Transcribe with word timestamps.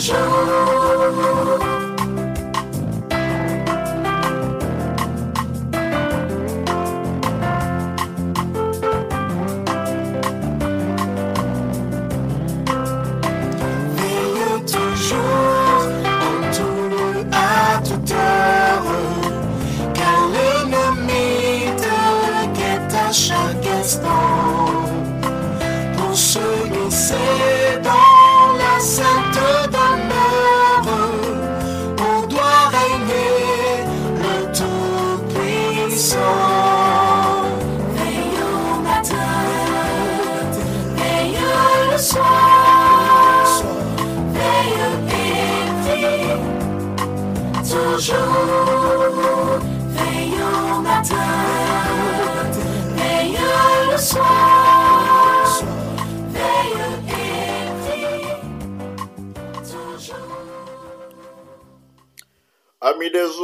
show. 0.00 1.73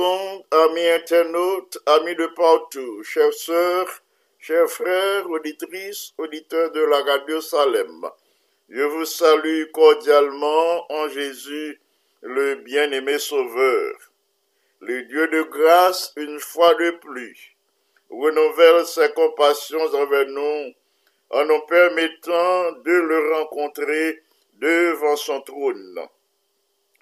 Amis 0.00 0.88
internautes, 0.88 1.78
amis 1.84 2.14
de 2.14 2.26
partout, 2.28 3.02
chères 3.02 3.34
sœurs, 3.34 4.02
chers 4.38 4.70
frères, 4.70 5.28
auditrices, 5.28 6.14
auditeurs 6.16 6.72
de 6.72 6.80
la 6.80 7.02
radio 7.02 7.38
Salem, 7.42 8.08
je 8.70 8.80
vous 8.80 9.04
salue 9.04 9.64
cordialement 9.72 10.90
en 10.90 11.08
Jésus, 11.08 11.78
le 12.22 12.54
bien-aimé 12.54 13.18
Sauveur. 13.18 13.92
Le 14.80 15.02
Dieu 15.02 15.28
de 15.28 15.42
grâce, 15.42 16.14
une 16.16 16.40
fois 16.40 16.74
de 16.76 16.92
plus, 16.92 17.54
renouvelle 18.08 18.86
ses 18.86 19.12
compassions 19.12 19.84
envers 19.94 20.28
nous 20.28 20.72
en 21.28 21.44
nous 21.44 21.60
permettant 21.66 22.72
de 22.72 22.92
le 22.92 23.34
rencontrer 23.34 24.22
devant 24.54 25.16
son 25.16 25.42
trône. 25.42 26.00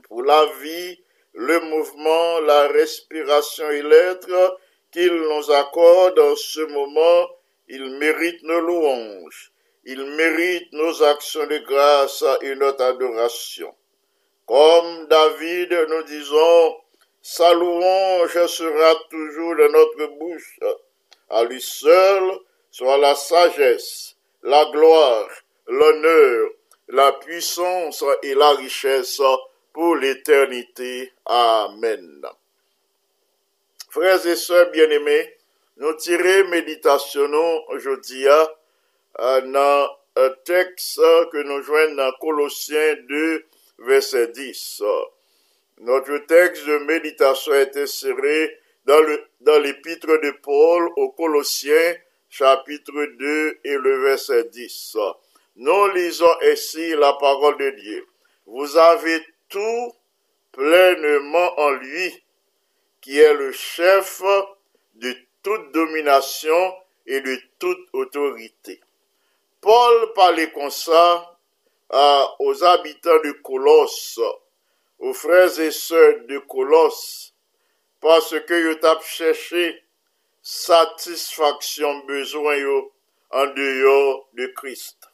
Pour 0.08 0.24
la 0.24 0.46
vie, 0.62 0.98
le 1.38 1.60
mouvement, 1.60 2.40
la 2.40 2.66
respiration 2.66 3.70
et 3.70 3.82
l'être 3.82 4.58
qu'il 4.90 5.14
nous 5.14 5.50
accorde 5.52 6.18
en 6.18 6.34
ce 6.34 6.60
moment, 6.62 7.30
il 7.68 7.96
mérite 7.98 8.42
nos 8.42 8.58
louanges, 8.58 9.52
il 9.84 10.04
mérite 10.04 10.72
nos 10.72 11.00
actions 11.04 11.46
de 11.46 11.58
grâce 11.58 12.24
et 12.42 12.56
notre 12.56 12.82
adoration. 12.82 13.72
Comme 14.46 15.06
David, 15.06 15.72
nous 15.88 16.02
disons, 16.02 16.76
sa 17.22 17.54
louange 17.54 18.46
sera 18.46 18.96
toujours 19.08 19.54
dans 19.54 19.70
notre 19.70 20.06
bouche. 20.18 20.58
À 21.30 21.44
lui 21.44 21.60
seul 21.60 22.32
soit 22.72 22.98
la 22.98 23.14
sagesse, 23.14 24.16
la 24.42 24.64
gloire, 24.72 25.28
l'honneur, 25.68 26.50
la 26.88 27.12
puissance 27.12 28.02
et 28.24 28.34
la 28.34 28.50
richesse 28.54 29.20
pour 29.72 29.96
l'éternité. 29.96 31.12
Amen. 31.26 32.22
Frères 33.90 34.26
et 34.26 34.36
sœurs 34.36 34.70
bien-aimés, 34.70 35.36
nous 35.78 35.94
tirons 35.94 36.48
méditation 36.48 37.30
aujourd'hui 37.68 38.26
euh, 38.26 39.40
dans 39.40 39.88
un 40.16 40.30
texte 40.44 41.00
que 41.32 41.42
nous 41.42 41.62
joignons 41.62 41.94
dans 41.94 42.12
Colossiens 42.20 42.96
2, 43.08 43.44
verset 43.78 44.28
10. 44.28 44.82
Notre 45.80 46.18
texte 46.26 46.66
de 46.66 46.78
méditation 46.78 47.54
est 47.54 47.76
inséré 47.76 48.58
dans 48.84 49.58
l'épître 49.62 50.06
de 50.08 50.30
Paul 50.42 50.90
aux 50.96 51.10
Colossiens, 51.10 51.94
chapitre 52.28 53.06
2 53.18 53.60
et 53.64 53.76
le 53.76 54.02
verset 54.02 54.44
10. 54.44 54.96
Nous 55.56 55.88
lisons 55.88 56.34
ainsi 56.42 56.90
la 56.96 57.12
parole 57.14 57.56
de 57.58 57.70
Dieu. 57.80 58.06
Vous 58.46 58.76
avez 58.76 59.24
tout 59.48 59.92
pleinement 60.52 61.60
en 61.60 61.70
lui, 61.70 62.24
qui 63.00 63.18
est 63.18 63.34
le 63.34 63.52
chef 63.52 64.22
de 64.94 65.16
toute 65.42 65.72
domination 65.72 66.74
et 67.06 67.20
de 67.20 67.38
toute 67.58 67.88
autorité. 67.92 68.80
Paul 69.60 70.12
parlait 70.14 70.50
comme 70.52 70.70
ça 70.70 71.38
aux 72.38 72.64
habitants 72.64 73.20
de 73.24 73.32
Colosse, 73.42 74.20
aux 74.98 75.12
frères 75.14 75.58
et 75.60 75.70
sœurs 75.70 76.26
de 76.26 76.38
Colosse, 76.38 77.32
parce 78.00 78.34
que 78.46 78.54
yo 78.54 78.74
tap 78.76 79.02
cherché 79.02 79.82
satisfaction 80.42 82.04
besoin 82.06 82.58
en 83.30 83.46
dehors 83.46 84.28
de 84.34 84.46
Christ. 84.54 85.08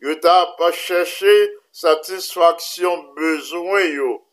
Yo 0.00 0.14
tap 0.16 0.58
cherché 0.72 1.52
satisfaction 1.72 3.14
besoin 3.14 3.84
yo 3.84 4.26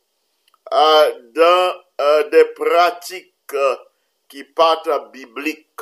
euh, 0.72 1.20
dans 1.34 1.74
euh, 2.02 2.30
des 2.30 2.46
pratiques 2.46 3.34
euh, 3.54 3.76
qui 4.28 4.44
partent 4.44 5.12
bibliques. 5.12 5.82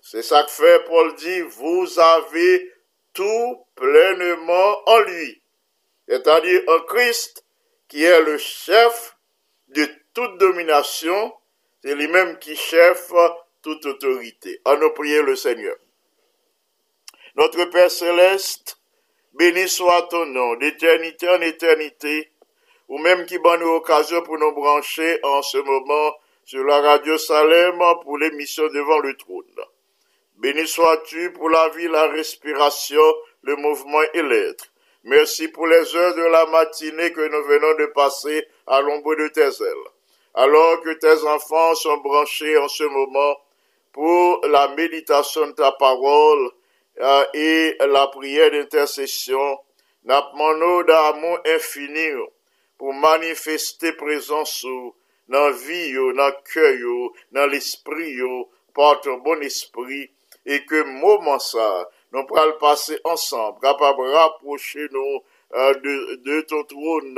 C'est 0.00 0.22
ça 0.22 0.42
que 0.44 0.50
fait 0.50 0.84
Paul 0.84 1.14
dit, 1.14 1.40
vous 1.42 1.98
avez 1.98 2.72
tout 3.12 3.66
pleinement 3.74 4.88
en 4.88 4.98
lui. 5.00 5.42
C'est-à-dire 6.08 6.62
en 6.68 6.80
Christ 6.80 7.44
qui 7.88 8.04
est 8.04 8.22
le 8.22 8.38
chef 8.38 9.16
de 9.68 9.88
toute 10.12 10.38
domination, 10.38 11.34
c'est 11.82 11.94
lui-même 11.94 12.38
qui 12.38 12.56
chef 12.56 13.12
toute 13.62 13.84
autorité. 13.86 14.60
À 14.64 14.76
nous 14.76 14.90
prier 14.90 15.22
le 15.22 15.36
Seigneur. 15.36 15.76
Notre 17.36 17.64
Père 17.64 17.90
céleste, 17.90 18.78
béni 19.34 19.68
soit 19.68 20.02
ton 20.02 20.26
nom 20.26 20.54
d'éternité 20.56 21.28
en 21.28 21.40
éternité, 21.40 22.30
ou 22.88 22.98
même 22.98 23.26
qui 23.26 23.38
bonne 23.38 23.62
occasion 23.62 24.22
pour 24.22 24.38
nous 24.38 24.52
brancher 24.52 25.18
en 25.24 25.42
ce 25.42 25.58
moment 25.58 26.16
sur 26.44 26.62
la 26.64 26.80
radio 26.80 27.18
Salem 27.18 27.80
pour 28.02 28.18
l'émission 28.18 28.68
devant 28.68 28.98
le 28.98 29.16
trône. 29.16 29.44
Béni 30.36 30.66
sois-tu 30.68 31.32
pour 31.32 31.48
la 31.48 31.68
vie, 31.70 31.88
la 31.88 32.08
respiration, 32.08 33.02
le 33.42 33.56
mouvement 33.56 34.02
et 34.12 34.22
l'être. 34.22 34.66
Merci 35.04 35.48
pour 35.48 35.66
les 35.66 35.96
heures 35.96 36.14
de 36.14 36.22
la 36.22 36.46
matinée 36.46 37.12
que 37.12 37.28
nous 37.28 37.44
venons 37.44 37.74
de 37.74 37.86
passer 37.86 38.46
à 38.66 38.80
l'ombre 38.80 39.16
de 39.16 39.28
tes 39.28 39.40
ailes. 39.42 39.90
Alors 40.34 40.80
que 40.80 40.92
tes 40.94 41.26
enfants 41.26 41.74
sont 41.74 41.98
branchés 41.98 42.56
en 42.58 42.68
ce 42.68 42.84
moment 42.84 43.36
pour 43.92 44.46
la 44.46 44.68
méditation 44.68 45.46
de 45.46 45.52
ta 45.52 45.72
parole 45.72 46.50
e 46.96 47.74
la 47.90 48.06
priye 48.14 48.50
d'intercesyon 48.54 49.56
napman 50.10 50.60
nou 50.62 50.82
da 50.86 50.98
amon 51.10 51.40
infinir 51.56 52.20
pou 52.78 52.92
manifeste 52.92 53.94
prezansou 53.98 54.92
nan 55.26 55.52
vi 55.64 55.80
yo, 55.94 56.10
nan 56.12 56.34
kyo 56.50 56.70
yo, 56.78 56.96
nan 57.32 57.50
l'esprit 57.50 58.12
yo, 58.18 58.48
porte 58.76 59.12
bon 59.24 59.42
esprit, 59.46 60.10
e 60.44 60.58
ke 60.68 60.82
mouman 60.84 61.40
sa 61.40 61.66
nou 62.12 62.26
pral 62.28 62.52
pase 62.60 62.98
ansan, 63.08 63.56
kapab 63.62 64.00
raproche 64.12 64.88
nou 64.92 65.22
euh, 65.54 65.72
de, 65.80 65.94
de 66.26 66.40
ton 66.50 66.66
troun, 66.68 67.14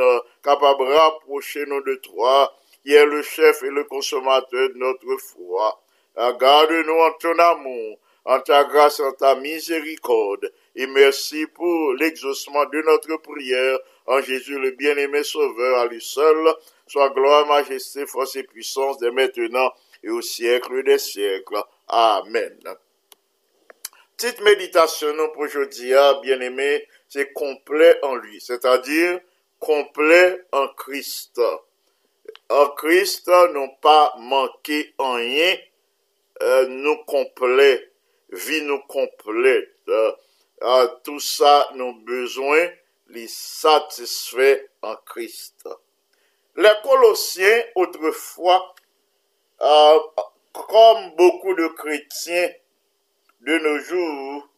kapab 0.46 0.84
raproche 0.86 1.66
nou 1.66 1.82
de 1.86 1.96
troa, 2.04 2.46
ki 2.86 2.94
e 2.94 3.02
le 3.10 3.22
chef 3.26 3.64
e 3.66 3.72
le 3.74 3.82
konsomateur 3.90 4.70
de 4.70 4.78
notre 4.78 5.18
fwa. 5.18 5.72
Euh, 6.16 6.32
Garde 6.38 6.84
nou 6.86 7.02
an 7.02 7.16
ton 7.20 7.42
amon, 7.42 7.96
en 8.26 8.40
ta 8.40 8.64
grâce, 8.64 8.98
en 8.98 9.12
ta 9.12 9.36
miséricorde, 9.36 10.52
et 10.74 10.86
merci 10.88 11.46
pour 11.46 11.94
l'exaucement 11.94 12.64
de 12.66 12.82
notre 12.82 13.16
prière 13.22 13.78
en 14.04 14.20
Jésus 14.20 14.58
le 14.58 14.72
bien-aimé 14.72 15.22
Sauveur, 15.22 15.78
à 15.78 15.86
lui 15.86 16.02
seul, 16.02 16.52
soit 16.88 17.10
gloire, 17.10 17.46
majesté, 17.46 18.04
force 18.04 18.34
et 18.36 18.42
puissance 18.42 18.98
dès 18.98 19.12
maintenant 19.12 19.72
et 20.02 20.10
au 20.10 20.20
siècle 20.20 20.82
des 20.82 20.98
siècles. 20.98 21.62
Amen. 21.88 22.58
Petite 24.16 24.40
méditation 24.40 25.14
pour 25.32 25.42
aujourd'hui, 25.42 25.94
hein, 25.94 26.20
bien-aimé, 26.22 26.86
c'est 27.08 27.32
complet 27.32 27.96
en 28.02 28.16
lui, 28.16 28.40
c'est-à-dire 28.40 29.20
complet 29.60 30.42
en 30.50 30.68
Christ. 30.68 31.40
En 32.48 32.68
Christ, 32.70 33.28
non 33.54 33.68
pas 33.80 34.14
manqué 34.18 34.94
en 34.98 35.14
rien, 35.14 35.56
euh, 36.42 36.66
nous 36.66 36.96
complet, 37.04 37.90
vie 38.30 38.62
nous 38.62 38.80
complète. 38.82 39.72
Tout 41.04 41.20
ça, 41.20 41.68
nos 41.74 41.92
besoins, 41.92 42.68
les 43.08 43.28
satisfait 43.28 44.70
en 44.82 44.96
Christ. 44.96 45.68
Les 46.56 46.72
Colossiens, 46.82 47.62
autrefois, 47.74 48.74
euh, 49.60 49.98
comme 50.52 51.14
beaucoup 51.16 51.54
de 51.54 51.68
chrétiens 51.68 52.50
de 53.40 53.58
nos 53.58 53.78
jours, 53.80 54.48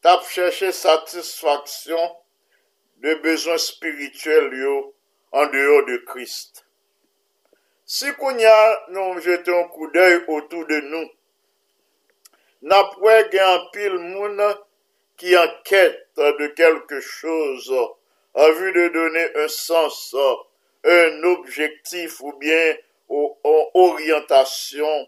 tapent 0.00 0.28
cherché 0.28 0.70
satisfaction 0.70 2.16
de 2.98 3.14
besoins 3.14 3.58
spirituels 3.58 4.52
en 5.32 5.46
dehors 5.46 5.86
de 5.86 5.96
Christ. 6.06 6.64
Si 7.84 8.12
qu'on 8.14 8.36
y 8.38 8.44
a, 8.44 8.86
nous 8.90 9.20
jetons 9.20 9.64
un 9.64 9.68
coup 9.68 9.90
d'œil 9.90 10.24
autour 10.28 10.66
de 10.66 10.80
napwe 12.60 13.14
gen 13.32 13.46
an 13.46 13.68
pil 13.74 13.98
moun 13.98 14.40
ki 15.18 15.36
an 15.38 15.54
ket 15.68 15.98
de 16.16 16.48
kelke 16.58 17.00
chouz 17.02 17.70
an 18.38 18.52
vu 18.52 18.72
de 18.72 18.88
done 18.88 19.24
un 19.34 19.48
sens, 19.48 20.14
un 20.84 21.22
objektif 21.24 22.20
ou 22.20 22.32
bien 22.38 22.76
an 23.10 23.70
oryantasyon 23.74 25.06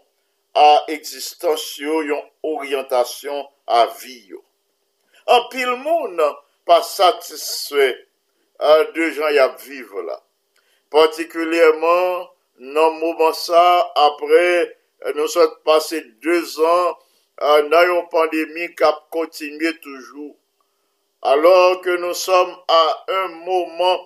a 0.57 0.69
eksistansyon, 0.91 2.07
yon 2.09 2.23
oryantasyon 2.43 3.45
a 3.71 3.85
viyo. 4.01 4.41
An 5.31 5.47
pil 5.53 5.77
moun 5.79 6.19
pa 6.67 6.81
satiswe 6.83 7.87
euh, 8.61 8.83
de 8.95 9.11
jan 9.15 9.31
yap 9.35 9.59
vive 9.63 10.03
la. 10.07 10.17
Partikulyèman 10.91 12.27
nan 12.73 12.99
mouman 12.99 13.31
sa 13.37 13.63
apre 14.09 14.43
euh, 14.43 15.13
nou 15.15 15.31
sot 15.31 15.61
pase 15.67 16.01
2 16.25 16.41
an 16.67 16.99
nan 17.41 17.87
yon 17.89 18.05
pandemi 18.13 18.69
kap 18.77 19.09
kontinye 19.13 19.73
toujou. 19.81 20.35
Alors 21.21 21.81
ke 21.85 21.97
nou 22.01 22.17
som 22.17 22.49
a 22.69 22.81
un 23.13 23.27
mouman 23.45 23.99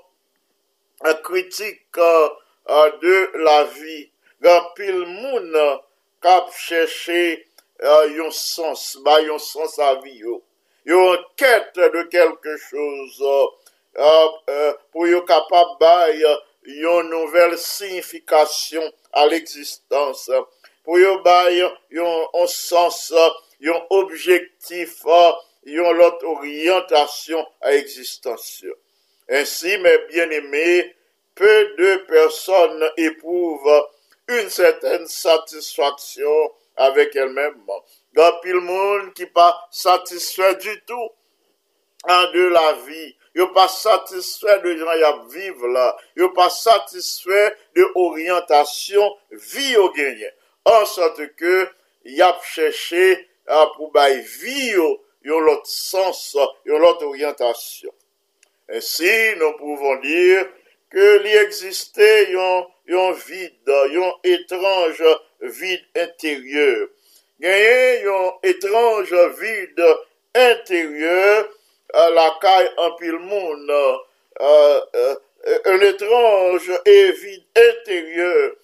kritik 1.24 1.98
euh, 1.98 2.30
de 3.02 3.16
la 3.44 3.64
vi, 3.64 4.10
gan 4.44 4.72
pil 4.76 5.06
moun 5.06 5.56
euh, 5.56 5.78
kap 6.24 6.52
chèche 6.52 7.46
euh, 7.84 8.08
yon 8.16 8.32
sens, 8.32 8.98
ba 9.04 9.20
yon 9.24 9.40
sens 9.40 9.78
avi 9.80 10.18
yo. 10.24 10.42
Yon 10.88 11.16
anket 11.16 11.76
de 11.76 12.04
kelke 12.12 12.58
chouz 12.68 13.20
pou 14.92 15.08
yo 15.08 15.24
kapap 15.28 15.78
bay 15.80 16.20
yon 16.84 17.08
nouvel 17.10 17.56
signifikasyon 17.60 18.92
al 19.24 19.34
eksistans. 19.40 20.28
Pour 20.86 21.00
yo 21.00 21.20
bay 21.24 21.62
un 21.62 22.48
sens, 22.48 23.12
un 23.12 23.82
objectif, 23.90 25.04
une 25.64 25.80
autre 25.80 26.26
orientation 26.26 27.46
à 27.60 27.72
l'existence. 27.72 28.64
Ainsi, 29.28 29.78
mes 29.80 29.98
bien-aimés, 30.10 30.96
peu 31.34 31.76
de 31.78 31.98
personnes 32.08 32.88
éprouvent 32.98 33.88
une 34.28 34.50
certaine 34.50 35.08
satisfaction 35.08 36.54
avec 36.78 37.16
elles-mêmes. 37.16 37.64
Il 38.14 38.20
y 38.20 38.22
a 38.22 38.40
le 38.44 38.60
monde 38.60 39.14
qui 39.14 39.26
pas 39.26 39.68
satisfait 39.72 40.56
du 40.56 40.84
tout 40.86 41.10
de 42.08 42.48
la 42.48 42.74
vie. 42.88 43.16
Yo 43.34 43.48
pas 43.48 43.68
satisfait 43.68 44.62
de 44.62 44.78
gens 44.78 45.26
qui 45.30 45.38
vivent 45.40 45.66
là. 45.66 45.98
Yo 46.16 46.30
pas 46.30 46.50
satisfait 46.50 47.56
de 47.76 47.86
orientation 47.96 49.14
vie 49.32 49.76
au 49.76 49.90
gagné 49.92 50.30
an 50.66 50.86
sante 50.90 51.30
ke 51.40 51.56
yap 52.18 52.44
chèche 52.44 53.16
pou 53.76 53.92
bay 53.94 54.20
vi 54.22 54.72
yo 54.74 54.88
yon 55.26 55.46
lot 55.46 55.66
sens, 55.70 56.36
yon 56.66 56.82
lot 56.82 57.02
oryantasyon. 57.06 57.94
Ensi, 58.74 59.14
nou 59.40 59.58
pouvon 59.60 60.02
dir 60.02 60.46
ke 60.94 61.06
li 61.24 61.34
egziste 61.42 62.10
yon, 62.34 62.66
yon 62.90 63.14
vide, 63.26 63.80
yon 63.94 64.14
etrange 64.26 65.14
vide 65.42 66.06
interyeur. 66.06 66.88
Ganyen 67.42 68.06
yon 68.06 68.48
etrange 68.48 69.26
vide 69.42 69.92
interyeur 70.38 71.50
lakay 72.16 72.70
anpil 72.78 73.20
moun. 73.20 73.70
Euh, 73.70 73.98
euh, 74.42 75.16
euh, 75.48 75.60
un 75.66 75.80
etrange 75.80 76.72
vide 76.86 77.44
interyeur 77.56 78.56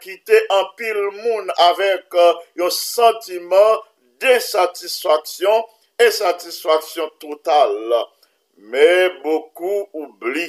ki 0.00 0.16
te 0.24 0.38
anpil 0.56 0.98
moun 1.20 1.50
avèk 1.68 2.16
yo 2.56 2.68
euh, 2.68 2.72
sentiman 2.72 3.82
desatisfaksyon 4.20 5.66
e 6.00 6.08
satisfaksyon 6.12 7.10
total. 7.20 7.76
Me 8.56 9.08
boku 9.24 9.88
oubli. 9.92 10.48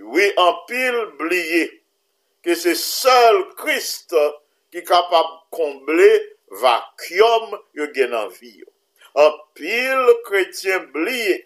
Oui, 0.00 0.30
anpil 0.38 1.00
bliye 1.18 1.66
ki 2.44 2.54
se 2.58 2.74
sol 2.78 3.44
Christ 3.58 4.14
ki 4.74 4.82
kapab 4.86 5.30
komble 5.54 6.10
vakyom 6.62 7.58
yo 7.74 7.90
genanvi 7.94 8.52
yo. 8.60 8.70
Anpil 9.26 10.14
kretien 10.26 10.86
bliye 10.94 11.42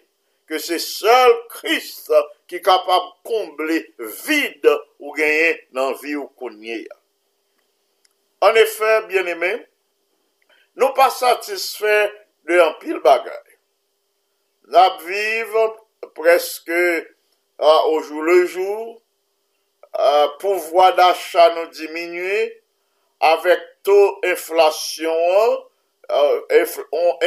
ke 0.49 0.59
se 0.61 0.79
sol 0.81 1.35
Christ 1.53 2.09
ki 2.49 2.59
kapab 2.65 3.11
komble 3.27 3.77
vide 4.25 4.73
ou 4.97 5.13
genyen 5.17 5.61
nan 5.77 5.93
vi 6.01 6.15
ou 6.17 6.29
konye 6.39 6.81
ya. 6.81 6.97
An 8.41 8.57
efè, 8.57 9.03
bien 9.09 9.27
emè, 9.29 9.51
nou 10.79 10.95
pa 10.97 11.09
satisfè 11.13 12.07
de 12.49 12.59
an 12.63 12.75
pil 12.81 13.01
bagay. 13.03 13.45
Nap 14.73 15.01
vive 15.03 15.65
preske 16.15 16.81
ah, 17.59 17.65
euh, 17.65 17.91
au 17.91 18.01
jou 18.03 18.21
le 18.21 18.45
jou, 18.45 19.01
ah, 19.93 20.01
euh, 20.01 20.27
pouvoi 20.39 20.91
d'achat 20.97 21.55
nou 21.57 21.67
diminue, 21.75 22.45
avèk 23.19 23.65
tou 23.83 24.13
inflasyon, 24.29 25.57
ah, 26.07 26.21
euh, 26.21 26.61
inf, 26.61 26.77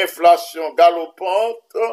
inflasyon 0.00 0.72
galopante, 0.78 1.90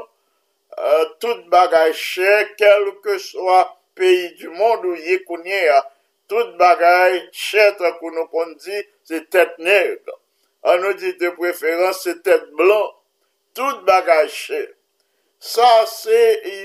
euh, 0.78 1.06
tout 1.20 1.46
bagay 1.52 1.94
chè, 1.98 2.34
kelke 2.60 3.18
swa 3.24 3.64
peyi 3.98 4.30
di 4.40 4.48
moun 4.54 4.86
ou 4.92 4.96
ye 4.96 5.20
kounye 5.26 5.64
ya, 5.66 5.82
tout 6.30 6.56
bagay 6.62 7.20
chè 7.34 7.72
tra 7.80 7.96
kou 7.98 8.14
nou 8.16 8.30
kon 8.32 8.54
di, 8.62 8.84
se 9.08 9.24
tèt 9.34 9.58
neg. 9.64 10.14
An 10.70 10.82
nou 10.84 10.94
di 11.00 11.14
de 11.20 11.32
preferans, 11.38 12.04
se 12.04 12.18
tèt 12.26 12.50
blan. 12.60 12.92
Tout 13.58 13.82
bagay 13.88 14.28
chè. 14.32 14.62
Sa 15.40 15.86
se 15.88 16.20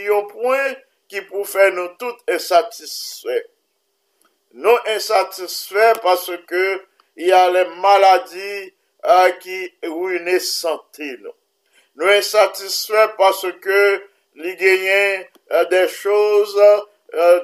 yon 0.05 0.27
pouen 0.33 0.75
ki 1.11 1.23
pou 1.29 1.47
fè 1.47 1.71
nou 1.75 1.95
tout 2.01 2.35
insatisfè. 2.35 3.39
Nou 4.55 4.79
insatisfè 4.95 5.93
paske 6.03 6.65
y 7.17 7.31
a 7.35 7.45
le 7.55 7.65
maladi 7.83 8.51
a 9.05 9.17
euh, 9.25 9.33
ki 9.39 9.59
wou 9.91 10.11
ne 10.27 10.39
santi 10.43 11.11
nou. 11.21 11.35
nou 11.99 12.11
e 12.11 12.21
satisfè 12.25 13.07
paske 13.19 13.81
li 14.41 14.53
genyen 14.61 15.25
euh, 15.25 15.61
euh, 15.61 15.65
de 15.71 15.87
chouz 15.93 16.55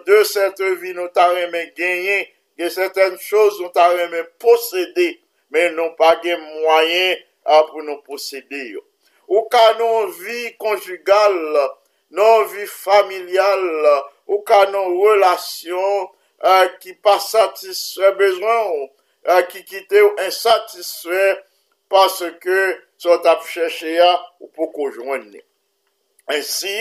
de 0.07 0.21
sete 0.26 0.73
vi 0.83 0.92
nou 0.97 1.07
ta 1.14 1.28
reme 1.30 1.69
genyen, 1.76 2.25
gen 2.59 2.73
seten 2.75 3.19
chouz 3.23 3.61
nou 3.62 3.71
ta 3.75 3.87
reme 3.92 4.25
posede, 4.42 5.12
men 5.54 5.76
nou 5.78 5.95
pa 5.99 6.16
gen 6.25 6.40
mwayen 6.42 7.21
pou 7.71 7.85
nou 7.87 8.02
posede 8.07 8.64
yo. 8.73 8.83
Ou 9.30 9.47
ka 9.50 9.62
nou 9.78 10.09
vi 10.19 10.50
konjugal, 10.59 11.37
nou 12.11 12.49
vi 12.50 12.66
familial, 12.66 13.62
ou 14.30 14.42
ka 14.47 14.62
nou 14.71 15.02
relasyon 15.09 16.07
euh, 16.47 16.66
ki 16.83 16.95
pa 17.02 17.16
satisfè 17.23 18.12
bezwen 18.19 18.50
euh, 18.50 18.75
ou, 18.76 18.88
euh, 19.33 19.42
ki 19.50 19.64
kite 19.66 20.04
ou 20.07 20.12
insatisfè 20.23 21.33
paske 21.90 22.61
sot 23.00 23.25
ap 23.33 23.47
chèche 23.49 23.95
ya 23.97 24.11
ou 24.42 24.50
pou 24.52 24.69
kojwen 24.75 25.25
ni. 25.30 25.40
Ansi, 26.30 26.76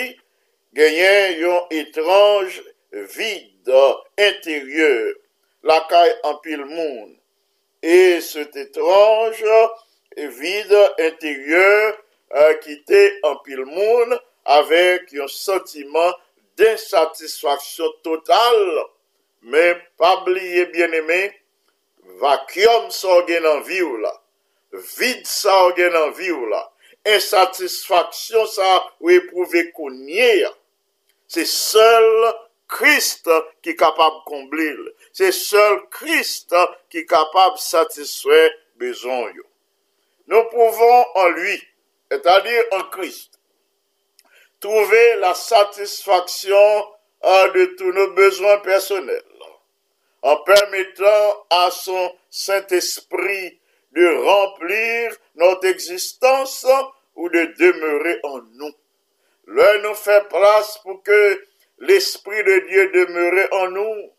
genyen 0.75 1.39
yon 1.39 1.71
etranj 1.79 2.59
vide 3.15 3.83
interyeur 4.27 5.15
lakay 5.63 6.11
anpil 6.27 6.65
moun. 6.67 7.15
E 7.79 8.19
set 8.25 8.57
etranj 8.59 9.39
vide 10.39 10.83
interyeur 11.07 11.95
uh, 11.95 12.53
kite 12.63 13.03
anpil 13.31 13.63
moun 13.71 14.17
avèk 14.59 15.13
yon 15.15 15.31
sentiman 15.31 16.17
d'insatisfaksyon 16.59 17.99
total. 18.03 18.63
Men, 19.39 19.77
pabliye 19.95 20.65
bien 20.73 20.91
emè, 20.99 21.29
vakyom 22.19 22.89
so 22.91 23.21
gen 23.29 23.47
anvi 23.47 23.79
ou 23.85 24.01
la. 24.03 24.11
En 24.73 24.77
vie 24.77 24.81
là, 24.81 25.15
vide 25.15 25.27
ça 25.27 25.65
en 25.65 26.11
vie 26.11 26.49
là, 26.49 26.71
insatisfaction 27.05 28.45
ça 28.45 28.85
ou 28.99 29.09
éprouver 29.09 29.71
qu'on 29.71 29.89
c'est 31.29 31.45
seul 31.45 32.33
Christ 32.67 33.29
qui 33.61 33.69
est 33.69 33.75
capable 33.75 34.15
de 34.17 34.23
combler. 34.25 34.75
C'est 35.13 35.31
seul 35.31 35.81
Christ 35.91 36.55
qui 36.89 36.99
est 36.99 37.05
capable 37.05 37.55
de 37.55 37.61
satisfaire 37.61 38.49
besoins. 38.77 39.31
Nous 40.25 40.43
pouvons 40.45 41.05
en 41.15 41.29
lui, 41.29 41.63
c'est-à-dire 42.09 42.63
en 42.71 42.83
Christ, 42.85 43.39
trouver 44.59 45.15
la 45.17 45.35
satisfaction 45.35 46.87
de 47.23 47.75
tous 47.77 47.91
nos 47.91 48.11
besoins 48.11 48.57
personnels 48.59 49.23
en 50.23 50.35
permettant 50.37 51.45
à 51.51 51.69
son 51.69 52.15
Saint-Esprit 52.29 53.58
de 53.91 54.05
remplir 54.25 55.15
notre 55.35 55.67
existence 55.67 56.65
ou 57.15 57.29
de 57.29 57.45
demeurer 57.57 58.19
en 58.23 58.41
nous. 58.41 58.73
L'un 59.47 59.79
nous 59.79 59.95
fait 59.95 60.27
place 60.29 60.77
pour 60.83 61.01
que 61.03 61.43
l'Esprit 61.79 62.43
de 62.43 62.67
Dieu 62.67 62.91
demeure 62.91 63.47
en 63.51 63.69
nous. 63.69 64.11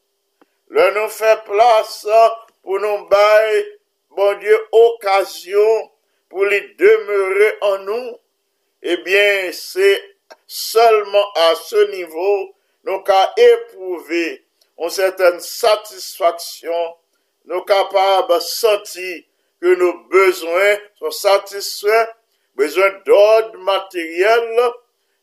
L'un 0.71 0.91
nous 0.93 1.09
fait 1.09 1.43
place 1.45 2.07
pour 2.63 2.81
nous 2.81 3.07
bailler, 3.07 3.79
bon 4.11 4.39
Dieu, 4.39 4.59
occasion 4.73 5.91
pour 6.29 6.45
les 6.47 6.75
demeurer 6.79 7.53
en 7.61 7.79
nous. 7.79 8.19
Eh 8.83 8.97
bien, 8.99 9.51
c'est 9.53 10.03
seulement 10.47 11.27
à 11.35 11.55
ce 11.55 11.91
niveau 11.91 12.55
nous 12.85 13.01
qu'à 13.01 13.33
éprouver 13.37 14.45
une 14.79 14.91
certaine 14.91 15.41
satisfaction, 15.41 16.97
nous 17.45 17.63
capables 17.63 18.35
de 18.35 18.41
sentir 18.41 19.23
que 19.61 19.75
nos 19.75 20.05
besoins 20.09 20.79
sont 20.99 21.11
satisfaits, 21.11 22.09
besoin 22.55 22.91
d'ordre 23.05 23.59
matériel, 23.59 24.73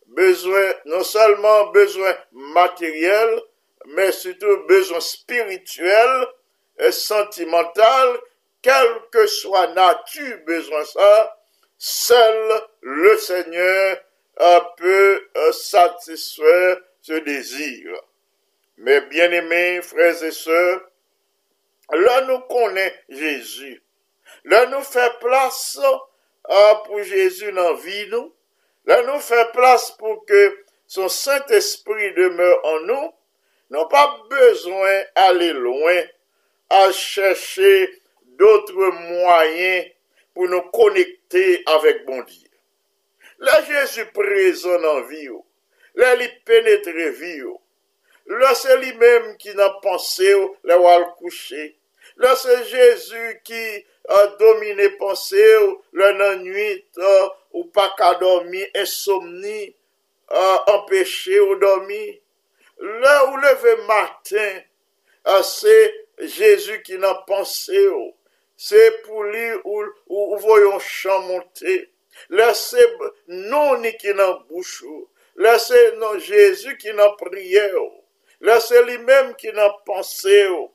besoin, 0.08 0.74
non 0.86 1.04
seulement 1.04 1.68
besoin 1.72 2.16
matériel, 2.32 3.42
mais 3.88 4.12
surtout 4.12 4.66
besoin 4.68 5.00
spirituel 5.00 6.28
et 6.80 6.92
sentimental, 6.92 8.18
quel 8.62 8.88
que 9.12 9.26
soit 9.28 9.68
nature 9.68 10.38
besoin 10.46 10.84
ça, 10.84 11.38
seul 11.78 12.62
le 12.82 13.18
Seigneur 13.18 13.98
peut 14.78 15.28
satisfaire 15.52 16.78
ce 17.02 17.14
désir. 17.14 17.92
Mais 18.78 19.02
bien 19.02 19.32
aimés 19.32 19.82
frères 19.82 20.24
et 20.24 20.32
sœurs, 20.32 20.82
là 21.92 22.22
nous 22.22 22.40
connaît 22.42 22.94
Jésus. 23.10 23.82
lè 24.48 24.64
nou 24.72 24.86
fè 24.88 25.06
plas 25.22 25.60
euh, 25.84 26.74
pou 26.86 27.04
Jésus 27.04 27.52
nan 27.56 27.76
vi 27.84 28.06
nou, 28.12 28.32
lè 28.88 29.02
nou 29.08 29.20
fè 29.24 29.44
plas 29.56 29.90
pou 30.00 30.22
ke 30.30 30.44
son 30.88 31.12
Saint-Esprit 31.12 32.16
demeure 32.16 32.60
an 32.72 32.88
nou, 32.88 33.12
nou 33.74 33.88
pa 33.92 34.06
bezwen 34.32 35.04
ale 35.28 35.52
loin 35.58 36.08
a 36.72 36.88
chèche 36.96 37.88
doutre 38.40 38.92
mwayen 38.96 39.88
pou 40.36 40.48
nou 40.52 40.70
konekte 40.76 41.44
avèk 41.76 42.06
bon 42.08 42.24
Diyo. 42.24 42.48
La 43.38 43.60
Jésus 43.68 44.08
prezon 44.16 44.82
nan 44.82 45.04
vi 45.10 45.28
yo, 45.28 45.44
la 46.00 46.16
li 46.18 46.26
penetre 46.48 47.12
vi 47.20 47.36
yo, 47.44 47.58
la 48.40 48.54
se 48.58 48.74
li 48.82 48.96
mèm 48.98 49.36
ki 49.42 49.54
nan 49.60 49.76
panse 49.84 50.26
yo, 50.26 50.48
la 50.66 50.80
wal 50.82 51.06
kouche, 51.20 51.68
la 52.18 52.36
se 52.36 52.56
Jezu 52.70 53.26
ki 53.46 53.64
uh, 54.10 54.28
domine 54.40 54.90
panse 54.98 55.44
ou, 55.62 55.76
le 55.98 56.12
nan 56.18 56.44
nuit 56.46 57.02
uh, 57.02 57.28
ou 57.54 57.68
pa 57.74 57.90
ka 57.98 58.14
dormi, 58.22 58.64
esomni, 58.78 59.68
uh, 60.32 60.58
empeshe 60.74 61.40
ou 61.44 61.58
dormi. 61.62 62.06
Le 62.78 63.14
ou 63.30 63.38
leve 63.42 63.76
matin, 63.88 64.62
euh, 65.28 65.44
se 65.44 65.76
Jezu 66.38 66.80
ki 66.86 66.98
nan 67.02 67.22
panse 67.30 67.78
ou, 67.90 68.12
se 68.58 68.82
pou 69.06 69.26
li 69.26 69.48
ou, 69.64 69.86
ou 70.10 70.38
voyon 70.42 70.78
chan 70.82 71.26
monte. 71.26 71.78
Le 72.34 72.48
se 72.58 72.86
nou 73.30 73.78
ni 73.82 73.94
ki 73.98 74.14
nan 74.18 74.40
bouch 74.48 74.82
ou, 74.86 75.06
le 75.38 75.54
se 75.62 75.84
nan 76.02 76.22
Jezu 76.22 76.78
ki 76.82 76.94
nan 76.98 77.14
priye 77.22 77.66
ou, 77.78 77.92
le 78.46 78.58
se 78.62 78.82
li 78.86 78.98
menm 79.06 79.34
ki 79.38 79.54
nan 79.58 79.74
panse 79.86 80.38
ou, 80.52 80.70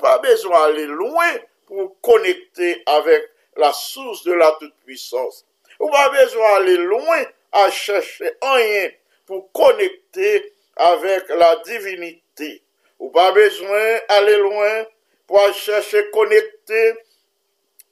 pas 0.00 0.18
besoin 0.18 0.68
d'aller 0.68 0.86
loin 0.86 1.32
pour 1.66 2.00
connecter 2.00 2.82
avec 2.86 3.30
la 3.56 3.72
source 3.72 4.24
de 4.24 4.32
la 4.32 4.52
toute-puissance. 4.58 5.44
Ou 5.80 5.90
pas 5.90 6.08
besoin 6.10 6.60
d'aller 6.60 6.76
loin 6.76 7.24
à 7.52 7.70
chercher 7.70 8.32
rien 8.42 8.90
pour 9.26 9.50
connecter 9.52 10.52
avec 10.76 11.28
la 11.28 11.56
divinité. 11.64 12.62
Ou 12.98 13.10
pas 13.10 13.32
besoin 13.32 13.98
d'aller 14.08 14.36
loin 14.36 14.86
pour 15.26 15.52
chercher 15.54 16.10
connecter 16.10 16.94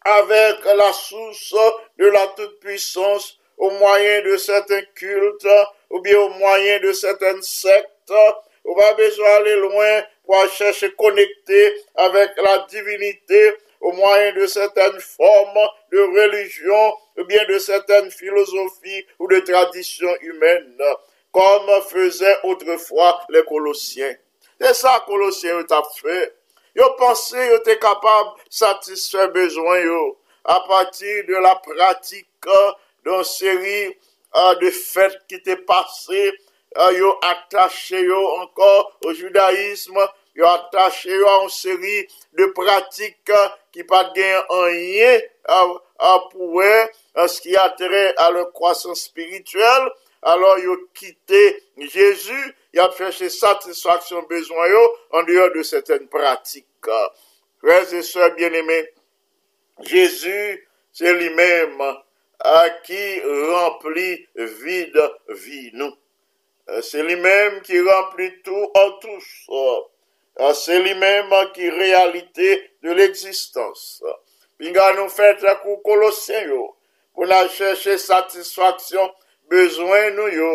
avec 0.04 0.64
la 0.64 0.92
source 0.92 1.54
de 1.98 2.06
la 2.06 2.26
toute-puissance 2.28 3.38
au 3.56 3.70
moyen 3.70 4.22
de 4.22 4.36
certains 4.36 4.82
cultes 4.94 5.46
ou 5.90 6.00
bien 6.00 6.18
au 6.18 6.30
moyen 6.30 6.80
de 6.80 6.92
sectes. 6.92 8.12
Ou 8.64 8.74
pas 8.74 8.94
besoin 8.94 9.26
d'aller 9.26 9.56
loin 9.56 10.02
pour 10.24 10.48
chercher 10.48 10.92
connecter 10.92 11.74
avec 11.94 12.30
la 12.36 12.66
divinité 12.68 13.54
au 13.80 13.92
moyen 13.92 14.32
de 14.32 14.46
certaines 14.46 15.00
formes 15.00 15.68
de 15.92 16.00
religion 16.00 16.96
ou 17.18 17.24
bien 17.24 17.44
de 17.46 17.58
certaines 17.58 18.10
philosophies 18.10 19.06
ou 19.18 19.28
de 19.28 19.40
traditions 19.40 20.14
humaines, 20.22 20.82
comme 21.32 21.82
faisaient 21.88 22.38
autrefois 22.44 23.20
les 23.28 23.44
Colossiens. 23.44 24.16
C'est 24.60 24.74
ça 24.74 25.04
Colossiens 25.06 25.58
ont 25.58 25.82
fait. 26.00 26.34
Ils 26.76 26.82
pensaient 26.98 27.46
qu'ils 27.48 27.56
étaient 27.56 27.78
capables 27.78 28.30
de 28.36 28.50
satisfaire 28.50 29.30
besoins 29.30 29.82
à 30.44 30.60
partir 30.66 31.24
de 31.26 31.34
la 31.34 31.54
pratique 31.56 32.26
d'une 33.04 33.24
série 33.24 33.96
euh, 34.36 34.54
de 34.56 34.70
fêtes 34.70 35.20
qui 35.28 35.36
étaient 35.36 35.56
passées. 35.56 36.32
Euh, 36.76 37.06
ont 37.06 37.18
attaché 37.20 38.10
encore 38.10 38.98
au 39.04 39.12
judaïsme, 39.12 39.96
ont 39.96 40.44
attaché 40.44 41.12
à 41.12 41.42
une 41.42 41.48
série 41.48 42.08
de 42.32 42.46
pratiques 42.46 43.30
qui 43.70 43.84
pas 43.84 44.12
en 44.48 44.62
rien 44.62 45.20
à 45.46 46.18
pouvoir 46.30 46.88
en 47.14 47.28
ce 47.28 47.40
qui 47.40 47.54
a 47.54 47.74
à 48.16 48.30
leur 48.30 48.52
croissance 48.52 49.02
spirituelle. 49.02 49.88
Alors, 50.22 50.56
ont 50.68 50.76
quitté 50.94 51.62
Jésus, 51.78 52.56
ils 52.72 52.80
ont 52.80 52.90
cherché 52.90 53.28
satisfaction 53.28 54.22
besoin 54.22 54.66
en 55.12 55.22
dehors 55.22 55.52
de 55.54 55.62
certaines 55.62 56.08
pratiques. 56.08 56.66
Frères 57.60 57.94
et 57.94 58.02
sœurs 58.02 58.34
bien-aimés, 58.34 58.88
Jésus, 59.82 60.68
c'est 60.92 61.12
lui-même 61.12 61.80
qui 62.84 63.20
remplit 63.20 64.26
vide 64.34 65.12
vie. 65.28 65.72
Euh, 66.70 66.80
Se 66.80 67.02
li 67.04 67.16
menm 67.20 67.58
ki 67.64 67.80
rempli 67.84 68.30
tou 68.44 68.70
an 68.80 68.94
tous. 69.02 69.26
Se 69.46 69.52
euh. 69.52 69.82
euh, 70.40 70.84
li 70.84 70.94
menm 70.96 71.34
ki 71.52 71.68
realite 71.76 72.54
de 72.82 72.94
l'eksistans. 72.96 73.82
Pi 74.56 74.72
nga 74.72 74.92
nou 74.96 75.12
fè 75.12 75.34
tre 75.40 75.58
kou 75.60 75.82
kolosyen 75.84 76.48
yo. 76.48 76.70
Pou 77.14 77.28
la 77.28 77.42
chèche 77.52 77.98
satisfaksyon 78.00 79.12
bezwen 79.52 80.16
nou 80.16 80.32
yo. 80.32 80.52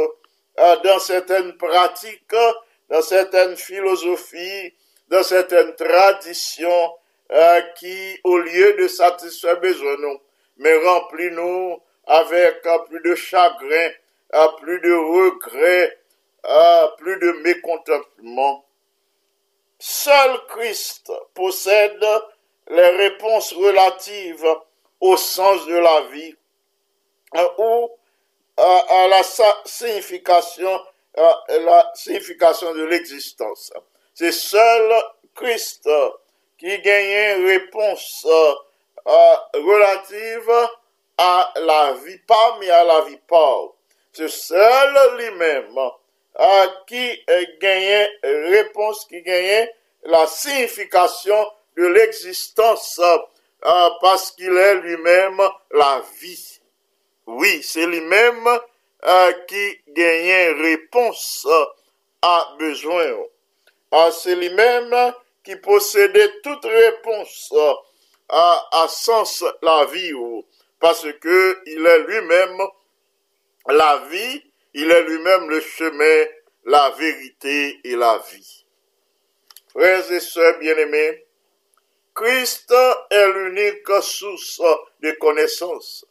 Dan 0.83 0.97
seten 0.99 1.53
pratik, 1.61 2.33
dan 2.91 3.05
seten 3.05 3.53
filosofi, 3.55 4.73
dan 5.07 5.23
seten 5.23 5.71
tradisyon 5.79 6.97
ki 7.77 7.95
ou 8.25 8.41
liye 8.41 8.73
de 8.81 8.89
satisfaksyon 8.91 9.61
bezwen 9.61 10.01
nou. 10.03 10.17
Men 10.59 10.81
rempli 10.83 11.29
nou 11.37 11.77
avèk 12.17 12.65
plus 12.89 13.05
de 13.05 13.15
chagrin, 13.15 13.93
plus 14.59 14.81
de 14.83 14.95
regret, 15.13 15.98
euh, 16.45 16.87
plus 16.97 17.17
de 17.19 17.31
mécontentement. 17.43 18.65
Seul 19.79 20.45
Christ 20.47 21.11
possède 21.33 22.05
les 22.69 22.89
réponses 22.89 23.53
relatives 23.53 24.45
au 24.99 25.15
sens 25.17 25.65
de 25.65 25.75
la 25.75 26.01
vie 26.11 26.35
euh, 27.35 27.47
ou 27.57 27.89
euh, 28.59 28.79
à 28.89 29.07
la 29.07 29.23
sa- 29.23 29.61
signification, 29.65 30.81
euh, 31.17 31.31
la 31.61 31.91
signification 31.95 32.73
de 32.73 32.83
l'existence. 32.83 33.71
C'est 34.13 34.33
seul 34.33 34.93
Christ 35.33 35.89
qui 36.57 36.77
gagne 36.81 37.45
réponse 37.45 38.27
relative 39.53 40.51
à 41.17 41.53
la 41.55 41.93
vie 41.93 42.17
pas, 42.19 42.57
mais 42.59 42.69
à 42.69 42.83
la 42.83 43.01
vie 43.01 43.19
pas. 43.27 43.61
C'est 44.11 44.27
seul 44.29 45.17
lui-même 45.17 45.77
qui 46.87 47.25
gagne 47.59 48.07
réponse, 48.23 49.05
qui 49.05 49.21
gagne 49.21 49.67
la 50.03 50.25
signification 50.27 51.47
de 51.75 51.87
l'existence 51.87 52.99
euh, 52.99 53.89
parce 54.01 54.31
qu'il 54.31 54.55
est 54.55 54.75
lui-même 54.75 55.41
la 55.71 56.01
vie. 56.19 56.59
Oui, 57.25 57.61
c'est 57.61 57.85
lui-même 57.85 58.47
euh, 59.05 59.31
qui 59.47 59.79
gagne 59.89 60.61
réponse 60.61 61.45
euh, 61.49 61.65
à 62.21 62.55
besoin. 62.57 63.05
Ah, 63.91 64.09
c'est 64.11 64.35
lui-même 64.35 65.13
qui 65.43 65.55
possédait 65.57 66.31
toute 66.41 66.65
réponse 66.65 67.53
à, 68.29 68.83
à 68.83 68.87
sens 68.87 69.43
la 69.61 69.85
vie, 69.85 70.13
oh, 70.13 70.45
parce 70.79 71.05
que 71.19 71.61
il 71.65 71.85
est 71.85 71.99
lui-même 71.99 72.61
la 73.67 73.97
vie, 74.09 74.43
il 74.73 74.91
est 74.91 75.03
lui-même 75.03 75.49
le 75.49 75.59
chemin, 75.59 76.25
la 76.65 76.89
vérité 76.91 77.79
et 77.83 77.95
la 77.95 78.17
vie. 78.31 78.65
Frères 79.71 80.11
et 80.11 80.19
sœurs 80.19 80.59
bien-aimés, 80.59 81.25
Christ 82.15 82.73
est 83.09 83.27
l'unique 83.27 83.87
source 84.01 84.61
de 85.01 85.11
connaissance. 85.11 86.05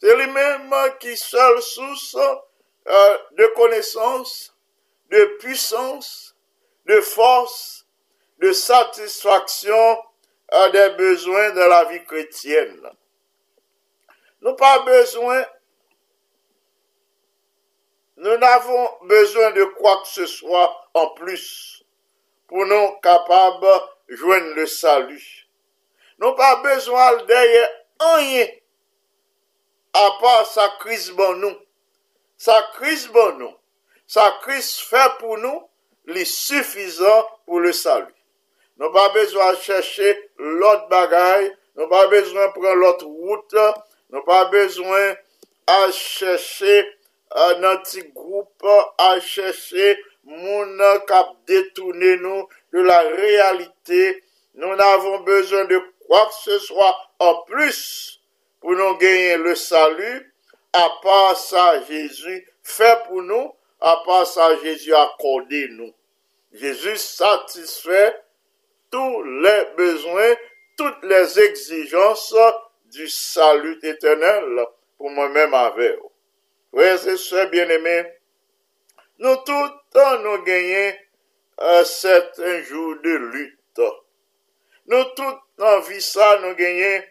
C'est 0.00 0.14
lui-même 0.16 0.74
qui 0.98 1.16
seule 1.16 1.60
source 1.62 2.16
euh, 2.88 3.18
de 3.32 3.46
connaissance, 3.54 4.54
de 5.10 5.36
puissance, 5.38 6.34
de 6.86 7.00
force, 7.00 7.86
de 8.38 8.52
satisfaction 8.52 9.98
euh, 10.52 10.70
des 10.70 10.96
besoins 10.96 11.50
de 11.50 11.60
la 11.60 11.84
vie 11.84 12.04
chrétienne. 12.04 12.90
Nous 14.40 14.54
pas 14.54 14.80
besoin, 14.80 15.44
nous 18.20 18.36
n'avons 18.36 18.88
besoin 19.02 19.50
de 19.52 19.64
quoi 19.64 20.02
que 20.02 20.08
ce 20.08 20.26
soit 20.26 20.88
en 20.92 21.08
plus 21.08 21.82
pour 22.46 22.66
nous 22.66 22.90
capables 23.02 23.66
de 24.08 24.16
joindre 24.16 24.54
le 24.56 24.66
salut. 24.66 25.46
Nous 26.18 26.34
pas 26.34 26.56
besoin 26.56 27.16
d'ailleurs 27.24 27.70
rien 27.98 28.46
à 29.94 30.10
part 30.20 30.46
sa 30.46 30.68
crise 30.80 31.10
bon 31.12 31.36
nous. 31.36 31.56
Sa 32.36 32.60
crise 32.74 33.08
bon 33.08 33.38
nous. 33.38 33.54
Sa 34.06 34.30
crise 34.42 34.78
fait 34.78 35.12
pour 35.18 35.38
nous 35.38 35.66
les 36.04 36.26
suffisant 36.26 37.26
pour 37.46 37.60
le 37.60 37.72
salut. 37.72 38.14
Nous 38.76 38.92
pas 38.92 39.08
besoin 39.10 39.54
de 39.54 39.58
chercher 39.60 40.30
l'autre 40.36 40.88
bagaille. 40.88 41.56
Nous 41.74 41.88
pas 41.88 42.06
besoin 42.08 42.48
de 42.48 42.52
prendre 42.52 42.74
l'autre 42.74 43.06
route. 43.06 43.56
Nous 44.10 44.22
pas 44.24 44.44
besoin 44.46 45.14
à 45.66 45.90
chercher 45.90 46.99
un 47.34 47.76
petit 47.78 48.02
groupe, 48.14 48.66
à 48.98 49.20
chercher 49.20 49.98
moun 50.24 50.82
cap 51.06 51.28
détourner 51.46 52.16
nous 52.16 52.48
de 52.72 52.80
la 52.80 53.00
réalité. 53.00 54.22
Nous 54.54 54.74
n'avons 54.74 55.20
besoin 55.20 55.64
de 55.64 55.80
quoi 56.06 56.26
que 56.26 56.50
ce 56.50 56.58
soit 56.58 56.96
en 57.18 57.42
plus 57.42 58.20
pour 58.60 58.72
nous 58.72 58.96
gagner 58.96 59.36
le 59.36 59.54
salut, 59.54 60.34
à 60.72 60.88
part 61.02 61.36
ça, 61.36 61.82
Jésus 61.88 62.46
fait 62.62 62.98
pour 63.06 63.22
nous, 63.22 63.54
à 63.80 64.02
part 64.04 64.26
ça, 64.26 64.56
Jésus 64.62 64.94
accordé 64.94 65.68
nous. 65.70 65.92
Jésus 66.52 66.96
satisfait 66.96 68.14
tous 68.90 69.22
les 69.22 69.64
besoins, 69.76 70.34
toutes 70.76 71.02
les 71.04 71.40
exigences 71.40 72.34
du 72.86 73.08
salut 73.08 73.78
éternel 73.82 74.66
pour 74.98 75.10
moi-même 75.10 75.54
avec 75.54 75.98
vous. 76.00 76.09
Wè 76.76 76.90
se 77.02 77.16
se 77.18 77.46
bien 77.52 77.70
eme, 77.74 77.96
nou 79.22 79.40
tout 79.46 80.00
an 80.04 80.20
nou 80.24 80.42
genyen 80.46 80.98
a 81.60 81.80
seten 81.88 82.60
jou 82.68 82.94
de 83.04 83.16
lut. 83.30 83.56
Nou 84.90 85.06
tout 85.18 85.66
an 85.70 85.82
vi 85.86 86.00
sa 86.02 86.32
nou 86.42 86.56
genyen 86.58 87.04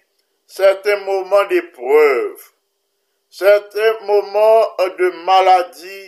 seten 0.50 1.04
mouman 1.06 1.48
de 1.52 1.62
preuve, 1.76 2.52
seten 3.30 4.06
mouman 4.08 4.96
de 5.00 5.12
maladi, 5.28 6.02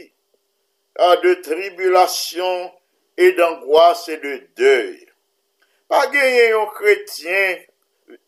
de 1.24 1.36
tribulasyon, 1.44 2.72
e 3.16 3.32
d'angoisse 3.32 4.10
e 4.16 4.18
de 4.18 4.34
dèy. 4.58 4.96
Pa 5.92 6.06
genyen 6.12 6.56
yon 6.56 6.70
kretyen 6.76 7.60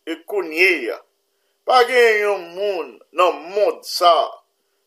e 0.06 0.16
kounye, 0.28 0.98
pa 1.66 1.80
genyen 1.88 2.20
yon 2.22 2.42
moun 2.56 2.90
nan 3.16 3.40
moun 3.54 3.80
sa, 3.88 4.14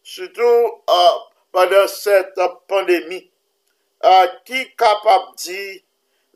Soutou 0.08 0.84
uh, 0.88 1.16
padan 1.52 1.88
set 1.92 2.38
pandemi, 2.72 3.18
uh, 4.08 4.28
ki 4.48 4.62
kapap 4.80 5.34
di 5.36 5.64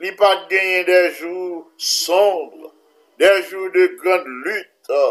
li 0.03 0.09
pa 0.19 0.31
genye 0.49 0.81
de 0.83 0.97
jou 1.15 1.61
sombre, 1.79 2.67
de 3.15 3.29
jou 3.47 3.69
de 3.71 3.85
grand 4.01 4.27
lute, 4.43 5.03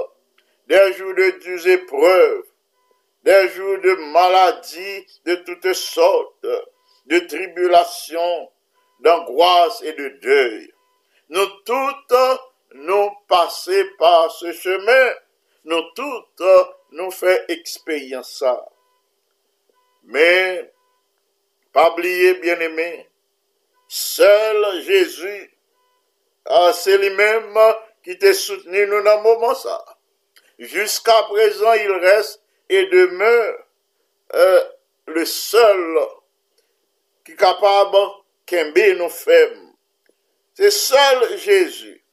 de 0.68 0.80
jou 0.98 1.14
de 1.16 1.28
duz 1.40 1.64
epreuve, 1.72 2.44
de 3.24 3.38
jou 3.54 3.78
de 3.80 3.94
maladi 4.12 5.06
de 5.24 5.38
toute 5.46 5.72
sorte, 5.72 6.56
de 7.08 7.20
tribulation, 7.32 8.50
d'angoisse 9.00 9.80
et 9.88 9.96
de 9.96 10.10
deuil. 10.20 10.68
Nou 11.32 11.46
tout 11.64 12.12
nou 12.76 13.08
pase 13.24 13.80
par 13.96 14.28
se 14.36 14.52
chemin, 14.52 15.16
nou 15.64 15.80
tout 15.96 16.44
nou 16.44 16.79
nous 16.92 17.11
fait 17.11 17.44
expérience. 17.48 18.44
Mais, 20.05 20.72
pas 21.72 21.92
oublier, 21.92 22.35
bien-aimé, 22.35 23.09
seul 23.88 24.83
Jésus, 24.83 25.50
ah, 26.46 26.72
c'est 26.72 26.98
lui-même 26.98 27.57
qui 28.03 28.18
t'a 28.18 28.33
soutenu 28.33 28.87
dans 28.87 29.16
le 29.16 29.22
moment 29.22 29.55
ça. 29.55 29.85
Jusqu'à 30.59 31.22
présent, 31.24 31.72
il 31.74 31.92
reste 31.92 32.42
et 32.68 32.87
demeure 32.87 33.66
euh, 34.35 34.64
le 35.07 35.24
seul 35.24 35.98
qui 37.24 37.33
est 37.33 37.37
capable 37.37 37.96
qu'aimer 38.46 38.94
nous 38.94 39.09
femmes. 39.09 39.74
C'est 40.55 40.70
seul 40.70 41.38
Jésus 41.38 42.05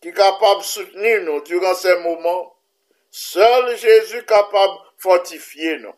qui 0.00 0.08
est 0.08 0.12
capable 0.12 0.60
de 0.60 0.66
soutenir 0.66 1.22
nous 1.22 1.40
durant 1.42 1.74
ces 1.74 1.96
moments. 2.00 2.53
Seul 3.16 3.76
Jésus 3.76 4.24
capable 4.24 4.74
de 4.74 4.80
fortifier 4.98 5.78
nous. 5.78 5.94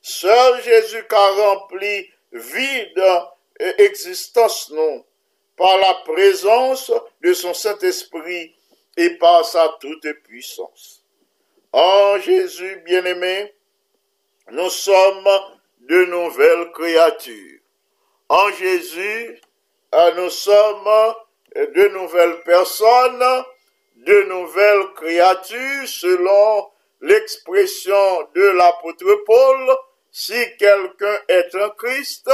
Seul 0.00 0.62
Jésus 0.62 1.04
qui 1.08 1.14
a 1.16 1.28
rempli 1.30 2.08
vide 2.30 3.04
et 3.58 3.82
existence 3.82 4.70
nous 4.70 5.04
par 5.56 5.76
la 5.78 5.94
présence 6.04 6.92
de 7.20 7.32
son 7.32 7.52
Saint-Esprit 7.52 8.54
et 8.96 9.10
par 9.18 9.44
sa 9.44 9.76
toute 9.80 10.06
puissance. 10.22 11.04
En 11.72 12.20
Jésus 12.20 12.80
bien-aimé, 12.84 13.52
nous 14.52 14.70
sommes 14.70 15.28
de 15.80 16.04
nouvelles 16.04 16.70
créatures. 16.70 17.58
En 18.28 18.52
Jésus, 18.52 19.40
nous 20.16 20.30
sommes 20.30 21.14
de 21.56 21.88
nouvelles 21.88 22.40
personnes, 22.44 23.44
de 24.04 24.22
nouvelles 24.24 24.92
créatures 24.96 25.86
selon 25.86 26.68
l'expression 27.00 28.28
de 28.34 28.42
l'apôtre 28.42 29.22
Paul, 29.26 29.76
si 30.10 30.34
quelqu'un 30.58 31.18
est 31.28 31.54
un 31.54 31.70
Christ, 31.70 32.30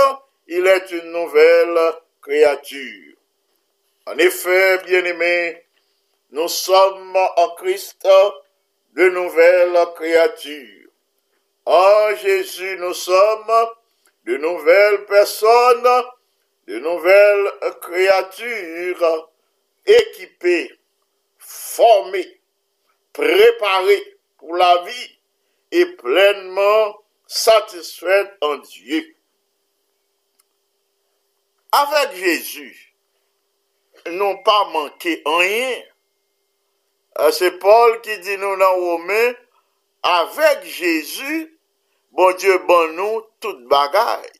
il 0.46 0.66
est 0.66 0.90
une 0.90 1.12
nouvelle 1.12 1.78
créature. 2.22 3.14
En 4.06 4.16
effet, 4.16 4.78
bien-aimés, 4.86 5.64
nous 6.30 6.48
sommes 6.48 7.16
en 7.36 7.48
Christ 7.56 8.08
de 8.94 9.08
nouvelles 9.10 9.78
créatures. 9.94 10.88
En 11.66 12.14
Jésus, 12.16 12.76
nous 12.78 12.94
sommes 12.94 13.68
de 14.24 14.36
nouvelles 14.38 15.04
personnes, 15.04 16.04
de 16.66 16.78
nouvelles 16.78 17.50
créatures 17.82 19.30
équipées, 19.86 20.77
formées, 21.48 22.40
préparées 23.14 24.18
pour 24.36 24.54
la 24.54 24.82
vie 24.82 25.18
et 25.70 25.86
pleinement 25.96 27.02
satisfaites 27.26 28.36
en 28.42 28.58
Dieu. 28.58 29.16
Avec 31.72 32.12
Jésus, 32.16 32.94
n'ont 34.06 34.42
pas 34.42 34.64
manqué 34.68 35.22
rien. 35.24 35.82
Euh, 37.20 37.30
C'est 37.32 37.58
Paul 37.58 38.00
qui 38.02 38.18
dit 38.18 38.36
nous 38.36 38.56
dans 38.56 38.74
Romains, 38.74 39.32
avec 40.02 40.64
Jésus, 40.64 41.58
bon 42.12 42.34
Dieu, 42.36 42.58
bon 42.58 42.92
nous, 42.92 43.22
toute 43.40 43.64
bagaille. 43.64 44.32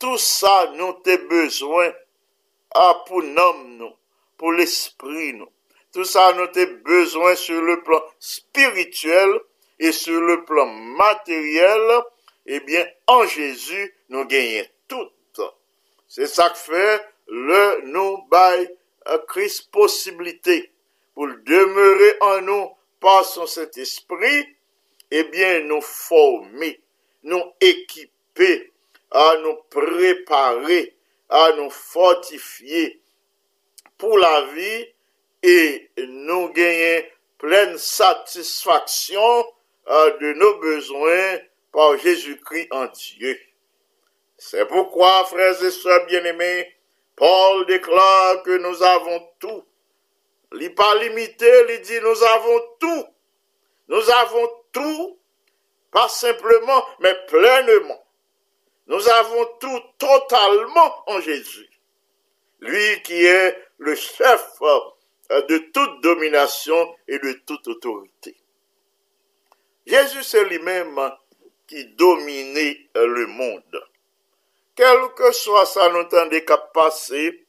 Tout 0.00 0.18
ça, 0.18 0.72
nous 0.74 0.92
t'es 1.04 1.18
besoin 1.18 1.92
ah, 2.74 3.04
pour 3.06 3.20
l'homme, 3.20 3.76
nous, 3.76 3.94
pour 4.36 4.52
l'esprit, 4.52 5.34
nous. 5.34 5.48
Tout 5.94 6.04
ça, 6.04 6.32
nous 6.32 6.48
t'es 6.48 6.66
besoin 6.66 7.36
sur 7.36 7.62
le 7.62 7.80
plan 7.84 8.02
spirituel 8.18 9.30
et 9.78 9.92
sur 9.92 10.20
le 10.20 10.44
plan 10.44 10.66
matériel. 10.66 11.80
Eh 12.46 12.58
bien, 12.58 12.84
en 13.06 13.24
Jésus, 13.26 13.94
nous 14.08 14.24
gagnons 14.24 14.66
tout. 14.88 15.08
C'est 16.08 16.26
ça 16.26 16.50
que 16.50 16.58
fait 16.58 17.00
le 17.28 17.82
nous 17.86 18.26
bail 18.28 18.68
Christ 19.28 19.70
possibilité 19.70 20.72
pour 21.14 21.28
demeurer 21.28 22.16
en 22.20 22.40
nous 22.40 22.70
par 22.98 23.24
son 23.24 23.46
Saint-Esprit, 23.46 24.48
eh 25.12 25.24
bien, 25.24 25.60
nous 25.60 25.80
former, 25.80 26.80
nous 27.22 27.42
équiper, 27.60 28.72
à 29.12 29.36
nous 29.44 29.58
préparer, 29.70 30.96
à 31.28 31.52
nous 31.52 31.70
fortifier 31.70 33.00
pour 33.96 34.18
la 34.18 34.46
vie 34.54 34.86
et 35.46 35.90
nous 35.98 36.48
gagner 36.54 37.12
pleine 37.36 37.76
satisfaction 37.76 39.46
euh, 39.88 40.18
de 40.18 40.32
nos 40.32 40.58
besoins 40.58 41.38
par 41.70 41.98
Jésus-Christ 41.98 42.68
en 42.70 42.86
Dieu. 42.86 43.38
C'est 44.38 44.64
pourquoi, 44.66 45.24
frères 45.26 45.62
et 45.62 45.70
sœurs 45.70 46.06
bien-aimés, 46.06 46.74
Paul 47.14 47.66
déclare 47.66 48.42
que 48.42 48.56
nous 48.56 48.82
avons 48.82 49.28
tout. 49.38 49.64
Il 50.52 50.60
n'est 50.60 50.70
pas 50.70 50.94
limité, 50.96 51.46
il 51.68 51.80
dit 51.82 52.00
nous 52.00 52.22
avons 52.22 52.60
tout. 52.80 53.06
Nous 53.88 54.10
avons 54.10 54.50
tout, 54.72 55.18
pas 55.90 56.08
simplement, 56.08 56.86
mais 57.00 57.14
pleinement. 57.26 58.02
Nous 58.86 59.08
avons 59.10 59.46
tout 59.60 59.80
totalement 59.98 61.10
en 61.10 61.20
Jésus. 61.20 61.68
Lui 62.60 63.02
qui 63.02 63.26
est 63.26 63.58
le 63.76 63.94
chef 63.94 64.58
de 65.30 65.58
toute 65.72 66.02
domination 66.02 66.94
et 67.08 67.18
de 67.18 67.32
toute 67.46 67.66
autorité. 67.68 68.36
Jésus, 69.86 70.22
c'est 70.22 70.44
lui-même 70.44 70.98
qui 71.66 71.84
dominait 71.94 72.78
euh, 72.96 73.06
le 73.06 73.26
monde. 73.26 73.84
Quel 74.74 74.98
que 75.16 75.30
soit 75.32 75.66
ça, 75.66 75.88
nous 75.90 76.00
entendons 76.00 76.40
qu'a 76.40 76.56
passé, 76.56 77.44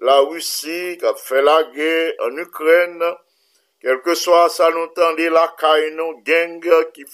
la 0.00 0.18
Russie 0.20 0.96
qui 0.98 1.04
a 1.04 1.14
fait 1.14 1.42
la 1.42 1.64
guerre 1.64 2.12
en 2.20 2.36
Ukraine, 2.36 3.04
quel 3.80 4.00
que 4.02 4.14
soit 4.14 4.48
ça, 4.48 4.70
nous 4.70 4.84
entendons 4.84 5.30
la 5.30 5.54
caïno 5.58 6.18
gang 6.22 6.60
qui 6.92 7.04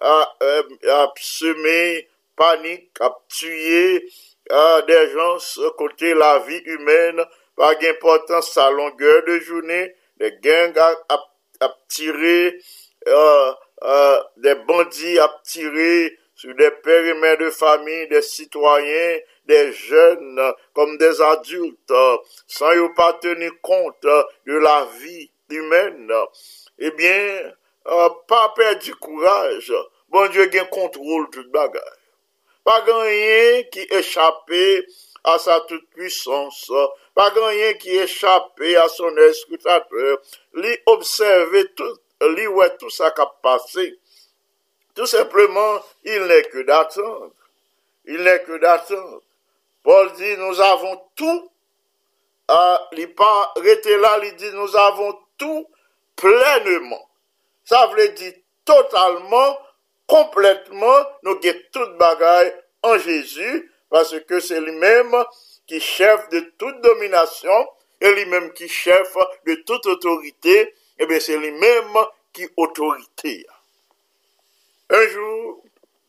à, 0.00 0.36
à, 0.40 1.02
à 1.02 1.12
semer 1.16 2.08
panique, 2.36 2.90
à 3.00 3.16
tuer 3.28 4.08
à 4.50 4.82
des 4.82 5.10
gens 5.10 5.38
côté 5.76 6.14
la 6.14 6.38
vie 6.40 6.62
humaine, 6.64 7.24
pa 7.58 7.72
gen 7.80 7.98
portan 8.02 8.42
sa 8.42 8.68
longeur 8.70 9.24
de 9.26 9.38
jounen, 9.40 9.90
de 10.22 10.30
gen 10.44 10.74
ap 10.78 11.74
tire, 11.90 12.54
euh, 13.08 13.52
euh, 13.82 14.18
de 14.44 14.54
bandi 14.68 15.18
ap 15.18 15.42
tire, 15.42 16.14
sou 16.38 16.54
de 16.54 16.70
perimè 16.84 17.34
de 17.40 17.50
fami, 17.50 18.06
de 18.12 18.22
sitwayen, 18.22 19.18
de 19.50 19.60
jen, 19.74 20.40
kom 20.76 20.94
de 21.00 21.10
adulte, 21.32 22.02
san 22.46 22.76
yo 22.78 22.92
pa 22.98 23.10
teni 23.22 23.50
kont 23.66 24.06
de 24.46 24.60
la 24.62 24.78
vi 25.00 25.26
imen, 25.50 26.12
ebyen, 26.78 27.50
euh, 27.88 28.10
pa 28.30 28.44
perdi 28.54 28.94
kouraj, 29.02 29.72
bon 30.12 30.30
Diyo 30.32 30.46
gen 30.52 30.68
kontrol 30.70 31.26
tout 31.32 31.48
bagaj. 31.52 31.96
Pa 32.66 32.78
gen 32.86 33.02
yen 33.08 33.64
ki 33.72 33.88
echapè 33.98 34.64
a 35.28 35.38
sa 35.42 35.58
tout 35.68 35.82
puissance, 35.96 36.70
pa 37.18 37.32
ganyen 37.34 37.74
ki 37.82 37.96
echapè 38.04 38.76
a 38.78 38.86
son 38.94 39.16
eskutateur, 39.26 40.20
li 40.62 40.76
observe 40.86 41.64
tout, 41.74 41.98
li 42.36 42.46
wè 42.46 42.68
tout 42.78 42.94
sa 42.94 43.10
kap 43.10 43.40
pase. 43.42 43.88
Tout 44.94 45.10
sepleman, 45.10 45.80
il 46.06 46.28
nè 46.30 46.44
ke 46.52 46.62
d'attendre. 46.68 47.32
Il 48.06 48.22
nè 48.22 48.36
ke 48.46 48.60
d'attendre. 48.62 49.18
Paul 49.82 50.12
di, 50.14 50.36
nous 50.36 50.60
avons 50.60 51.00
tout, 51.16 51.50
ah, 52.48 52.54
euh, 52.54 52.96
li 52.96 53.06
pa 53.06 53.30
rete 53.66 53.98
la, 53.98 54.16
li 54.18 54.32
di, 54.38 54.50
nous 54.54 54.76
avons 54.76 55.18
tout 55.38 55.66
plennement. 56.16 57.04
Sa 57.64 57.86
vle 57.90 58.08
di, 58.14 58.30
totalement, 58.66 59.58
kompletman, 60.06 61.06
nou 61.22 61.38
get 61.42 61.66
tout 61.74 61.98
bagay 61.98 62.54
an 62.82 62.98
Jésus, 62.98 63.70
parce 63.90 64.18
que 64.20 64.40
c'est 64.40 64.60
lui-même 64.60 65.14
qui 65.14 65.47
chef 65.78 66.28
de 66.30 66.40
toute 66.58 66.80
domination, 66.80 67.68
et 68.00 68.12
lui-même 68.12 68.52
qui 68.52 68.68
chef 68.68 69.14
de 69.46 69.54
toute 69.66 69.86
autorité, 69.86 70.74
et 70.98 71.06
bien 71.06 71.20
c'est 71.20 71.36
lui-même 71.36 71.96
qui 72.32 72.48
autorité. 72.56 73.46
Un 74.90 75.08
jour, 75.08 75.62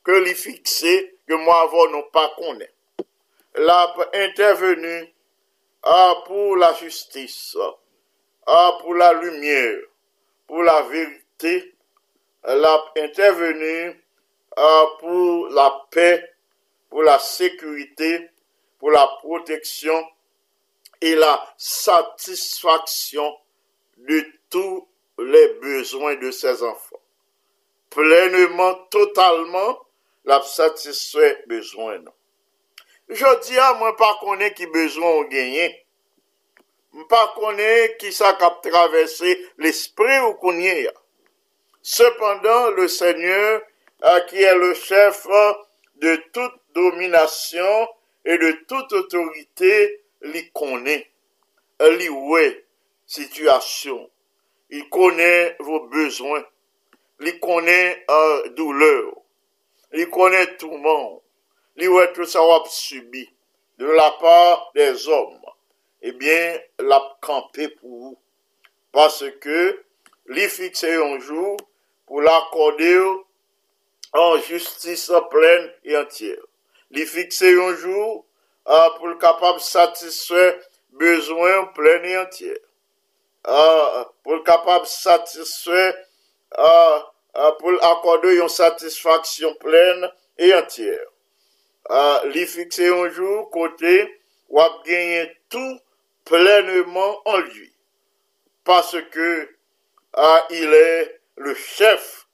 que 0.03 0.11
les 0.11 0.35
fixé, 0.35 1.15
que 1.27 1.33
moi 1.33 1.61
avant 1.61 1.89
non 1.89 2.03
pas 2.11 2.33
connaît. 2.37 2.71
L'a 3.55 3.93
intervenu 4.13 5.13
ah, 5.83 6.23
pour 6.25 6.55
la 6.55 6.73
justice, 6.73 7.57
ah, 8.47 8.77
pour 8.81 8.95
la 8.95 9.13
lumière, 9.13 9.79
pour 10.47 10.63
la 10.63 10.81
vérité, 10.83 11.75
l'a 12.43 12.85
intervenu 12.97 14.01
pour 14.99 15.49
la 15.49 15.85
paix, 15.91 16.33
pour 16.89 17.03
la 17.03 17.19
sécurité, 17.19 18.29
pour 18.79 18.91
la 18.91 19.07
protection 19.19 20.07
et 21.01 21.15
la 21.15 21.53
satisfaction 21.57 23.37
de 23.97 24.25
tous 24.49 24.87
les 25.19 25.47
besoins 25.61 26.15
de 26.15 26.31
ses 26.31 26.63
enfants. 26.63 26.99
Pleinement, 27.89 28.75
totalement, 28.89 29.79
la 30.25 30.41
satisfait 30.41 31.43
besoin. 31.47 31.99
Non. 31.99 32.11
Je 33.09 33.47
dis 33.47 33.57
à 33.57 33.73
moi 33.73 33.95
pas 33.95 34.17
connaît 34.21 34.53
qui 34.53 34.67
besoin 34.67 35.07
on 35.07 35.23
gagné. 35.23 35.85
Pas 37.07 37.33
connaît 37.35 37.97
qui 37.97 38.13
ça 38.13 38.33
cap 38.33 38.61
traversé 38.61 39.45
l'esprit 39.57 40.19
ou 40.19 40.33
connaît. 40.35 40.87
Cependant, 41.81 42.71
le 42.71 42.87
Seigneur, 42.87 43.61
euh, 44.03 44.19
qui 44.21 44.41
est 44.41 44.55
le 44.55 44.73
chef 44.73 45.27
de 45.95 46.15
toute 46.31 46.53
domination 46.73 47.87
et 48.25 48.37
de 48.37 48.51
toute 48.67 48.91
autorité, 48.93 50.03
l'y 50.21 50.49
connaît. 50.51 51.09
L'y 51.79 52.09
ouais, 52.09 52.65
situation. 53.05 54.09
Il 54.69 54.87
connaît 54.89 55.55
vos 55.59 55.87
besoins. 55.87 56.43
Il 57.21 57.39
connaît 57.39 58.05
euh, 58.09 58.49
douleur. 58.49 59.13
Il 59.93 60.09
connaît 60.09 60.57
monde. 60.63 61.21
Il 61.77 61.89
ouais 61.89 62.11
tout 62.13 62.25
ça 62.25 62.39
va 62.39 62.63
subi 62.67 63.29
de 63.77 63.85
la 63.85 64.11
part 64.19 64.71
des 64.75 65.07
hommes. 65.07 65.39
Eh 66.01 66.11
bien, 66.11 66.59
l'a 66.79 67.17
campé 67.21 67.69
pour 67.69 67.89
vous. 67.89 68.17
Parce 68.91 69.23
que, 69.41 69.83
l'y 70.27 70.47
fixé 70.49 70.95
un 70.95 71.19
jour 71.19 71.57
pour 72.05 72.21
l'accorder 72.21 73.01
en 74.13 74.37
justice 74.39 75.11
pleine 75.29 75.71
et 75.83 75.97
entière. 75.97 76.48
li 76.95 77.05
fikse 77.05 77.51
yon 77.53 77.75
jou 77.77 78.07
ah, 78.65 78.89
pou 78.97 79.09
l 79.11 79.17
kapab 79.21 79.61
satiswe 79.63 80.45
bezwen 80.99 81.69
plen 81.75 82.05
et 82.09 82.17
entier. 82.23 82.57
Ah, 83.45 84.05
pou 84.23 84.37
l 84.37 84.43
kapab 84.47 84.87
satiswe 84.89 85.85
ah, 86.57 86.97
pou 87.59 87.73
l 87.73 87.79
akorde 87.91 88.33
yon 88.37 88.51
satisfaksyon 88.51 89.55
plen 89.61 90.07
et 90.39 90.53
entier. 90.57 90.99
Li 92.33 92.45
fikse 92.49 92.85
yon 92.85 93.09
jou 93.13 93.45
kote 93.53 93.95
wap 94.53 94.81
genye 94.85 95.27
tou 95.53 95.77
plenman 96.29 97.15
an 97.29 97.45
lui. 97.45 97.69
Parce 98.65 98.97
ke 99.13 99.31
il 100.51 100.73
e 100.73 101.19
le 101.37 101.55
chef 101.55 102.27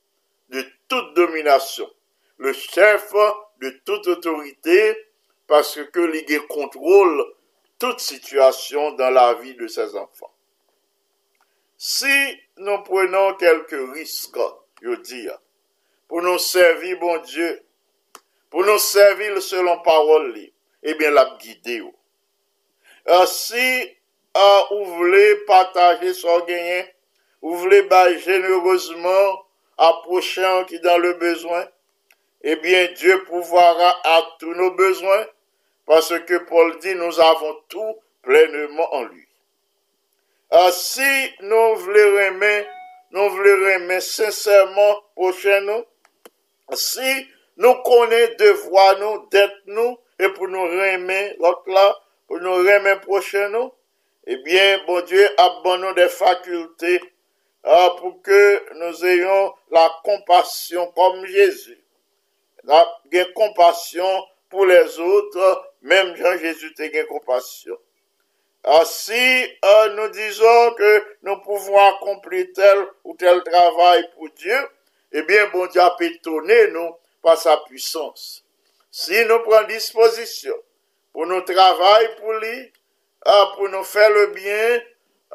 de 0.49 0.65
tout 0.89 1.13
dominasyon. 1.15 1.89
Le 2.37 2.51
chef 2.51 3.13
de 3.13 3.44
toute 3.85 4.07
autorité, 4.07 4.97
parce 5.47 5.79
que 5.93 5.99
l'Igue 5.99 6.45
contrôle 6.47 7.23
toute 7.79 7.99
situation 7.99 8.91
dans 8.93 9.09
la 9.09 9.35
vie 9.35 9.55
de 9.55 9.67
ses 9.67 9.95
enfants. 9.95 10.31
Si 11.77 12.07
nous 12.57 12.81
prenons 12.83 13.35
quelques 13.35 13.93
risques, 13.93 14.39
je 14.81 14.95
dis, 15.01 15.27
pour 16.07 16.21
nous 16.21 16.39
servir, 16.39 16.99
bon 16.99 17.17
Dieu, 17.23 17.61
pour 18.49 18.65
nous 18.65 18.79
servir 18.79 19.41
selon 19.41 19.79
parole, 19.81 20.33
eh 20.83 20.93
bien, 20.93 21.11
la 21.11 21.37
guider. 21.41 21.83
Euh, 23.07 23.25
si 23.25 23.55
euh, 24.37 24.61
vous 24.71 24.85
voulez 24.95 25.35
partager 25.47 26.13
son 26.13 26.39
gain, 26.45 26.85
vous 27.41 27.55
voulez 27.57 27.83
bah, 27.83 28.15
généreusement 28.17 29.45
à 29.77 29.91
prochain 30.03 30.63
qui 30.65 30.79
dans 30.79 30.97
le 30.97 31.13
besoin, 31.13 31.67
eh 32.47 32.55
bien, 32.57 32.87
Dieu 32.95 33.23
pourvoira 33.23 33.89
à 34.03 34.21
tous 34.39 34.53
nos 34.53 34.69
besoins, 34.71 35.25
parce 35.87 36.13
que 36.27 36.37
Paul 36.37 36.77
dit, 36.77 36.93
nous 36.93 37.19
avons 37.19 37.55
tout 37.67 37.95
pleinement 38.21 38.93
en 38.93 39.03
lui. 39.05 39.27
Euh, 40.53 40.69
si 40.71 41.01
nous 41.41 41.75
voulons 41.75 42.19
aimer, 42.19 42.67
nous 43.09 43.29
voulons 43.31 43.67
aimer 43.69 43.99
sincèrement 43.99 45.01
prochain 45.15 45.59
nous, 45.61 45.83
si 46.73 47.27
nous 47.57 47.73
connaissons 47.81 48.35
devoir 48.37 48.99
nous, 48.99 49.27
d'être 49.29 49.61
nous, 49.65 49.97
et 50.19 50.29
pour 50.29 50.47
nous 50.47 50.67
aimer 50.67 51.35
l'autre 51.39 51.63
là, 51.65 51.97
pour 52.27 52.39
nous 52.39 52.63
aimer 52.67 52.97
prochain 53.01 53.49
nous, 53.49 53.71
eh 54.27 54.37
bien, 54.37 54.83
bon 54.85 55.01
Dieu, 55.01 55.27
abonne 55.39 55.95
des 55.95 56.09
facultés 56.09 57.01
euh, 57.65 57.89
pour 57.99 58.21
que 58.21 58.73
nous 58.75 59.03
ayons 59.03 59.51
la 59.71 59.89
compassion 60.03 60.91
comme 60.91 61.25
Jésus. 61.25 61.84
La 62.65 62.85
compassion 63.35 64.25
pour 64.49 64.65
les 64.65 64.99
autres, 64.99 65.73
même 65.81 66.15
Jean-Jésus 66.15 66.73
a 66.79 67.03
compassion. 67.03 67.77
Ah, 68.63 68.83
si 68.83 69.13
euh, 69.13 69.89
nous 69.95 70.07
disons 70.09 70.73
que 70.73 71.03
nous 71.21 71.37
pouvons 71.41 71.77
accomplir 71.77 72.47
tel 72.55 72.87
ou 73.03 73.15
tel 73.15 73.43
travail 73.43 74.09
pour 74.15 74.27
Dieu, 74.31 74.57
eh 75.11 75.21
bien, 75.21 75.47
bon 75.53 75.67
Dieu 75.67 75.81
a 75.81 75.95
étonner 75.99 76.67
nous 76.71 76.95
par 77.21 77.37
sa 77.37 77.57
puissance. 77.57 78.43
Si 78.89 79.13
nous 79.25 79.39
prenons 79.43 79.67
disposition 79.67 80.55
pour 81.13 81.27
nous 81.27 81.41
travailler 81.41 82.09
pour 82.19 82.33
lui, 82.33 82.73
euh, 83.27 83.45
pour 83.55 83.69
nous 83.69 83.83
faire 83.83 84.09
le 84.09 84.27
bien, 84.27 84.81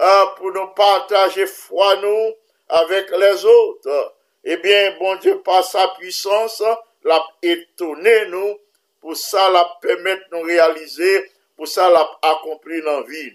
euh, 0.01 0.27
pour 0.37 0.51
nous 0.51 0.67
partager 0.69 1.47
foi 1.47 1.97
nous 1.97 2.35
avec 2.69 3.11
les 3.17 3.45
autres, 3.45 4.15
eh 4.43 4.57
bien, 4.57 4.97
bon 4.99 5.15
Dieu, 5.17 5.41
par 5.43 5.63
sa 5.63 5.87
puissance, 5.99 6.63
l'a 7.05 7.23
étonné 7.43 8.27
nous, 8.27 8.59
pour 9.01 9.17
ça, 9.17 9.51
la 9.51 9.65
permettre 9.81 10.29
de 10.31 10.37
nous 10.37 10.43
réaliser 10.43 11.31
pour 11.61 11.69
ça 11.69 11.91
l'a 11.91 12.09
accompli 12.23 12.81
dans 12.81 13.03
vie. 13.03 13.35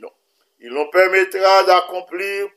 Il 0.60 0.74
nous 0.74 0.90
permettra 0.90 1.64
d'accomplir 1.64 2.50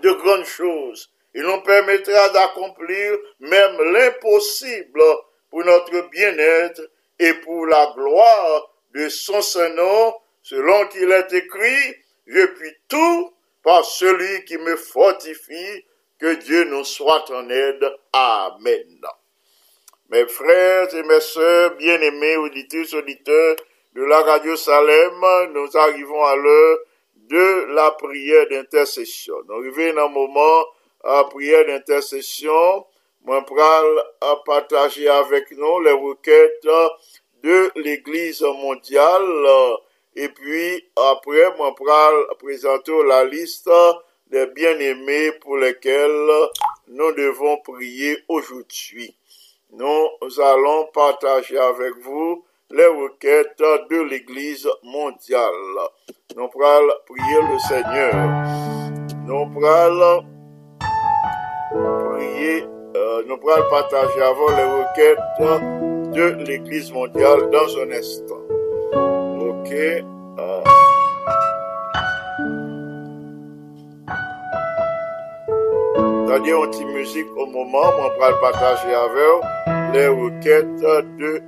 de 0.00 0.10
grandes 0.12 0.44
choses. 0.44 1.10
Il 1.34 1.42
nous 1.42 1.60
permettra 1.62 2.28
d'accomplir 2.28 3.18
même 3.40 3.82
l'impossible 3.82 5.02
pour 5.50 5.64
notre 5.64 6.08
bien-être 6.08 6.88
et 7.18 7.34
pour 7.34 7.66
la 7.66 7.92
gloire 7.96 8.70
de 8.94 9.08
son 9.08 9.42
Saint-Nom, 9.42 10.14
selon 10.40 10.86
qu'il 10.86 11.10
est 11.10 11.32
écrit, 11.32 11.96
je 12.28 12.46
puis 12.46 12.72
tout 12.88 13.34
par 13.64 13.84
celui 13.84 14.44
qui 14.44 14.56
me 14.56 14.76
fortifie, 14.76 15.84
que 16.20 16.32
Dieu 16.34 16.62
nous 16.62 16.84
soit 16.84 17.28
en 17.32 17.50
aide. 17.50 17.92
Amen. 18.12 19.00
Mes 20.08 20.28
frères 20.28 20.94
et 20.94 21.02
mes 21.02 21.18
sœurs, 21.18 21.74
bien-aimés, 21.76 22.36
auditeurs, 22.36 22.86
auditeurs, 22.94 23.56
de 23.92 24.04
la 24.04 24.20
radio 24.20 24.54
Salem, 24.54 25.20
nous 25.52 25.76
arrivons 25.76 26.22
à 26.22 26.36
l'heure 26.36 26.78
de 27.28 27.74
la 27.74 27.90
prière 27.90 28.46
d'intercession. 28.48 29.34
Nous 29.48 29.54
arrivons 29.54 29.94
dans 29.96 30.06
un 30.06 30.08
moment 30.08 30.64
à 31.02 31.24
prière 31.24 31.66
d'intercession. 31.66 32.86
Moi, 33.24 33.44
à 34.20 34.36
partager 34.44 35.08
avec 35.08 35.50
nous 35.50 35.80
les 35.80 35.90
requêtes 35.90 36.68
de 37.42 37.72
l'Église 37.74 38.42
mondiale. 38.42 39.48
Et 40.14 40.28
puis, 40.28 40.88
après, 40.94 41.56
moi, 41.56 41.74
présenter 42.38 43.02
la 43.02 43.24
liste 43.24 43.68
des 44.28 44.46
bien-aimés 44.46 45.32
pour 45.40 45.56
lesquels 45.56 46.30
nous 46.86 47.12
devons 47.12 47.56
prier 47.62 48.18
aujourd'hui. 48.28 49.16
Nous 49.78 50.40
allons 50.40 50.86
partager 50.94 51.58
avec 51.58 51.98
vous 52.02 52.42
les 52.70 52.86
requêtes 52.86 53.58
de 53.90 54.02
l'Église 54.08 54.66
mondiale. 54.82 55.52
Nous 56.34 56.48
prenons 56.48 56.92
prier 57.06 57.42
le 57.42 57.58
Seigneur. 57.58 58.14
Nous 59.26 59.46
prenons 59.52 60.24
prier, 62.14 62.64
euh, 62.96 63.22
nous 63.26 63.36
prenons 63.36 63.68
partager 63.68 64.18
les 64.18 64.64
requêtes 64.64 65.18
de 66.14 66.44
l'Église 66.44 66.90
mondiale 66.90 67.50
dans 67.50 67.78
un 67.78 67.90
instant. 67.90 68.42
Ok. 69.40 69.72
Euh. 69.72 70.75
C'est-à-dire, 76.26 76.58
on 76.58 76.84
musique 76.86 77.28
au 77.36 77.46
moment, 77.46 77.88
on 77.98 78.20
va 78.20 78.32
partager 78.40 78.92
avec 78.92 79.94
les 79.94 80.08
requêtes 80.08 80.76
de 80.80 81.40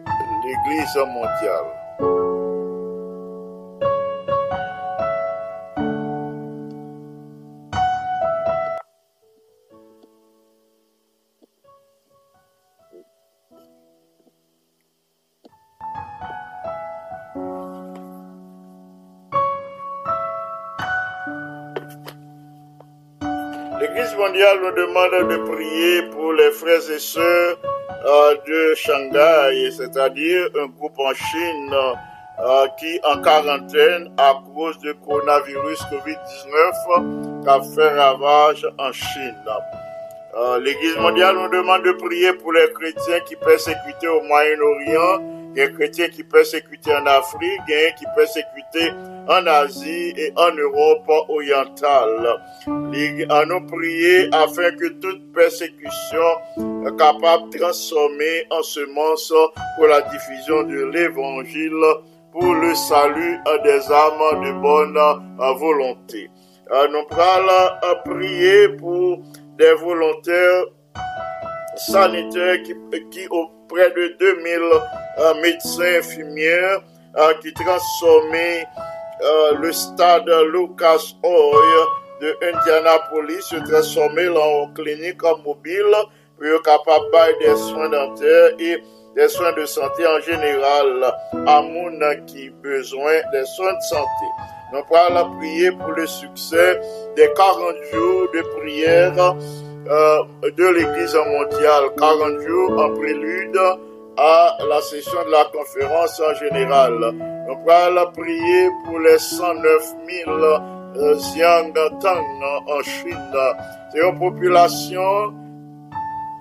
l'Église 0.44 0.96
mondiale. 0.96 1.77
Mondiale 24.38 24.61
nous 24.62 24.70
demande 24.70 25.29
de 25.31 25.37
prier 25.51 26.03
pour 26.12 26.33
les 26.33 26.53
frères 26.53 26.90
et 26.94 26.98
sœurs 27.01 27.57
euh, 28.07 28.37
de 28.46 28.74
Shanghai, 28.77 29.70
c'est-à-dire 29.77 30.48
un 30.62 30.66
groupe 30.66 30.96
en 30.98 31.12
Chine 31.12 31.74
euh, 31.74 32.66
qui 32.79 33.01
en 33.03 33.20
quarantaine 33.20 34.12
à 34.16 34.35
cause 34.55 34.79
du 34.79 34.94
coronavirus 34.94 35.81
Covid-19 35.90 37.42
qui 37.42 37.48
a 37.48 37.61
fait 37.62 37.98
ravage 37.98 38.64
en 38.79 38.92
Chine. 38.92 39.35
Euh, 40.37 40.61
L'Église 40.61 40.96
mondiale 40.98 41.35
nous 41.35 41.48
demande 41.48 41.83
de 41.83 41.92
prier 41.92 42.33
pour 42.35 42.53
les 42.53 42.70
chrétiens 42.72 43.18
qui 43.27 43.35
persécutent 43.35 44.05
au 44.05 44.22
Moyen-Orient 44.22 45.38
des 45.54 45.72
chrétiens 45.72 46.08
qui 46.08 46.22
persécutés 46.24 46.94
en 46.94 47.06
Afrique, 47.06 47.61
des 47.66 47.92
qui 47.98 48.04
persécutés 48.14 48.92
en 49.28 49.46
Asie 49.46 50.12
et 50.16 50.32
en 50.37 50.52
Europe 50.54 51.08
orientale. 51.28 52.40
À 53.30 53.44
nous 53.44 53.66
prier 53.66 54.28
afin 54.32 54.70
que 54.76 54.88
toute 55.00 55.32
persécution 55.32 56.28
capable 56.96 57.50
de 57.52 57.58
transformer 57.58 58.46
en 58.50 58.62
semence 58.62 59.32
pour 59.76 59.87
la 59.87 60.02
diffusion 60.02 60.62
de 60.64 60.84
l'évangile, 60.87 61.84
pour 62.32 62.54
le 62.54 62.74
salut 62.74 63.38
des 63.64 63.92
âmes 63.92 64.42
de 64.42 64.52
bonne 64.61 64.98
volonté. 65.58 66.30
Nous 66.70 66.74
allons 66.74 67.04
prier 68.04 68.68
pour 68.70 69.18
des 69.56 69.72
volontaires 69.74 70.64
sanitaires 71.78 72.62
qui, 72.62 72.74
qui 73.10 73.26
auprès 73.28 73.90
de 73.90 74.16
2000 74.18 74.60
euh, 75.18 75.34
médecins 75.42 75.98
infirmières 75.98 76.80
euh, 77.16 77.34
qui 77.42 77.52
transformaient 77.54 78.66
euh, 79.22 79.54
le 79.60 79.72
stade 79.72 80.28
Lucas 80.52 81.14
Oil 81.22 81.86
de 82.20 82.36
Indianapolis, 82.42 83.42
se 83.42 83.56
transformer 83.56 84.28
en 84.28 84.72
clinique 84.74 85.22
mobile 85.44 85.94
pour 86.36 86.46
être 86.46 86.62
capable 86.62 87.38
des 87.40 87.56
soins 87.56 87.88
dentaires 87.88 88.50
et 88.58 88.82
des 89.16 89.28
soins 89.28 89.52
de 89.52 89.64
santé 89.66 90.06
en 90.06 90.20
général 90.20 91.14
à 91.46 91.62
monde 91.62 92.04
qui 92.26 92.50
besoin 92.50 93.20
des 93.32 93.44
soins 93.56 93.72
de 93.72 93.82
santé. 93.88 94.26
Nous 94.72 94.96
allons 94.96 95.36
prier 95.38 95.72
pour 95.72 95.92
le 95.92 96.06
succès 96.06 96.80
des 97.16 97.30
40 97.34 97.74
jours 97.92 98.28
de 98.34 98.42
prière 98.60 99.34
euh, 99.86 100.22
de 100.56 100.66
l'Église 100.66 101.14
mondiale, 101.14 101.84
40 101.96 102.40
jours 102.40 102.80
en 102.80 102.94
prélude 102.94 103.58
à 104.16 104.56
la 104.68 104.80
session 104.82 105.24
de 105.24 105.30
la 105.30 105.44
conférence 105.44 106.20
en 106.20 106.34
général. 106.34 107.14
On 107.48 107.64
va 107.64 108.06
prier 108.06 108.68
pour 108.84 108.98
les 108.98 109.18
109 109.18 109.94
000 110.26 110.30
euh, 110.30 111.14
en 112.66 112.82
Chine. 112.82 113.36
C'est 113.92 114.00
une 114.00 114.18
population 114.18 115.34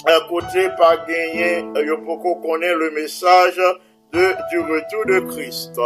à 0.05 0.19
côté 0.29 0.67
par 0.77 1.05
gagner, 1.05 1.65
pour 2.05 2.41
connaît 2.41 2.73
le 2.73 2.91
message 2.91 3.57
de, 4.13 4.35
du 4.49 4.59
retour 4.59 5.05
de 5.05 5.19
Christ. 5.31 5.79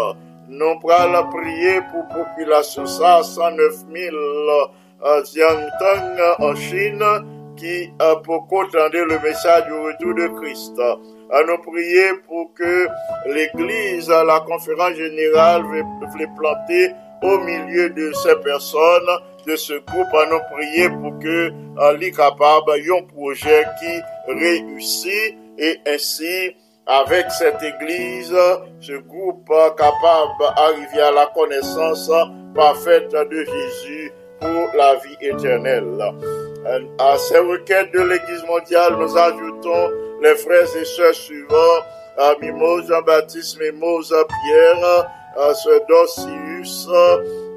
Nous 0.47 0.79
allons 0.89 1.29
prier 1.29 1.81
pour 1.91 2.07
population 2.07 2.85
ça, 2.85 3.21
109 3.23 3.73
000 3.93 4.15
euh, 4.15 5.25
en 6.39 6.55
Chine 6.55 7.03
qui 7.61 7.91
pour 8.23 8.47
entendre 8.51 9.05
le 9.05 9.19
message 9.19 9.65
du 9.65 9.73
retour 9.73 10.15
de 10.15 10.27
Christ. 10.39 10.75
Nous 11.47 11.57
prier 11.59 12.09
pour 12.27 12.53
que 12.55 12.87
l'Église, 13.27 14.09
la 14.09 14.39
conférence 14.41 14.95
générale, 14.95 15.63
veut 15.63 16.27
planter 16.35 16.91
au 17.21 17.37
milieu 17.37 17.91
de 17.91 18.11
ces 18.13 18.35
personnes, 18.37 19.11
de 19.45 19.55
ce 19.55 19.73
groupe, 19.73 20.13
à 20.13 20.25
nous 20.31 20.41
prier 20.51 20.89
pour 20.89 21.19
que 21.19 21.51
l'Église 21.99 22.17
capable 22.17 22.71
un 22.71 23.03
projet 23.03 23.63
qui 23.79 24.33
réussit 24.33 25.37
et 25.57 25.79
ainsi 25.87 26.55
avec 26.87 27.29
cette 27.29 27.61
Église, 27.61 28.35
ce 28.79 28.93
groupe 28.93 29.47
capable 29.77 30.31
d'arriver 30.39 31.01
à 31.01 31.11
la 31.11 31.27
connaissance 31.27 32.11
parfaite 32.55 33.11
de 33.11 33.45
Jésus 33.45 34.11
pour 34.39 34.69
la 34.75 34.95
vie 34.95 35.17
éternelle. 35.21 36.40
À 36.99 37.17
ces 37.17 37.39
requêtes 37.39 37.91
de 37.91 38.01
l'Église 38.01 38.43
mondiale, 38.45 38.95
nous 38.97 39.17
ajoutons 39.17 39.89
les 40.21 40.35
frères 40.35 40.67
et 40.79 40.85
sœurs 40.85 41.15
suivants, 41.15 41.81
à 42.17 42.33
Mimose 42.39 42.87
Jean-Baptiste, 42.87 43.59
Mimose 43.59 44.13
Pierre, 44.43 45.09
à 45.37 45.53
ce 45.55 45.81
Docius, 45.89 46.87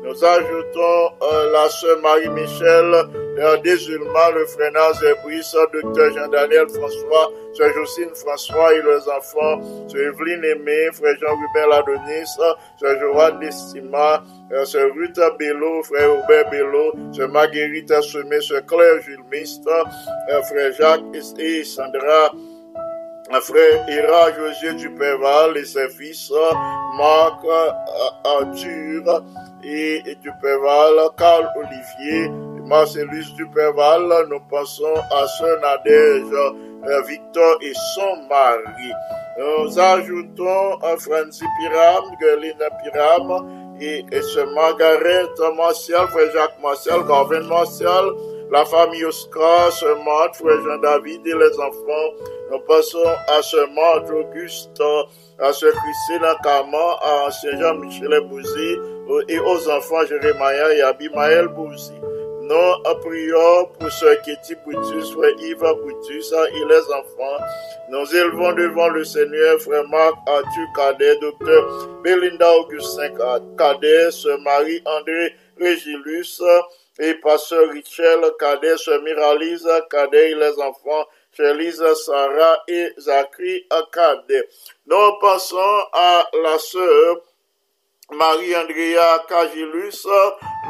nous 0.04 0.22
ajoutons 0.22 1.14
euh, 1.22 1.52
la 1.52 1.68
sœur 1.70 1.98
Marie-Michel, 2.02 2.94
euh, 3.38 3.56
Désulma, 3.64 4.30
le 4.34 4.44
frère 4.44 4.70
Nazaire 4.72 5.16
Brice, 5.24 5.56
docteur 5.72 6.12
Jean-Daniel 6.12 6.68
François, 6.68 7.32
sœur 7.54 7.72
Jocelyne 7.72 8.14
François 8.14 8.74
et 8.74 8.82
leurs 8.82 9.08
enfants, 9.08 9.88
sœur 9.88 10.12
Evelyne 10.12 10.44
Aimé, 10.44 10.90
frère 10.92 11.16
Jean-Ruben 11.18 11.70
Ladonis, 11.70 12.26
sœur 12.78 13.00
Joanne 13.00 13.40
Destima, 13.40 14.22
euh, 14.52 14.64
sœur 14.66 14.90
Ruth 14.94 15.18
Bello, 15.38 15.82
frère 15.82 16.10
Robert 16.10 16.50
Bello, 16.50 16.92
sœur 17.12 17.30
Marguerite 17.30 18.02
Semé, 18.02 18.42
sœur 18.42 18.66
Claire 18.66 19.00
Jules 19.00 19.24
Mist, 19.32 19.64
frère 19.64 20.72
Jacques 20.78 21.38
et 21.38 21.64
Sandra, 21.64 22.30
frère 23.40 23.88
Ira 23.88 24.32
José 24.32 24.74
Duperval 24.74 25.56
et 25.56 25.64
ses 25.64 25.88
fils, 25.88 26.30
Marc 26.98 27.40
Arthur, 28.24 29.24
et, 29.66 30.02
Duperval, 30.22 31.10
Carl 31.16 31.48
Olivier, 31.56 32.28
Marcellus 32.66 33.32
Duperval, 33.36 34.26
nous 34.30 34.40
pensons 34.48 34.94
à 35.10 35.26
Sœur 35.26 35.60
Nadège, 35.60 36.32
euh, 36.32 37.00
Victor 37.02 37.58
et 37.62 37.72
son 37.94 38.16
mari. 38.28 38.92
Nous 39.38 39.78
ajoutons 39.78 40.76
à 40.82 40.96
Francie 40.96 41.44
Piram, 41.58 42.04
Guerline 42.20 42.68
Piram, 42.82 43.74
et, 43.80 44.04
et 44.12 44.22
ce 44.22 44.40
Margaret 44.54 45.26
Martial, 45.56 46.06
frère 46.08 46.30
Jacques 46.32 46.62
Martial, 46.62 47.04
Garvin 47.06 47.40
Martial, 47.40 48.04
la 48.50 48.64
famille 48.64 49.04
Oscar, 49.04 49.72
ce 49.72 49.86
Marthe, 50.04 50.36
frère 50.36 50.60
Jean-David 50.62 51.26
et 51.26 51.34
les 51.34 51.58
enfants. 51.58 52.28
Nous 52.52 52.60
passons 52.60 52.98
à 53.28 53.42
ce 53.42 53.56
Marthe 53.74 54.10
Auguste, 54.10 54.80
à 55.40 55.52
ce 55.52 55.66
Christine 55.66 56.28
Kama, 56.42 56.98
à 57.02 57.30
ce 57.30 57.48
Jean-Michel 57.58 58.20
Bouzy, 58.28 58.76
et 59.28 59.38
aux 59.38 59.68
enfants 59.70 60.04
Jérémia 60.06 60.74
et 60.74 60.82
Abimaël 60.82 61.48
Bouzi. 61.48 61.92
Nous 62.42 62.94
prions 63.00 63.66
pour 63.78 63.90
ce 63.90 64.14
Kéti 64.22 64.54
Boutus, 64.64 65.12
frère 65.12 65.32
Yves 65.38 65.74
Boutus 65.82 66.32
et 66.32 66.64
les 66.68 66.92
enfants. 66.92 67.42
Nous 67.88 68.14
élevons 68.14 68.52
devant 68.52 68.88
le 68.88 69.02
Seigneur, 69.02 69.58
frère 69.60 69.88
Marc 69.88 70.14
Arthur 70.26 70.68
Cadet, 70.76 71.16
docteur 71.20 71.88
Belinda 72.02 72.52
Augustin 72.58 73.10
Cadet, 73.56 74.10
sœur 74.10 74.38
Marie-André 74.40 75.34
Régilus 75.58 76.42
et 76.98 77.14
pasteur 77.14 77.70
Richel 77.70 78.20
Cadet, 78.38 78.76
sœur 78.76 79.00
Miralise 79.02 79.66
Cadet 79.90 80.32
et 80.32 80.34
les 80.34 80.58
enfants. 80.60 81.06
Lisa 81.38 81.94
Sarah 81.94 82.62
et 82.68 82.92
Zachary 82.98 83.66
Cadet. 83.92 84.48
Nous 84.86 85.18
passons 85.20 85.82
à 85.92 86.28
la 86.42 86.58
sœur 86.58 87.16
Marie-Andrea 88.12 89.24
Cagilus, 89.28 90.06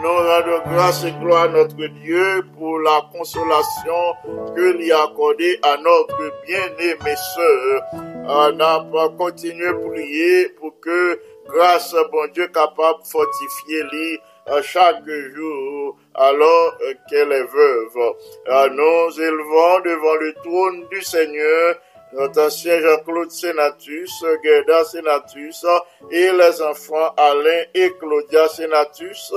nous 0.02 0.08
rendons 0.08 0.62
grâce 0.70 1.04
et 1.04 1.10
gloire 1.20 1.44
à 1.44 1.48
notre 1.48 1.84
Dieu 2.04 2.44
pour 2.56 2.78
la 2.78 3.10
consolation 3.12 4.14
que 4.54 4.72
lui 4.76 4.92
a 4.92 5.02
accordée 5.02 5.58
à 5.64 5.76
notre 5.78 6.32
bien-aimée 6.46 7.16
sœur. 7.34 7.82
On 8.26 8.60
a 8.60 8.86
continué 9.18 9.66
à 9.66 9.74
prier 9.74 10.48
pour 10.60 10.78
que 10.78 11.20
grâce 11.48 11.92
bon 12.12 12.30
Dieu 12.32 12.46
capable 12.48 13.02
de 13.02 13.08
fortifier 13.08 13.82
lui 13.90 14.18
euh, 14.48 14.62
chaque 14.62 15.04
jour 15.34 15.96
alors 16.14 16.78
qu'elle 17.10 17.32
est 17.32 17.42
veuve. 17.42 18.14
Euh, 18.46 18.68
nous 18.70 19.20
élevons 19.20 19.80
devant 19.80 20.14
le 20.20 20.34
trône 20.44 20.86
du 20.88 21.02
Seigneur 21.02 21.76
notre 22.14 22.46
ancien 22.46 22.80
Jean-Claude 22.80 23.30
Senatus, 23.30 24.24
Gerda 24.42 24.84
Senatus 24.84 25.66
et 26.10 26.30
les 26.30 26.62
enfants 26.62 27.12
Alain 27.16 27.64
et 27.74 27.92
Claudia 27.98 28.48
Senatus. 28.48 29.32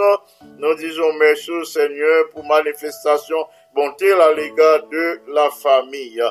Nous 0.57 0.75
disons 0.75 1.13
merci 1.13 1.51
au 1.51 1.63
Seigneur 1.63 2.29
pour 2.31 2.45
manifestation 2.45 3.37
bonté 3.73 4.11
à 4.11 4.31
l'égard 4.33 4.87
de 4.91 5.19
la 5.33 5.49
famille. 5.49 6.21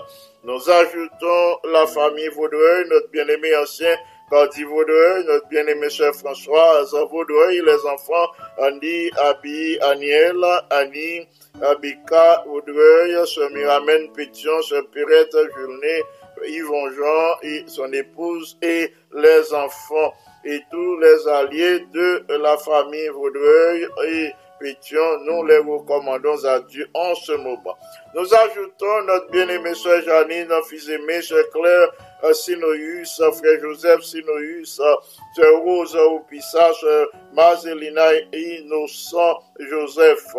Nous 0.44 0.70
ajoutons 0.70 1.59
la 1.72 1.87
famille 1.87 2.28
Vaudreuil, 2.28 2.87
notre 2.88 3.11
bien-aimé 3.11 3.56
ancien 3.56 3.96
Cardi 4.30 4.64
Vaudreuil, 4.64 5.24
notre 5.24 5.48
bien-aimé 5.48 5.88
chef 5.88 6.16
Françoise 6.16 6.92
Vaudreuil, 7.11 7.62
les 7.64 7.87
enfants 7.87 8.28
Andy, 8.59 9.11
Abby, 9.18 9.78
Aniel, 9.80 10.44
Annie, 10.70 11.26
Abika 11.62 12.42
Vaudreuil, 12.46 13.16
ce 13.24 13.52
Miramène 13.52 14.12
Pétion, 14.12 14.61
ce 14.62 14.82
Pirette 14.92 15.37
Julné, 15.56 16.02
Yvon 16.44 16.90
Jean 16.92 17.38
et 17.42 17.64
son 17.66 17.92
épouse 17.92 18.59
et 18.62 18.92
les 19.14 19.55
enfants 19.55 20.12
et 20.44 20.61
tous 20.70 20.99
les 20.99 21.29
alliés 21.29 21.81
de 21.92 22.25
la 22.29 22.57
famille 22.57 23.09
Vaudreuil 23.09 23.87
et 24.07 24.33
Pétion, 24.59 25.18
nous 25.25 25.44
les 25.44 25.59
recommandons 25.59 26.42
à 26.46 26.61
Dieu 26.61 26.88
en 26.94 27.14
ce 27.14 27.33
moment. 27.33 27.77
Nous 28.14 28.35
ajoutons 28.35 29.03
notre 29.07 29.31
bien-aimée 29.31 29.75
soeur 29.75 30.01
Janine, 30.03 30.51
fils 30.66 30.88
aimé, 30.88 31.20
soeur 31.20 31.44
Claire 31.53 31.90
Sinoïus, 32.35 33.20
frère 33.35 33.61
Joseph 33.61 34.01
Sinoïus, 34.03 34.81
soeur 35.35 35.61
Rose 35.62 35.94
Opissa, 35.94 36.72
soeur 36.72 37.09
Marcelina 37.34 38.14
Innocent 38.32 39.43
Joseph, 39.61 40.34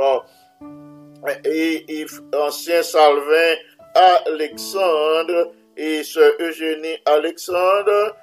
et, 1.46 1.86
et 1.88 2.06
ancien 2.36 2.82
Salvin 2.82 3.56
Alexandre, 4.26 5.52
et 5.78 6.04
ce 6.04 6.42
Eugénie 6.44 6.98
Alexandre 7.06 8.16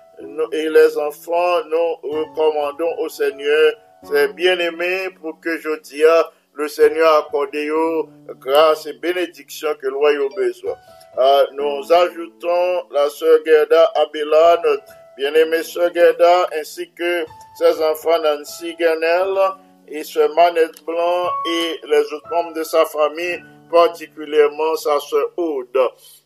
et 0.53 0.69
les 0.69 0.99
enfants, 0.99 1.65
nous 1.71 2.11
recommandons 2.11 2.99
au 2.99 3.09
Seigneur, 3.09 3.73
c'est 4.03 4.35
bien-aimé 4.35 5.09
pour 5.21 5.41
que 5.41 5.57
je 5.59 5.81
dise, 5.81 6.05
le 6.53 6.69
Seigneur 6.69 7.19
accorde 7.19 7.57
grâce 8.39 8.87
et 8.87 8.93
bénédiction 8.95 9.69
que 9.81 9.87
le 9.87 9.97
royaume 9.97 10.35
besoin. 10.37 10.75
Nous 11.53 11.93
ajoutons 11.93 12.89
la 12.91 13.09
sœur 13.09 13.39
Gerda 13.47 13.91
Abela, 13.97 14.61
notre 14.65 14.85
bien-aimée 15.17 15.63
sœur 15.63 15.93
Gerda, 15.95 16.49
ainsi 16.59 16.91
que 16.93 17.25
ses 17.59 17.83
enfants 17.83 18.21
Nancy 18.23 18.75
Guernel 18.77 19.37
et 19.89 20.03
ce 20.05 20.21
Manette 20.35 20.85
Blanc 20.85 21.29
et 21.47 21.81
les 21.89 22.13
autres 22.13 22.31
membres 22.31 22.55
de 22.55 22.63
sa 22.63 22.85
famille, 22.87 23.43
particulièrement 23.71 24.77
sa 24.77 25.01
sœur 25.01 25.31
Aude. 25.37 25.79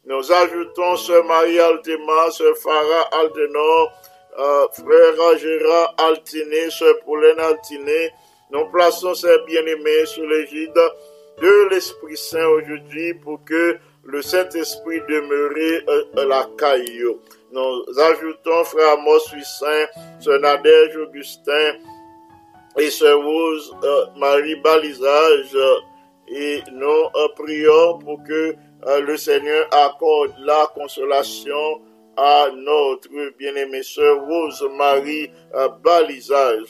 Nous 0.08 0.32
ajoutons 0.32 0.96
ce 0.96 1.20
Marie 1.26 1.60
Altema, 1.60 2.30
ce 2.30 2.54
Farah 2.54 3.10
Altenor, 3.20 3.92
euh, 4.38 4.66
frère 4.72 5.36
Gérard 5.36 5.94
Altiné, 5.98 6.70
ce 6.70 7.04
Pauline 7.04 7.38
Altiné. 7.38 8.14
Nous 8.50 8.64
plaçons 8.70 9.12
ces 9.12 9.36
bien-aimés 9.46 10.06
sous 10.06 10.26
l'égide 10.26 10.72
de 11.42 11.68
l'Esprit 11.68 12.16
Saint 12.16 12.46
aujourd'hui 12.46 13.12
pour 13.22 13.44
que 13.44 13.76
le 14.04 14.22
Saint-Esprit 14.22 15.02
demeure 15.10 15.52
à 16.16 16.24
la 16.24 16.48
caillou. 16.56 17.20
Nous 17.52 17.84
ajoutons 18.00 18.64
frère 18.64 18.94
Amos 18.94 19.18
Saint, 19.60 19.86
ce 20.20 20.30
Nadège 20.38 20.96
Augustin 20.96 21.74
et 22.78 22.88
ce 22.88 23.12
Rose 23.12 23.76
euh, 23.84 24.06
Marie 24.16 24.56
Balisage 24.56 25.54
et 26.28 26.62
nous 26.72 26.86
euh, 26.86 27.28
prions 27.36 27.98
pour 27.98 28.22
que 28.24 28.32
euh, 28.32 28.54
le 28.86 29.16
Seigneur 29.16 29.66
accorde 29.72 30.34
la 30.38 30.66
consolation 30.74 31.82
à 32.18 32.48
notre 32.52 33.08
bien-aimée 33.38 33.84
sœur 33.84 34.26
Rose-Marie 34.26 35.30
euh, 35.54 35.68
Balisage. 35.84 36.66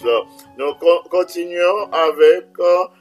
Nous 0.58 0.74
continuons 1.08 1.90
avec 1.90 2.48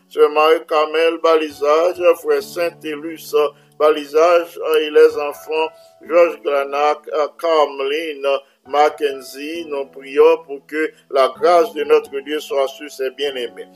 ce 0.07 0.19
Marie 0.33 0.65
Camel 0.65 1.17
Balisage, 1.21 2.01
frère 2.21 2.41
Saint-Élus 2.41 3.35
Balisage 3.77 4.57
et 4.79 4.89
les 4.89 5.17
enfants 5.17 5.67
Georges 6.01 6.41
Glanac, 6.41 6.99
Carmeline, 7.37 8.25
Mackenzie, 8.67 9.65
nous 9.67 9.85
prions 9.85 10.43
pour 10.45 10.65
que 10.65 10.91
la 11.09 11.33
grâce 11.39 11.73
de 11.73 11.83
notre 11.83 12.19
Dieu 12.19 12.39
soit 12.39 12.67
sur 12.67 12.89
ses 12.91 13.11
bien-aimés. 13.11 13.67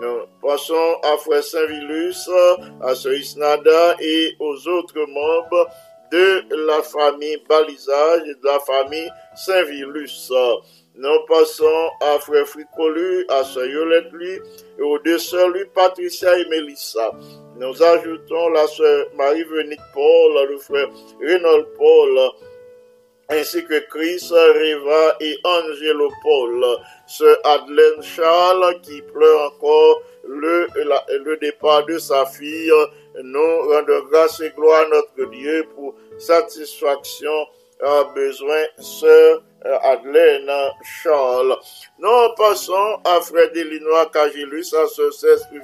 Nous 0.00 0.26
passons 0.40 1.00
à 1.02 1.16
Frère 1.18 1.42
Saint-Vilus, 1.42 2.28
à 2.82 2.94
ce 2.94 3.08
Isnada 3.08 3.96
et 4.00 4.36
aux 4.38 4.68
autres 4.68 5.06
membres 5.06 5.68
de 6.12 6.44
la 6.66 6.82
famille 6.82 7.38
Balisage 7.48 8.22
et 8.26 8.34
de 8.34 8.44
la 8.44 8.60
famille 8.60 9.10
Saint-Vilus. 9.34 10.30
Nous 10.98 11.26
passons 11.28 11.90
à 12.00 12.18
Frère 12.20 12.46
Fricolu, 12.46 13.26
à 13.28 13.44
Sœur 13.44 13.66
Yolette 13.66 14.10
lui, 14.12 14.40
et 14.78 14.82
aux 14.82 14.98
deux 15.00 15.18
sœurs 15.18 15.50
lui, 15.50 15.66
Patricia 15.74 16.38
et 16.38 16.48
Mélissa. 16.48 17.10
Nous 17.58 17.82
ajoutons 17.82 18.48
la 18.48 18.66
Sœur 18.66 19.06
Marie-Venique 19.14 19.80
Paul, 19.92 20.48
le 20.48 20.56
frère 20.56 20.88
Reynold 21.20 21.66
Paul, 21.76 22.18
ainsi 23.28 23.64
que 23.64 23.78
Chris, 23.90 24.28
Reva 24.30 25.16
et 25.20 25.38
Angelo 25.44 26.10
Paul. 26.22 26.64
Ce 27.06 27.38
Adelaine 27.44 28.02
Charles 28.02 28.80
qui 28.82 29.02
pleure 29.02 29.52
encore 29.52 30.02
le, 30.26 30.66
le 31.24 31.36
départ 31.38 31.84
de 31.86 31.98
sa 31.98 32.26
fille. 32.26 32.72
Nous 33.22 33.60
rendons 33.68 34.04
grâce 34.10 34.40
et 34.40 34.50
gloire 34.50 34.82
à 34.82 34.88
notre 34.88 35.30
Dieu 35.30 35.66
pour 35.74 35.94
satisfaction 36.18 37.46
à 37.82 38.04
besoin, 38.14 38.64
sœur 38.78 39.42
Adelaine 39.82 40.50
Charles. 40.82 41.56
Nous 41.98 42.34
passons 42.36 43.00
à 43.04 43.20
Frère 43.20 43.50
Delinois 43.52 44.06
Cagilus, 44.12 44.72
à 44.74 44.86
ce 44.86 45.10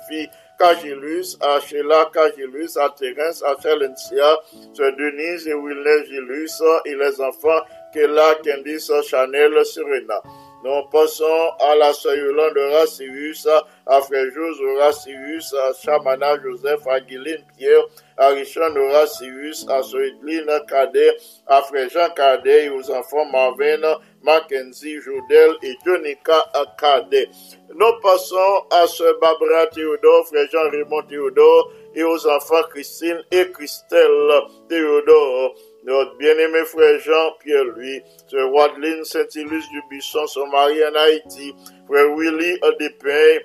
fille 0.09 0.29
Cagilus, 0.63 1.37
à 1.41 1.59
Sheila 1.59 2.09
Cagilus, 2.15 2.77
à 2.77 2.89
Terence, 2.91 3.43
à 3.43 3.57
Chalencia, 3.61 4.39
Sœur 4.73 4.93
Denise 4.97 5.49
et 5.49 5.55
Wilner 5.55 6.07
Gilus 6.07 6.63
et 6.85 6.95
les 6.95 7.21
enfants 7.21 7.63
Kella, 7.93 8.37
Candice, 8.45 8.93
Chanel, 9.09 9.67
Serena. 9.67 10.23
Nous 10.65 10.89
passons 10.93 11.51
à 11.59 11.75
la 11.75 11.93
sœur 11.93 12.15
Yolande 12.15 12.57
Racius, 12.73 13.49
à 13.85 14.01
Frère 14.03 14.31
José 14.33 14.79
Racius, 14.79 15.53
à 15.55 15.73
Chamana 15.75 16.41
Joseph, 16.41 16.87
à 16.87 17.01
Guylaine 17.01 17.43
Pierre, 17.59 17.83
à 18.17 18.29
Richard 18.29 18.73
Racius, 18.73 19.67
à 19.69 19.83
sœur 19.83 20.03
Edline 20.03 20.49
Cadet, 20.69 21.17
à 21.49 21.63
Frère 21.63 21.89
Jean 21.91 22.09
Cadet 22.15 22.67
et 22.67 22.71
aux 22.71 22.89
enfants 22.93 23.25
Marvin, 23.33 23.99
Mackenzie, 24.23 25.01
Jodel 25.01 25.57
et 25.63 25.77
Jonica 25.85 26.51
Cadet. 26.79 27.29
Nous 27.75 28.01
passons 28.03 28.65
à 28.71 28.87
sœur 28.87 29.19
Barbara 29.21 29.67
Théodore, 29.69 30.27
Frère 30.29 30.49
Jean-Raymond 30.51 31.03
Théodore 31.09 31.73
et 31.95 32.05
aux 32.05 32.27
enfants 32.29 32.63
Christine 32.71 33.23
et 33.31 33.51
Christelle 33.51 34.31
Théodore 34.69 35.55
notre 35.85 36.17
bien-aimé 36.17 36.65
frère 36.65 36.99
Jean-Pierre 37.01 37.65
lui, 37.65 38.03
sœur 38.29 38.53
Wadeline 38.53 39.05
Saint-Ilus 39.05 39.69
du 39.71 39.83
Bisson, 39.91 40.27
son 40.27 40.47
mari 40.47 40.79
en 40.85 40.95
Haïti, 40.95 41.55
frère 41.89 42.17
Willy 42.17 42.59
Adepin, 42.63 43.41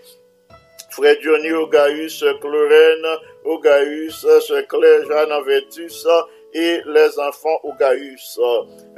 frère 0.92 1.16
Johnny 1.22 1.52
Ogaïus, 1.52 2.24
Clorène 2.40 3.08
Ogaïus, 3.44 4.14
sœur 4.16 4.68
Claire 4.68 5.06
Jeanne 5.08 5.32
Avertus, 5.32 6.08
et 6.54 6.82
les 6.86 7.20
enfants 7.20 7.60
Ogaïus, 7.64 8.40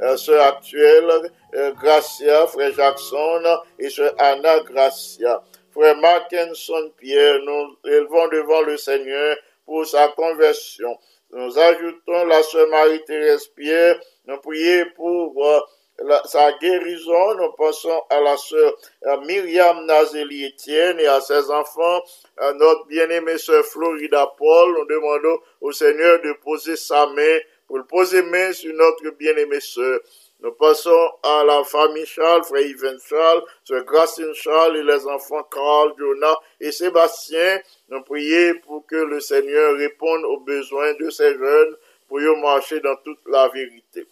euh, 0.02 0.16
sœur 0.16 0.46
actuelle 0.46 1.10
euh, 1.54 1.72
Gracia, 1.72 2.46
frère 2.46 2.72
Jackson 2.72 3.42
et 3.78 3.90
sœur 3.90 4.14
Anna 4.18 4.60
Gracia. 4.60 5.42
Frère 5.72 5.96
Mackinson 5.96 6.90
Pierre, 6.98 7.38
nous 7.44 7.76
élevons 7.84 8.28
devant 8.28 8.62
le 8.62 8.76
Seigneur 8.76 9.36
pour 9.64 9.86
sa 9.86 10.08
conversion. 10.08 10.96
Nous 11.32 11.58
ajoutons 11.58 12.24
la 12.24 12.42
sœur 12.42 12.66
Marie-Thérèse 12.68 13.46
Pierre. 13.56 14.00
Nous 14.26 14.38
prions 14.38 14.86
pour 14.96 15.34
sa 16.24 16.52
guérison. 16.52 17.34
Nous 17.36 17.52
pensons 17.52 18.02
à 18.10 18.20
la 18.20 18.36
sœur 18.36 18.76
Myriam 19.26 19.84
Nazeli 19.86 20.46
Etienne 20.46 21.00
et 21.00 21.06
à 21.06 21.20
ses 21.20 21.50
enfants. 21.50 22.02
À 22.36 22.52
notre 22.54 22.86
bien-aimée 22.86 23.38
sœur 23.38 23.64
Florida 23.64 24.26
Paul. 24.38 24.74
Nous 24.78 24.86
demandons 24.86 25.40
au 25.60 25.72
Seigneur 25.72 26.20
de 26.22 26.32
poser 26.42 26.76
sa 26.76 27.06
main 27.06 27.38
pour 27.66 27.78
le 27.78 27.84
poser 27.84 28.22
main 28.22 28.52
sur 28.52 28.74
notre 28.74 29.10
bien-aimée 29.16 29.60
sœur. 29.60 30.00
Nous 30.42 30.52
passons 30.52 31.10
à 31.22 31.44
la 31.44 31.62
famille 31.64 32.06
Charles, 32.06 32.44
frère 32.44 32.62
Yves 32.62 32.98
Charles, 33.06 33.42
sœur 33.62 33.84
Gracine 33.84 34.32
Charles 34.32 34.78
et 34.78 34.82
les 34.82 35.06
enfants 35.06 35.42
Carl, 35.52 35.92
Jonah 35.98 36.36
et 36.60 36.72
Sébastien. 36.72 37.60
Nous 37.90 38.02
prions 38.02 38.54
pour 38.66 38.86
que 38.86 38.96
le 38.96 39.20
Seigneur 39.20 39.74
réponde 39.76 40.24
aux 40.24 40.40
besoins 40.40 40.94
de 40.94 41.10
ces 41.10 41.34
jeunes 41.36 41.76
pour 42.08 42.22
y 42.22 42.40
marcher 42.40 42.80
dans 42.80 42.96
toute 43.04 43.20
la 43.26 43.48
vérité. 43.48 44.06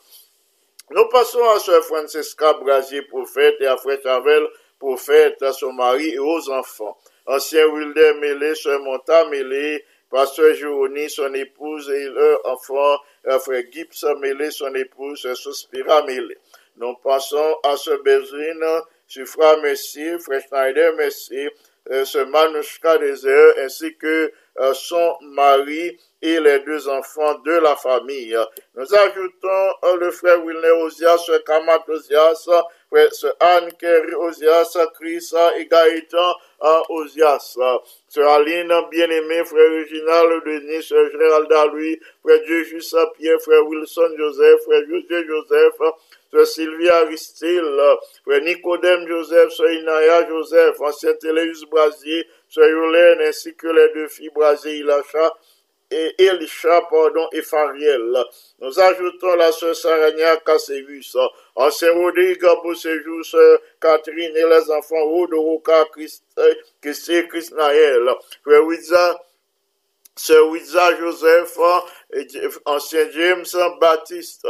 Nous 0.91 1.07
passons 1.09 1.45
à 1.51 1.59
sœur 1.59 1.85
Francesca 1.85 2.55
Brasier, 2.55 3.03
prophète, 3.03 3.57
et 3.61 3.67
à 3.67 3.77
frère 3.77 3.99
Chavel, 4.03 4.49
prophète, 4.79 5.43
à 5.43 5.53
son 5.53 5.73
mari 5.73 6.09
et 6.15 6.19
aux 6.19 6.51
enfants. 6.51 6.97
Ancien 7.27 7.67
Wilder 7.67 8.15
Mélé, 8.15 8.55
sœur 8.55 8.81
Monta 8.81 9.27
Mélé, 9.27 9.85
pasteur 10.11 10.55
Jérônie, 10.55 11.11
son 11.11 11.35
épouse 11.35 11.91
et 11.91 12.09
leur 12.09 12.47
enfant, 12.47 12.97
frère 13.41 13.65
Gibbs 13.71 14.19
mêlé, 14.21 14.51
son 14.51 14.75
épouse, 14.75 15.31
Sospira 15.35 16.05
mêlé. 16.05 16.39
Nous 16.79 16.95
passons 17.05 17.59
à 17.65 17.77
ce 17.77 17.91
besoin, 18.03 18.83
frère 19.27 19.61
Messi, 19.61 20.19
frère 20.21 20.43
Schneider 20.49 20.95
Messi, 20.95 21.49
euh, 21.91 22.05
ce 22.05 22.19
Manouchka 22.19 22.99
Désert, 22.99 23.55
ainsi 23.59 23.97
que 23.97 24.33
euh, 24.59 24.75
son 24.75 25.17
mari 25.23 25.99
et 26.21 26.41
les 26.41 26.59
deux 26.61 26.89
enfants 26.89 27.39
de 27.45 27.53
la 27.53 27.77
famille. 27.77 28.37
Nous 28.75 28.95
ajoutons 28.95 29.73
euh, 29.85 29.97
le 29.97 30.11
frère 30.11 30.45
Wilner 30.45 30.83
Ozias, 30.83 31.31
Kamat 31.47 31.85
Ozias, 31.89 32.49
frère 32.89 33.09
Anne 33.41 33.73
Kerry 33.79 34.15
Ozias, 34.15 34.77
Chris 34.95 35.31
et 35.59 35.67
Gaëtan 35.67 36.35
Ozias. 36.89 37.57
Sœur 38.09 38.33
Aline, 38.33 38.73
bien-aimé, 38.91 39.45
frère 39.45 39.71
Reginald 39.71 40.45
Denis, 40.45 40.83
sœur 40.83 41.09
Géralda 41.11 41.67
Louis, 41.67 42.01
frère 42.23 42.41
Dieu 42.47 42.65
Pierre, 43.17 43.41
frère 43.41 43.67
Wilson 43.67 44.11
Joseph, 44.17 44.61
frère 44.65 44.83
José 44.89 45.27
Joseph, 45.27 45.95
Sœur 46.31 46.47
Sylvia 46.47 46.97
Aristide, 46.97 47.63
Frère 48.25 48.43
Nicodème 48.43 49.07
Joseph, 49.07 49.53
Sœur 49.53 49.71
Inaya 49.71 50.29
Joseph, 50.29 50.81
ancien 50.81 51.15
Téléus 51.15 51.65
Brasier, 51.71 52.27
Sœur 52.49 52.69
Yolène, 52.69 53.21
ainsi 53.21 53.55
que 53.55 53.69
les 53.69 53.93
deux 53.95 54.09
filles 54.09 54.31
Brasier, 54.35 54.79
Ilacha, 54.79 55.33
et 55.91 56.15
Elisha, 56.19 56.83
pardon, 56.91 57.29
et 57.33 57.43
Fariel. 57.43 58.25
Nous 58.61 58.79
ajoutons 58.81 59.35
la 59.37 59.53
sœur 59.53 59.75
Sarania 59.75 60.37
Cassevus, 60.39 61.17
ancien 61.55 61.93
Rodrigue 61.93 62.47
pour 62.63 62.77
séjour, 62.77 63.25
sœur 63.25 63.59
Catherine 63.81 64.37
et 64.37 64.45
les 64.45 64.71
enfants 64.71 65.05
Rodoroka, 65.05 65.87
Christé, 65.93 67.29
Christnaël, 67.29 68.09
frère 68.45 68.65
Wiza, 68.65 69.25
sœur 70.15 70.49
Wiza 70.49 70.97
Joseph, 70.99 71.57
ancien 72.67 73.11
James 73.11 73.47
Baptiste, 73.81 74.47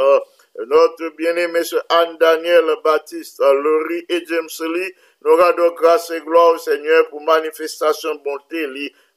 notre 0.66 1.16
bien-aimé 1.16 1.61
M. 1.61 1.80
Anne-Daniel 1.89 2.64
Baptiste, 2.82 3.39
Laurie 3.41 4.05
et 4.09 4.24
James 4.26 4.49
Lee, 4.74 4.93
nous 5.24 5.36
rendons 5.36 5.72
grâce 5.74 6.11
et 6.11 6.20
gloire 6.20 6.55
au 6.55 6.59
Seigneur 6.59 7.09
pour 7.09 7.20
manifestation 7.22 8.14
bonté 8.16 8.66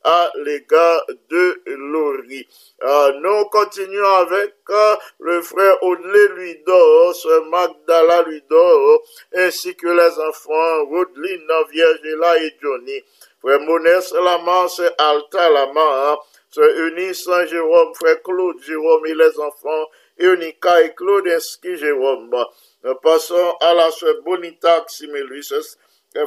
à 0.03 0.31
l'égard 0.43 1.05
de 1.29 1.61
Laurie. 1.65 2.47
Euh, 2.81 3.11
nous 3.19 3.45
continuons 3.45 4.15
avec 4.17 4.55
euh, 4.69 4.95
le 5.19 5.41
frère 5.41 5.81
Audley 5.83 6.27
Luidor, 6.35 7.15
ce 7.15 7.49
Magdala 7.49 8.23
Luidor, 8.23 9.03
ainsi 9.35 9.75
que 9.75 9.87
les 9.87 10.19
enfants 10.19 10.85
Rodline, 10.89 11.47
Viergela 11.71 12.43
et 12.43 12.55
Johnny. 12.61 13.03
Frère 13.41 13.59
Monès 13.61 14.11
Lama, 14.13 14.67
c'est 14.69 14.93
Alta 14.99 15.49
Lama, 15.49 16.19
c'est 16.49 16.77
Eunice 16.77 17.23
Saint-Jérôme, 17.23 17.93
frère 17.95 18.21
Claude 18.21 18.61
Jérôme 18.61 19.05
et 19.07 19.15
les 19.15 19.39
enfants 19.39 19.87
Eunica 20.19 20.81
et 20.83 20.93
Claudinski 20.93 21.77
Jérôme. 21.77 22.35
Nous 22.83 22.95
passons 22.95 23.55
à 23.61 23.73
la 23.73 23.89
sœur 23.91 24.21
Bonita 24.23 24.85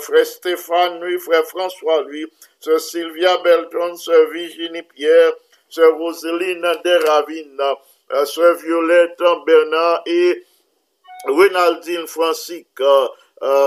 Frère 0.01 0.27
Stéphane, 0.27 1.01
lui, 1.03 1.19
frère 1.19 1.45
François, 1.45 2.03
lui, 2.05 2.27
sœur 2.59 2.81
Sylvia 2.81 3.37
Belton, 3.39 3.97
sœur 3.97 4.31
Virginie 4.31 4.83
Pierre, 4.83 5.33
sœur 5.69 5.97
Roseline 5.99 6.67
Deravine, 6.85 7.61
sœur 8.25 8.55
Violette 8.57 9.23
Bernard 9.47 10.03
et 10.07 10.43
Renaldine 11.27 12.07
Francique, 12.07 12.81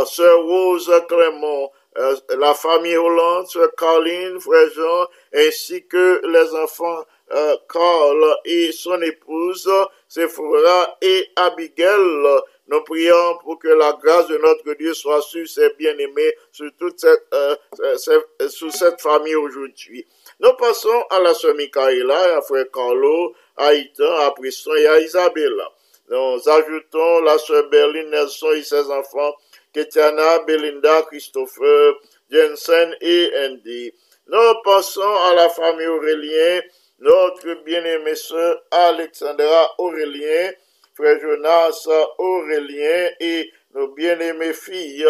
sœur 0.05 0.43
Rose 0.43 0.91
Clément, 1.07 1.71
euh, 1.97 2.15
la 2.37 2.53
famille 2.53 2.95
Hollande, 2.95 3.47
Sœur 3.47 3.73
Caroline, 3.75 4.39
Frère 4.39 4.69
Jean, 4.75 5.07
ainsi 5.33 5.83
que 5.87 6.21
les 6.27 6.53
enfants 6.53 7.03
euh, 7.33 7.57
Carl 7.67 8.23
et 8.45 8.71
son 8.71 9.01
épouse, 9.01 9.67
Sephora 10.07 10.95
et 11.01 11.27
Abigail. 11.35 12.41
Nous 12.69 12.81
prions 12.83 13.37
pour 13.43 13.59
que 13.59 13.69
la 13.69 13.93
grâce 13.93 14.27
de 14.27 14.37
notre 14.37 14.73
Dieu 14.73 14.93
soit 14.93 15.21
sur 15.21 15.47
ses 15.47 15.69
bien-aimés, 15.77 16.33
sur 16.51 16.69
toute 16.77 16.99
cette, 16.99 17.23
euh, 17.33 17.55
cette- 17.97 18.49
sur 18.49 18.71
cette 18.71 18.99
famille 19.01 19.35
aujourd'hui. 19.35 20.05
Nous 20.39 20.53
passons 20.53 21.01
à 21.09 21.19
la 21.19 21.33
sœur 21.33 21.55
Michaela, 21.55 22.37
à 22.37 22.41
frère 22.41 22.65
Carlo, 22.73 23.33
à 23.55 23.73
Ethan, 23.73 24.15
à 24.27 24.31
Priston 24.31 24.75
et 24.75 24.85
à 24.87 24.99
Isabella. 24.99 25.71
Nous 26.09 26.49
ajoutons 26.49 27.21
la 27.21 27.37
sœur 27.37 27.69
Berlin 27.69 28.03
Nelson 28.09 28.51
et 28.51 28.63
ses 28.63 28.89
enfants, 28.91 29.33
Ketiana, 29.73 30.39
Belinda, 30.39 31.03
Christopher, 31.03 31.93
Jensen 32.29 32.95
et 33.01 33.31
Andy. 33.45 33.93
Nous 34.27 34.53
passons 34.63 35.01
à 35.29 35.33
la 35.35 35.49
famille 35.49 35.87
Aurélien, 35.87 36.61
notre 36.99 37.53
bien-aimée 37.63 38.15
sœur 38.15 38.61
Alexandra 38.71 39.73
Aurélien, 39.77 40.51
frère 40.97 41.19
Jonas 41.21 41.87
Aurélien 42.17 43.09
et 43.19 43.51
nos 43.75 43.89
bien-aimées 43.89 44.53
filles 44.53 45.05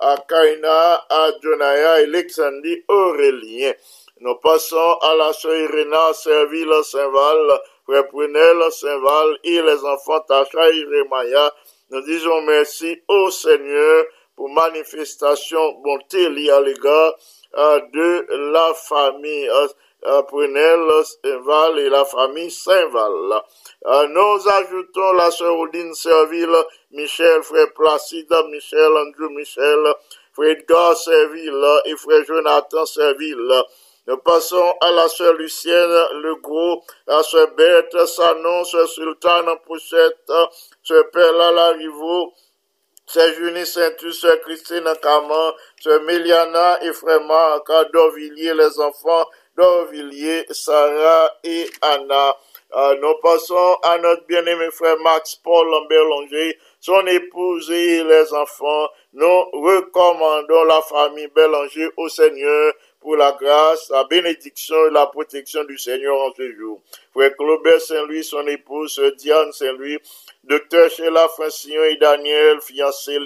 à 0.00 0.16
Kaina, 0.26 1.04
à 1.10 1.30
Jonaya 1.42 2.00
et 2.00 2.04
Alexandrie 2.04 2.82
Aurélien. 2.88 3.72
Nous 4.20 4.36
passons 4.36 4.96
à 5.02 5.14
la 5.14 5.34
sœur 5.34 5.54
Irena 5.54 6.14
Serville 6.14 6.72
Saint-Val, 6.82 7.60
frère 7.84 8.08
Prunel 8.08 8.72
Saint-Val 8.72 9.38
et 9.44 9.60
les 9.60 9.84
enfants 9.84 10.20
Tacha 10.20 10.70
et. 10.70 11.50
Nous 11.90 12.00
disons 12.00 12.40
merci 12.40 13.02
au 13.06 13.30
Seigneur 13.30 14.06
pour 14.36 14.48
manifestation 14.48 15.72
bonté 15.84 16.30
liée 16.30 16.50
à 16.50 16.60
l'égard 16.62 17.14
euh, 17.58 17.80
de 17.92 18.26
la 18.52 18.72
famille 18.74 19.50
Prunel 20.28 21.04
Saint-Val 21.04 21.78
et 21.78 21.88
la 21.88 22.04
famille 22.04 22.50
Saint-Val. 22.50 23.42
Nous 24.08 24.48
ajoutons 24.48 25.12
la 25.12 25.30
sœur 25.30 25.58
Odine 25.58 25.94
Serville, 25.94 26.56
Michel, 26.92 27.42
frère 27.42 27.72
Placide, 27.74 28.32
Michel, 28.50 28.96
Andrew 28.96 29.30
Michel, 29.30 29.94
frère 30.32 30.50
Edgar 30.50 30.96
Serville 30.96 31.66
et 31.86 31.96
frère 31.96 32.24
Jonathan 32.24 32.86
Serville. 32.86 33.62
Nous 34.08 34.18
passons 34.18 34.72
à 34.82 34.92
la 34.92 35.08
sœur 35.08 35.32
Lucienne 35.34 36.20
Legros, 36.22 36.84
à 37.08 37.24
sœur 37.24 37.48
Berthe 37.56 38.06
Sanon, 38.06 38.62
sœur 38.62 38.88
Sultane 38.88 39.50
Pouchette, 39.66 40.30
sœur 40.80 41.10
Perla 41.10 41.50
Larivo, 41.50 42.32
sœur 43.04 43.32
Junie 43.34 43.66
Saintus, 43.66 44.20
sœur 44.20 44.40
Christine 44.42 44.88
Caman, 45.02 45.52
sœur 45.80 46.00
Méliana 46.02 46.80
et 46.84 46.92
frère 46.92 47.20
Marc 47.22 47.66
d'Orvilliers, 47.92 48.54
les 48.54 48.78
enfants 48.78 49.26
d'Orvilliers, 49.56 50.44
Sarah 50.50 51.30
et 51.44 51.66
Anna. 51.82 52.36
Euh, 52.74 52.96
nous 53.00 53.14
passons 53.22 53.76
à 53.82 53.96
notre 53.98 54.26
bien-aimé 54.26 54.68
frère 54.72 54.98
Max 54.98 55.36
Paul 55.36 55.68
Lambert 55.70 56.04
Longer, 56.04 56.58
son 56.80 57.06
épouse 57.06 57.70
et 57.70 58.02
les 58.02 58.34
enfants. 58.34 58.88
Nous 59.12 59.42
recommandons 59.52 60.64
la 60.64 60.82
famille 60.82 61.28
Bélanger 61.28 61.88
au 61.96 62.08
Seigneur 62.08 62.74
pour 63.00 63.16
la 63.16 63.32
grâce, 63.40 63.88
la 63.90 64.02
bénédiction 64.04 64.88
et 64.88 64.90
la 64.90 65.06
protection 65.06 65.62
du 65.64 65.78
Seigneur 65.78 66.20
en 66.20 66.34
ce 66.34 66.52
jour. 66.54 66.82
Frère 67.12 67.36
Claubert 67.36 67.80
Saint-Louis, 67.80 68.24
son 68.24 68.46
épouse, 68.48 69.00
Diane 69.16 69.52
Saint-Louis, 69.52 69.98
docteur 70.42 70.90
Sheila 70.90 71.28
Francillon 71.28 71.84
et 71.84 71.96
Daniel, 71.96 72.60
fiancé 72.60 73.16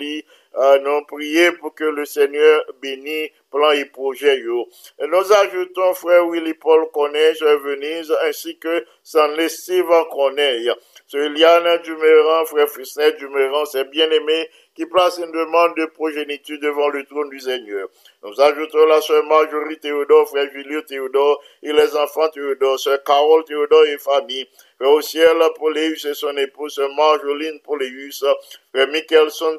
nous 0.55 1.05
prions 1.07 1.53
pour 1.61 1.75
que 1.75 1.85
le 1.85 2.05
Seigneur 2.05 2.65
bénisse 2.83 3.31
plan 3.51 3.73
et 3.73 3.85
projet 3.85 4.39
yo. 4.39 4.69
Nous 5.01 5.33
ajoutons 5.33 5.95
frère 5.95 6.27
Willy 6.29 6.55
Paul 6.55 6.89
Corneille, 6.93 7.35
Venise, 7.41 8.13
ainsi 8.23 8.59
que 8.59 8.85
San 9.03 9.37
Steve 9.49 9.91
Corneille. 10.11 10.71
Sœur 11.07 11.29
Liane 11.31 11.83
Duméran, 11.83 12.45
frère 12.47 12.69
Frisnet 12.69 13.13
Duméran, 13.13 13.65
c'est 13.65 13.91
bien-aimé, 13.91 14.49
qui 14.75 14.87
place 14.87 15.19
une 15.19 15.33
demande 15.33 15.75
de 15.77 15.87
progéniture 15.87 16.59
devant 16.61 16.89
le 16.89 17.05
trône 17.05 17.29
du 17.31 17.41
Seigneur. 17.41 17.89
Nous 18.23 18.41
ajoutons 18.41 18.87
la 18.87 19.01
sœur 19.01 19.25
Marjorie 19.25 19.79
Théodore, 19.79 20.29
frère 20.29 20.49
Julio 20.53 20.83
Théodore 20.83 21.43
et 21.63 21.73
les 21.73 21.97
enfants 21.97 22.29
Théodore, 22.29 22.79
sœur 22.79 23.03
Carole 23.03 23.45
Théodore 23.45 23.85
et 23.87 23.99
famille, 23.99 24.47
frère 24.79 24.91
au 24.91 25.51
Pauléus 25.55 26.05
et 26.05 26.15
son 26.15 26.37
épouse, 26.37 26.75
sœur 26.75 26.89
Marjoline 26.95 27.61
Pauléus, 27.61 28.25
frère 28.73 28.89
Michelson 28.89 29.59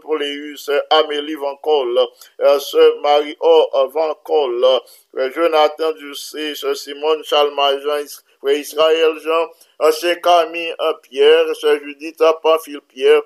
sœur 0.55 0.81
Amélie 0.89 1.35
Van 1.35 1.57
Col, 1.57 1.99
euh, 2.39 2.59
sœur 2.59 3.01
Marie-O 3.01 3.89
Van 3.89 4.15
Col, 4.23 4.65
frère 5.13 5.31
Jonathan 5.33 5.91
Ducé, 5.91 6.55
sœur 6.55 6.75
Simone 6.75 7.23
Charles 7.25 7.53
Majan, 7.53 8.05
frère 8.39 8.57
Israël 8.57 9.17
Jean, 9.19 9.91
sœur 9.91 10.15
Camille 10.21 10.73
Pierre, 11.03 11.53
sœur 11.55 11.77
Judith 11.83 12.23
Pamphile 12.41 12.81
Pierre, 12.87 13.21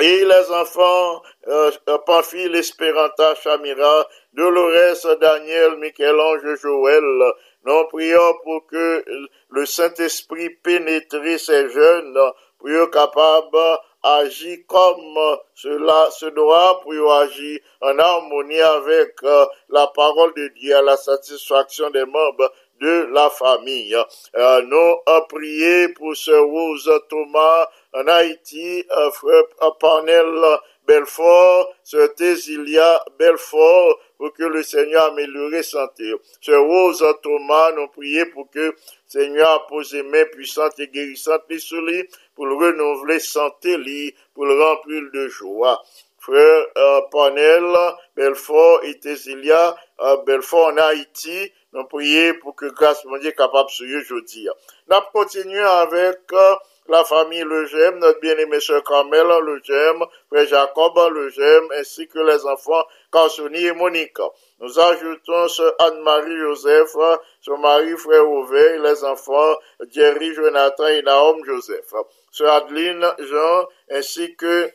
et 0.00 0.24
les 0.24 0.50
enfants, 0.50 1.22
euh, 1.48 1.70
Pamphile, 2.04 2.54
Esperanta, 2.56 3.34
Chamira, 3.36 4.06
Dolores, 4.34 5.16
Daniel, 5.20 5.76
Michel-Ange, 5.78 6.56
Joël, 6.60 7.32
nous 7.64 7.84
prions 7.88 8.34
pour 8.44 8.66
que 8.66 9.04
le 9.50 9.66
Saint-Esprit 9.66 10.50
pénètre 10.50 11.16
ces 11.38 11.68
jeunes, 11.70 12.18
pour 12.58 12.70
être 12.70 12.90
capable 12.90 13.78
agir 14.02 14.58
comme 14.68 15.38
cela 15.54 16.10
se 16.10 16.26
doit, 16.26 16.80
pour 16.82 17.12
agir 17.12 17.58
en 17.80 17.98
harmonie 17.98 18.60
avec 18.60 19.14
euh, 19.24 19.46
la 19.68 19.86
parole 19.88 20.32
de 20.34 20.48
Dieu 20.48 20.76
à 20.76 20.82
la 20.82 20.96
satisfaction 20.96 21.90
des 21.90 22.04
membres 22.04 22.52
de 22.80 23.08
la 23.12 23.30
famille. 23.30 23.94
Euh, 23.94 24.62
nous 24.62 24.76
euh, 25.08 25.20
prions 25.28 25.92
pour 25.94 26.16
ce 26.16 26.30
Rose 26.30 26.90
Thomas 27.08 27.68
en 27.92 28.06
Haïti, 28.06 28.84
euh, 28.90 29.10
frère 29.10 29.44
Parnell 29.80 30.58
Belfort, 30.86 31.74
ce 31.82 32.06
Tésilia 32.08 33.04
Belfort, 33.18 33.98
pour 34.18 34.32
que 34.32 34.44
le 34.44 34.62
Seigneur 34.62 35.06
améliore 35.06 35.64
santé. 35.64 36.12
Ce 36.40 36.52
Rose 36.52 37.04
Thomas, 37.22 37.72
nous 37.72 37.88
prions 37.88 38.26
pour 38.32 38.50
que 38.50 38.60
le 38.60 38.76
Seigneur 39.06 39.50
a 39.50 39.66
posé 39.66 40.02
main 40.02 40.24
puissante 40.32 40.78
et 40.78 40.88
guérissante 40.88 41.42
sur 41.58 41.80
lui, 41.80 42.08
pour 42.34 42.46
le 42.46 42.54
renouveler 42.54 43.18
santé, 43.18 43.76
lui, 43.76 44.14
pour 44.34 44.46
le 44.46 44.60
remplir 44.62 45.02
de 45.12 45.28
joie 45.28 45.82
frère 46.26 46.66
euh, 46.76 47.00
Panel, 47.12 47.76
Belfort 48.16 48.80
et 48.82 48.98
Tésilia, 48.98 49.76
euh, 50.00 50.16
Belfort 50.26 50.72
en 50.72 50.76
Haïti, 50.76 51.52
nous 51.72 51.84
prions 51.84 52.34
pour 52.42 52.56
que 52.56 52.66
grâce 52.66 53.04
mon 53.04 53.16
Dieu 53.18 53.30
capable 53.30 53.68
de 53.68 54.00
aujourd'hui. 54.00 54.48
Nous 54.88 54.96
continuons 55.12 55.64
avec 55.64 56.18
euh, 56.32 56.54
la 56.88 57.04
famille 57.04 57.44
Le 57.44 57.66
Gem, 57.66 57.98
notre 57.98 58.18
bien-aimé 58.20 58.58
sœur 58.58 58.82
Carmel 58.82 59.26
Le 59.44 59.60
Gem, 59.62 60.04
frère 60.28 60.46
Jacob 60.48 60.98
Le 61.12 61.28
Gem, 61.28 61.68
ainsi 61.78 62.08
que 62.08 62.18
les 62.18 62.44
enfants 62.44 62.84
Carsoni 63.12 63.64
et 63.64 63.72
Monique. 63.72 64.18
Nous 64.58 64.80
ajoutons 64.80 65.46
sœur 65.48 65.74
Anne-Marie 65.78 66.38
Joseph, 66.38 66.96
son 67.40 67.58
mari 67.58 67.96
frère 67.96 68.28
Auvet, 68.28 68.78
les 68.78 69.04
enfants 69.04 69.54
Jerry, 69.92 70.34
Jonathan 70.34 70.88
et 70.88 71.02
Naom 71.02 71.44
Joseph. 71.44 71.92
Sœur 72.32 72.52
Adeline 72.52 73.06
Jean, 73.18 73.68
ainsi 73.90 74.34
que 74.34 74.70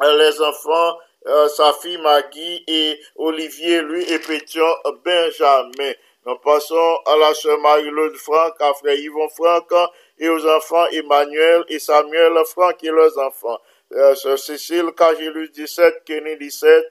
les 0.00 0.40
enfants, 0.40 0.98
euh, 1.26 1.48
sa 1.48 1.72
fille 1.74 1.98
Maggie 1.98 2.64
et 2.66 3.00
Olivier, 3.16 3.82
lui, 3.82 4.02
et 4.10 4.18
Pétion 4.18 4.66
Benjamin. 5.04 5.92
Nous 6.24 6.36
passons 6.36 6.98
à 7.06 7.16
la 7.16 7.34
sœur 7.34 7.58
Marie-Claude 7.58 8.16
Franck, 8.16 8.54
à 8.60 8.72
frère 8.74 8.94
Yvon 8.96 9.28
Franck, 9.28 9.72
et 10.18 10.28
aux 10.28 10.46
enfants 10.46 10.86
Emmanuel 10.86 11.64
et 11.68 11.78
Samuel 11.78 12.32
Franck 12.46 12.82
et 12.84 12.90
leurs 12.90 13.18
enfants. 13.18 13.58
Euh, 13.92 14.14
sœur 14.14 14.38
Cécile 14.38 14.92
Cagélus 14.96 15.50
17, 15.50 16.04
Kenny 16.04 16.36
17, 16.38 16.86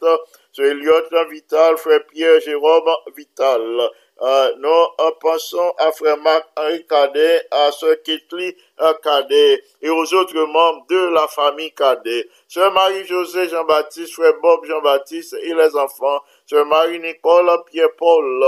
sœur 0.51 0.65
Elliot 0.65 1.29
Vital, 1.29 1.77
frère 1.77 2.05
Pierre 2.07 2.39
Jérôme 2.41 2.93
Vital. 3.15 3.89
Euh, 4.21 4.53
nous 4.59 4.69
euh, 4.69 5.11
pensons 5.19 5.73
à 5.79 5.91
frère 5.91 6.17
Marc 6.17 6.45
Henri 6.55 6.85
Cadet, 6.85 7.41
à 7.49 7.71
sœur 7.71 7.95
Ketli 8.03 8.55
euh, 8.79 8.93
Cadet 9.03 9.63
et 9.81 9.89
aux 9.89 10.13
autres 10.13 10.45
membres 10.45 10.85
de 10.87 11.09
la 11.11 11.27
famille 11.27 11.73
Cadet. 11.73 12.29
Sœur 12.47 12.71
Marie-José 12.71 13.49
Jean-Baptiste, 13.49 14.13
frère 14.13 14.33
Bob 14.39 14.63
Jean-Baptiste 14.65 15.35
et 15.41 15.55
les 15.55 15.75
enfants. 15.75 16.21
Sœur 16.45 16.67
Marie-Nicole 16.67 17.49
Pierre-Paul 17.65 18.43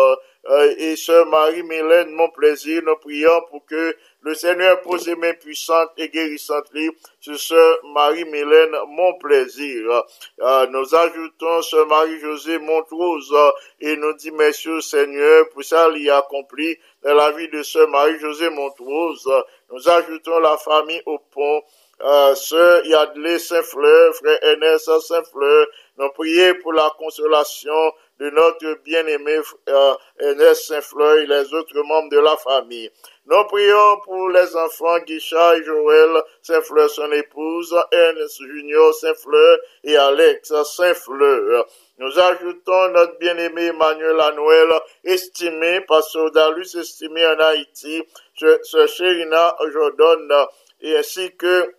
euh, 0.45 0.75
et 0.77 0.95
sœur 0.95 1.25
Marie-Mélène, 1.25 2.11
mon 2.11 2.29
plaisir, 2.29 2.83
nous 2.85 2.97
prions 2.97 3.41
pour 3.49 3.65
que 3.65 3.95
le 4.23 4.33
Seigneur 4.35 4.79
pose 4.81 5.03
ses 5.03 5.15
mains 5.15 5.33
puissantes 5.33 5.91
et 5.97 6.07
guérissantes 6.07 6.71
sur 7.19 7.37
sœur 7.37 7.79
Marie-Mélène, 7.93 8.73
mon 8.87 9.17
plaisir. 9.17 10.03
Euh, 10.39 10.67
nous 10.67 10.95
ajoutons 10.95 11.61
sœur 11.61 11.87
Marie-Josée 11.87 12.57
Montrose 12.59 13.35
et 13.81 13.97
nous 13.97 14.13
dit 14.13 14.31
merci 14.31 14.69
Seigneur 14.81 15.49
pour 15.49 15.63
ça 15.63 15.89
l'y 15.89 16.09
accompli 16.09 16.77
dans 17.03 17.13
la 17.13 17.31
vie 17.31 17.49
de 17.49 17.63
sœur 17.63 17.89
Marie-Josée 17.89 18.49
Montrose. 18.49 19.29
Nous 19.69 19.89
ajoutons 19.89 20.39
la 20.39 20.57
famille 20.57 21.01
au 21.05 21.19
pont, 21.19 21.61
euh, 22.01 22.33
sœur 22.35 22.85
Yadley 22.85 23.39
Saint-Fleur, 23.39 24.15
frère 24.15 24.39
Ernest 24.41 24.89
Saint-Fleur. 25.01 25.67
Nous 25.97 26.09
prions 26.11 26.55
pour 26.61 26.71
la 26.71 26.89
consolation 26.97 27.93
de 28.23 28.29
notre 28.29 28.81
bien-aimé 28.85 29.37
euh, 29.67 29.93
Ernest 30.17 30.67
Saint-Fleur 30.67 31.17
et 31.17 31.25
les 31.25 31.53
autres 31.53 31.77
membres 31.83 32.09
de 32.09 32.19
la 32.19 32.37
famille. 32.37 32.89
Nous 33.25 33.43
prions 33.49 33.99
pour 34.05 34.29
les 34.29 34.55
enfants 34.55 34.97
Guichard 34.99 35.55
et 35.55 35.63
Joël 35.63 36.23
Saint-Fleur, 36.41 36.89
son 36.89 37.11
épouse, 37.11 37.75
Ernest 37.91 38.41
Junior 38.41 38.93
Saint-Fleur 38.93 39.57
et 39.83 39.97
Alex 39.97 40.53
Saint-Fleur. 40.63 41.65
Nous 41.97 42.17
ajoutons 42.17 42.89
notre 42.89 43.19
bien-aimé 43.19 43.65
Emmanuel 43.65 44.21
Anuel, 44.21 44.69
estimé, 45.03 45.81
pasteur 45.81 46.31
Dalus, 46.31 46.75
estimé 46.75 47.25
en 47.25 47.39
Haïti, 47.39 48.03
ce 48.35 48.87
Chérina 48.87 49.53
Jordan, 49.73 50.47
et 50.79 50.95
ainsi 50.95 51.35
que 51.35 51.73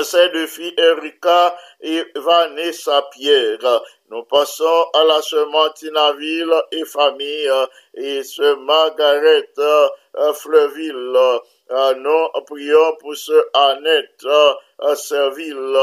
ses 0.00 0.30
deux 0.30 0.46
filles 0.46 0.74
Erika 0.78 1.54
et 1.80 2.02
Vanessa 2.16 3.02
Pierre. 3.12 3.82
Nous 4.12 4.24
pensons 4.24 4.90
à 4.92 5.04
la 5.04 5.22
sœur 5.22 5.48
Martinaville 5.48 6.54
et 6.70 6.84
famille 6.84 7.48
et 7.94 8.22
sœur 8.22 8.58
Margaret 8.58 9.48
euh, 9.58 10.32
Fleuville. 10.34 11.16
Euh, 11.70 11.94
nous 11.94 12.42
prions 12.44 12.96
pour 13.00 13.16
sœur 13.16 13.42
Annette 13.54 14.22
euh, 14.26 14.94
Serville, 14.96 15.78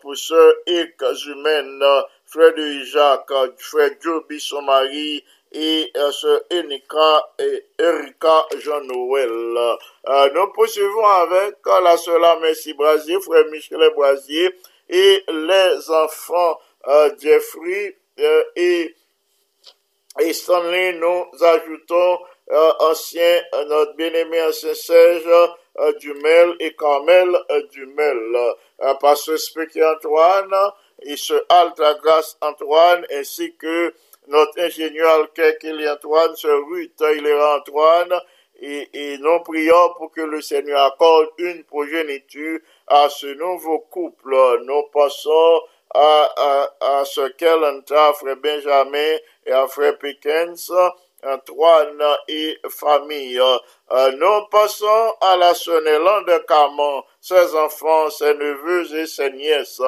pour 0.00 0.16
sœur 0.16 0.52
Ike 0.68 1.02
frère 1.16 2.04
Frédéric 2.24 2.84
Jacques, 2.84 3.32
frère 3.58 3.90
Joby, 4.00 4.38
son 4.38 4.62
mari, 4.62 5.24
et 5.50 5.90
euh, 5.96 6.12
ce 6.12 6.42
Erika, 6.50 7.30
et 7.40 7.66
Erika 7.80 8.46
Jean-Noël. 8.60 9.76
Nous 10.34 10.52
poursuivons 10.52 11.04
avec 11.04 11.56
la 11.82 11.96
sœur 11.96 12.38
Merci 12.40 12.74
Brasier, 12.74 13.20
frère 13.20 13.46
Michel 13.50 13.90
Brasier 13.96 14.54
et 14.88 15.24
les 15.28 15.90
enfants 15.90 16.60
Jeffrey 17.18 17.96
et, 18.56 18.94
et 20.20 20.32
Stanley, 20.32 20.94
nous 20.94 21.26
ajoutons 21.40 22.18
euh, 22.50 22.72
ancien, 22.80 23.42
euh, 23.54 23.64
notre 23.66 23.94
bien-aimé 23.94 24.42
ancien 24.42 24.74
Serge 24.74 25.22
euh, 25.78 25.92
Dumel 26.00 26.56
et 26.58 26.74
Carmel 26.74 27.30
Dumel, 27.70 28.36
pasteur 29.00 29.38
Spéky 29.38 29.84
Antoine 29.84 30.52
et 31.02 31.16
ce 31.16 31.34
Alta 31.48 31.94
Grâce 32.02 32.36
Antoine, 32.40 33.06
ainsi 33.12 33.54
que 33.56 33.94
notre 34.26 34.60
ingénieur 34.60 35.32
Kelly 35.32 35.88
Antoine, 35.88 36.34
ce 36.34 36.48
Ruth 36.48 37.00
Hilera 37.00 37.58
Antoine, 37.58 38.20
et, 38.62 38.88
et, 38.92 39.18
nous 39.18 39.40
prions 39.40 39.94
pour 39.96 40.10
que 40.10 40.20
le 40.20 40.42
Seigneur 40.42 40.82
accorde 40.82 41.28
une 41.38 41.64
progéniture 41.64 42.58
à 42.88 43.08
ce 43.08 43.28
nouveau 43.28 43.78
couple. 43.78 44.36
Nous 44.64 44.82
passons 44.92 45.62
à, 45.94 47.02
ce 47.04 47.28
qu'elle 47.32 47.82
frère 48.14 48.36
Benjamin 48.36 49.16
et 49.46 49.52
à 49.52 49.66
frère 49.66 49.98
Pickens, 49.98 50.70
Antoine 51.22 52.02
et 52.28 52.58
famille. 52.70 53.38
Euh, 53.38 54.12
nous 54.12 54.46
passons 54.50 55.14
à 55.20 55.36
la 55.36 55.52
Sonnelande 55.52 56.26
de 56.26 56.38
Camon, 56.46 57.04
ses 57.20 57.54
enfants, 57.54 58.08
ses 58.08 58.34
neveux 58.34 58.94
et 58.94 59.06
ses 59.06 59.30
nièces. 59.32 59.82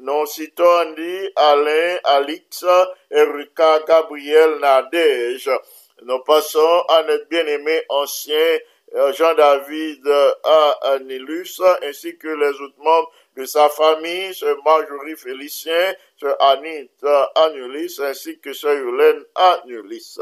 Nous 0.00 0.26
citons 0.26 0.64
Andy, 0.64 1.30
Alain, 1.36 1.98
Alix, 2.04 2.64
Erika, 3.10 3.80
Gabriel, 3.86 4.58
Nadège. 4.60 5.50
Nous 6.02 6.18
passons 6.20 6.82
à 6.88 7.02
notre 7.04 7.28
bien-aimé 7.28 7.82
ancien 7.88 8.58
euh, 8.94 9.12
Jean-David 9.12 10.06
à 10.42 10.98
Nilus, 10.98 11.60
ainsi 11.82 12.18
que 12.18 12.28
les 12.28 12.60
autres 12.60 12.78
membres 12.78 13.12
de 13.36 13.44
sa 13.44 13.68
famille, 13.68 14.34
ce 14.34 14.46
Marjorie 14.64 15.16
Félicien, 15.16 15.94
ce 16.16 16.26
Anit 16.38 16.90
Anulis, 17.36 17.98
ainsi 18.02 18.38
que 18.40 18.52
ce 18.52 18.66
Yolène 18.66 19.24
Anulis. 19.34 20.18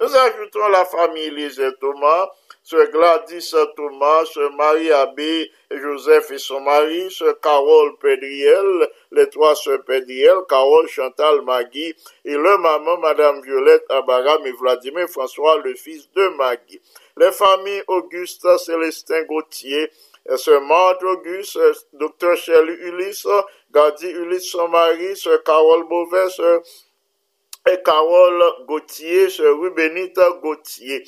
Nous 0.00 0.16
ajoutons 0.16 0.68
la 0.68 0.84
famille 0.84 1.30
Lise 1.30 1.62
Thomas, 1.80 2.28
ce 2.64 2.90
Gladys 2.90 3.52
Thomas, 3.76 4.24
ce 4.24 4.56
Marie 4.56 4.90
Abbé, 4.90 5.50
Joseph 5.70 6.30
et 6.30 6.38
son 6.38 6.60
mari, 6.60 7.10
ce 7.10 7.32
Carole 7.34 7.96
Pédriel, 7.98 8.88
les 9.12 9.28
trois 9.28 9.54
sœurs 9.54 9.84
Pédriel, 9.84 10.38
Carole, 10.48 10.88
Chantal, 10.88 11.42
Maggie, 11.42 11.94
et 12.24 12.34
le 12.34 12.58
maman, 12.58 12.98
Madame 12.98 13.42
Violette 13.42 13.84
Abaram 13.90 14.44
et 14.46 14.52
Vladimir 14.52 15.06
François, 15.08 15.58
le 15.58 15.74
fils 15.74 16.10
de 16.12 16.28
Maggie. 16.36 16.80
Les 17.16 17.30
familles 17.32 17.84
Auguste, 17.86 18.48
Célestin 18.58 19.22
Gauthier, 19.24 19.90
ce 20.36 20.58
Marthe 20.58 21.02
Auguste, 21.02 21.58
Docteur 21.92 22.36
Shelley 22.36 22.74
Ulysse, 22.74 23.26
Gadi 23.70 24.08
Ulysse, 24.08 24.54
mari, 24.54 25.16
ce 25.16 25.36
Carole 25.38 25.84
Beauvais, 25.88 26.62
et 27.66 27.82
Carole 27.82 28.44
Gauthier, 28.66 29.28
ce 29.28 29.42
Rubenita 29.42 30.30
Gauthier. 30.42 31.04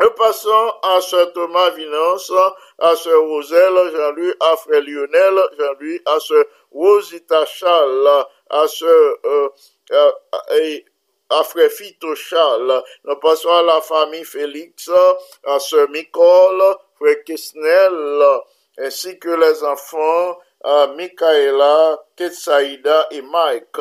Nous 0.00 0.10
passons 0.12 0.72
à 0.82 1.00
ce 1.00 1.26
Thomas 1.26 1.70
Vinance, 1.70 2.32
à 2.78 2.96
ce 2.96 3.10
Roselle, 3.10 3.92
Jean-Louis, 3.94 4.32
à 4.40 4.56
Frère 4.56 4.80
Lionel, 4.82 5.38
Jean-Louis, 5.58 6.00
à 6.06 6.18
ce 6.20 6.46
Rosita 6.72 7.44
Charles, 7.44 8.26
à 8.48 8.66
ce 8.66 8.86
euh, 8.86 9.48
euh, 9.92 10.78
à 11.28 11.44
Frère 11.44 11.70
Fito 11.70 12.14
Charles. 12.14 12.82
Nous 13.04 13.16
passons 13.16 13.50
à 13.52 13.62
la 13.62 13.80
famille 13.80 14.24
Félix, 14.24 14.90
à 15.44 15.58
ce 15.60 15.86
Nicole, 15.92 16.76
Frère 17.00 17.24
Kisnel, 17.24 18.22
ainsi 18.76 19.18
que 19.18 19.30
les 19.30 19.64
enfants, 19.64 20.38
à 20.62 20.88
Michaela, 20.88 21.98
Ketsaïda 22.14 23.08
et 23.10 23.22
Mike. 23.22 23.78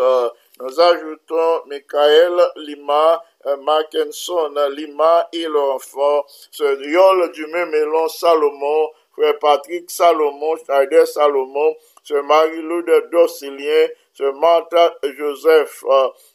Nous 0.62 0.80
ajoutons 0.80 1.64
Michael 1.68 2.42
Lima, 2.56 3.22
euh, 3.46 3.58
Mackinson 3.58 4.54
Lima 4.72 5.28
et 5.34 5.46
l'enfant, 5.48 6.26
ce 6.52 6.90
Yol 6.90 7.32
du 7.32 7.46
même 7.48 7.72
Mélon 7.72 8.08
Salomon, 8.08 8.90
frère 9.12 9.38
Patrick 9.40 9.92
Salomon, 9.92 10.56
Schneider 10.58 11.06
Salomon, 11.06 11.76
ce 12.04 12.14
Marie-Lou 12.14 12.82
de 12.84 13.10
Docilien, 13.12 13.88
ce 14.14 14.24
Martha 14.40 14.96
Joseph, 15.04 15.84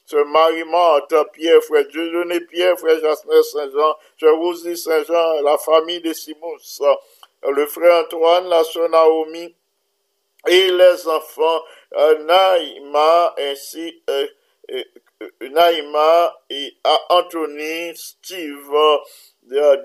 ce 0.06 0.16
Marie-Marthe 0.16 1.14
Pierre, 1.32 1.62
frère 1.62 1.86
Dieudonné 1.88 2.40
Pierre, 2.40 2.78
frère 2.78 3.00
Jasner 3.00 3.42
Saint-Jean, 3.42 3.96
ce 4.20 4.26
Rosie 4.26 4.76
Saint-Jean, 4.76 5.42
la 5.42 5.56
famille 5.58 6.00
de 6.00 6.12
Simous, 6.12 6.82
le 7.42 7.66
frère 7.66 8.04
Antoine, 8.04 8.48
la 8.48 8.64
sœur 8.64 8.88
Naomi, 8.88 9.54
et 10.46 10.70
les 10.70 11.08
enfants 11.08 11.62
euh, 11.94 12.18
Naïma 12.24 13.34
ainsi 13.38 14.02
euh, 14.10 14.26
euh, 14.70 14.84
Naïma 15.40 16.34
et 16.50 16.76
Anthony, 17.08 17.96
Steve, 17.96 18.74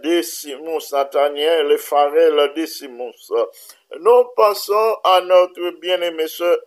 Décimus, 0.03 0.91
Nathaniel 0.91 1.67
les 1.67 1.77
Farel 1.77 2.51
Décimus. 2.55 3.31
Nous 3.99 4.23
pensons 4.35 4.97
à 5.03 5.21
notre 5.21 5.79
bien-aimé 5.79 6.27
sœur 6.27 6.57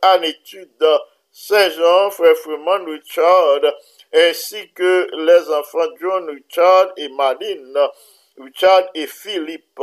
Anitude 1.33 1.72
Saint-Jean, 1.72 2.11
frère 2.11 2.37
Freeman 2.37 2.85
Richard, 2.87 3.61
ainsi 4.12 4.70
que 4.74 5.09
les 5.16 5.51
enfants 5.51 5.89
John 6.01 6.28
Richard 6.28 6.93
et 6.97 7.09
Madine, 7.09 7.78
Richard 8.39 8.91
et 8.95 9.07
Philippe. 9.07 9.80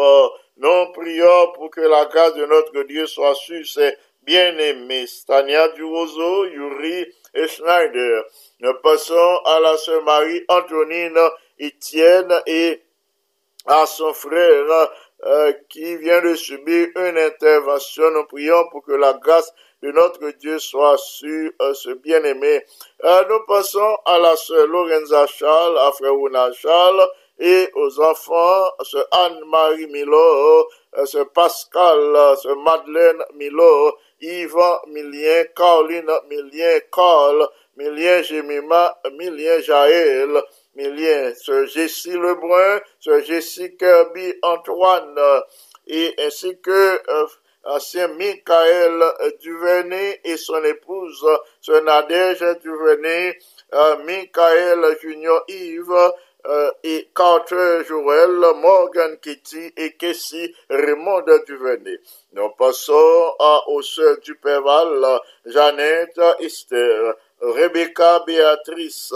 Nous 0.58 0.92
prions 0.94 1.52
pour 1.56 1.72
que 1.72 1.82
la 1.82 2.06
grâce 2.06 2.36
de 2.36 2.46
notre 2.46 2.84
Dieu 2.84 3.08
soit 3.08 3.36
sur 3.36 3.66
ces 3.66 3.96
bien-aimés, 4.24 5.08
Stania 5.08 5.70
Durozo, 5.70 6.46
Yuri 6.46 7.08
et 7.34 7.48
Schneider. 7.48 8.26
Nous 8.60 8.74
passons 8.84 9.40
à 9.46 9.60
la 9.60 9.78
sœur 9.78 10.04
Marie 10.04 10.44
Antonine 10.50 11.18
Etienne 11.60 12.42
et 12.46 12.82
à 13.66 13.86
son 13.86 14.14
frère 14.14 14.90
euh, 15.26 15.54
qui 15.70 15.98
vient 15.98 16.22
de 16.22 16.36
subir 16.36 16.90
une 16.96 17.18
intervention. 17.18 18.12
Nous 18.12 18.26
prions 18.26 18.70
pour 18.70 18.84
que 18.84 18.94
la 18.94 19.14
grâce 19.14 19.52
de 19.82 19.92
notre 19.92 20.30
Dieu 20.40 20.60
soit 20.60 20.98
sur 20.98 21.52
euh, 21.62 21.74
ce 21.74 21.92
bien-aimé. 21.92 22.66
Euh, 23.04 23.24
nous 23.30 23.46
passons 23.48 23.98
à 24.06 24.18
la 24.18 24.36
sœur 24.36 24.68
Lorenza 24.68 25.26
Charles, 25.28 25.78
à 25.78 25.92
frère 25.92 26.16
Ouna 26.16 26.52
Charles, 26.54 27.08
et 27.40 27.70
aux 27.74 28.02
enfants, 28.02 28.70
ce 28.84 28.98
Anne-Marie 29.12 29.88
Milo, 29.88 30.68
ce 31.06 31.24
Pascal, 31.24 32.36
ce 32.38 32.50
Madeleine 32.50 33.24
Milo, 33.36 33.98
Yvan 34.22 34.82
Milien, 34.88 35.46
Caroline 35.56 36.12
Milien, 36.30 36.80
Carl, 36.92 37.48
Milien 37.78 38.22
Jemima, 38.24 39.00
Milien 39.18 39.62
Jaël, 39.62 40.44
Milien, 40.76 41.34
ce 41.36 41.66
Jessie 41.68 42.12
Lebrun, 42.12 42.82
ce 43.00 43.22
Jessie 43.22 43.78
Kirby 43.78 44.34
Antoine, 44.42 45.18
et 45.88 46.14
ainsi 46.20 46.60
que 46.60 47.02
euh, 47.66 47.70
ancien 47.72 48.08
Michael 48.10 49.04
Duvernay 49.42 50.20
et 50.24 50.38
son 50.38 50.64
épouse, 50.64 51.26
ce 51.62 51.72
Nadège 51.84 52.46
Duvernay, 52.62 53.38
euh, 53.74 53.98
Michael 54.06 54.98
Junior 55.02 55.44
Yves, 55.48 56.12
euh, 56.48 56.72
et 56.84 57.10
Carter 57.14 57.84
Joël, 57.86 58.40
Morgan 58.56 59.18
Kitty 59.22 59.74
et 59.76 59.92
Casey 59.98 60.54
Raymond 60.70 61.26
Duvernay. 61.46 62.00
Nous 62.32 62.50
passons 62.58 63.34
aux 63.68 63.82
sœurs 63.82 64.20
du 64.20 64.36
Péval, 64.36 65.20
Jeannette, 65.46 66.20
Esther, 66.40 67.16
Rebecca 67.42 68.24
Béatrice, 68.26 69.14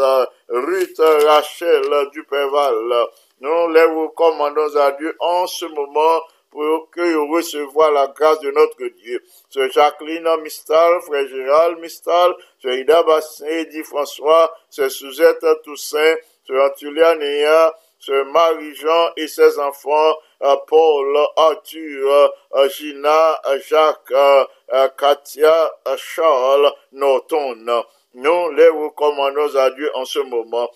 Ruth 0.50 1.00
Rachel 1.00 2.10
Duperval. 2.12 3.08
Nous 3.40 3.70
les 3.70 3.84
recommandons 3.84 4.76
à 4.78 4.92
Dieu 4.92 5.16
en 5.20 5.48
ce 5.48 5.66
moment 5.66 6.22
pour 6.54 6.92
que 6.92 7.16
recevoir 7.36 7.92
la 7.92 8.08
grâce 8.08 8.40
de 8.42 8.52
notre 8.52 8.86
Dieu. 9.02 9.24
Sœur 9.50 9.72
Jacqueline 9.72 10.30
Mistal, 10.44 11.02
Frère 11.02 11.28
Gérald 11.28 11.80
Mistal, 11.80 12.36
Sœur 12.62 12.74
Ida 12.74 13.02
Bassin, 13.02 13.48
Edith 13.48 13.88
François, 13.88 14.56
Sœur 14.70 14.92
Suzette 14.92 15.44
Toussaint, 15.64 16.16
Sœur 16.46 16.70
Antulia 16.70 17.16
Néa, 17.16 17.76
Sœur 17.98 18.26
Marie-Jean 18.26 19.14
et 19.18 19.28
ses 19.28 19.58
enfants, 19.58 20.16
euh, 20.44 20.56
Paul, 20.68 21.18
Arthur, 21.38 22.34
euh, 22.54 22.70
Gina, 22.70 23.42
Jacques, 23.68 24.12
euh, 24.12 24.90
Katia, 24.96 25.72
Charles, 25.98 26.72
Norton. 26.92 27.84
Nous 28.14 28.52
les 28.52 28.70
recommandons 28.70 29.56
à 29.56 29.72
Dieu 29.72 29.90
en 29.96 30.06
ce 30.06 30.20
moment. 30.20 30.70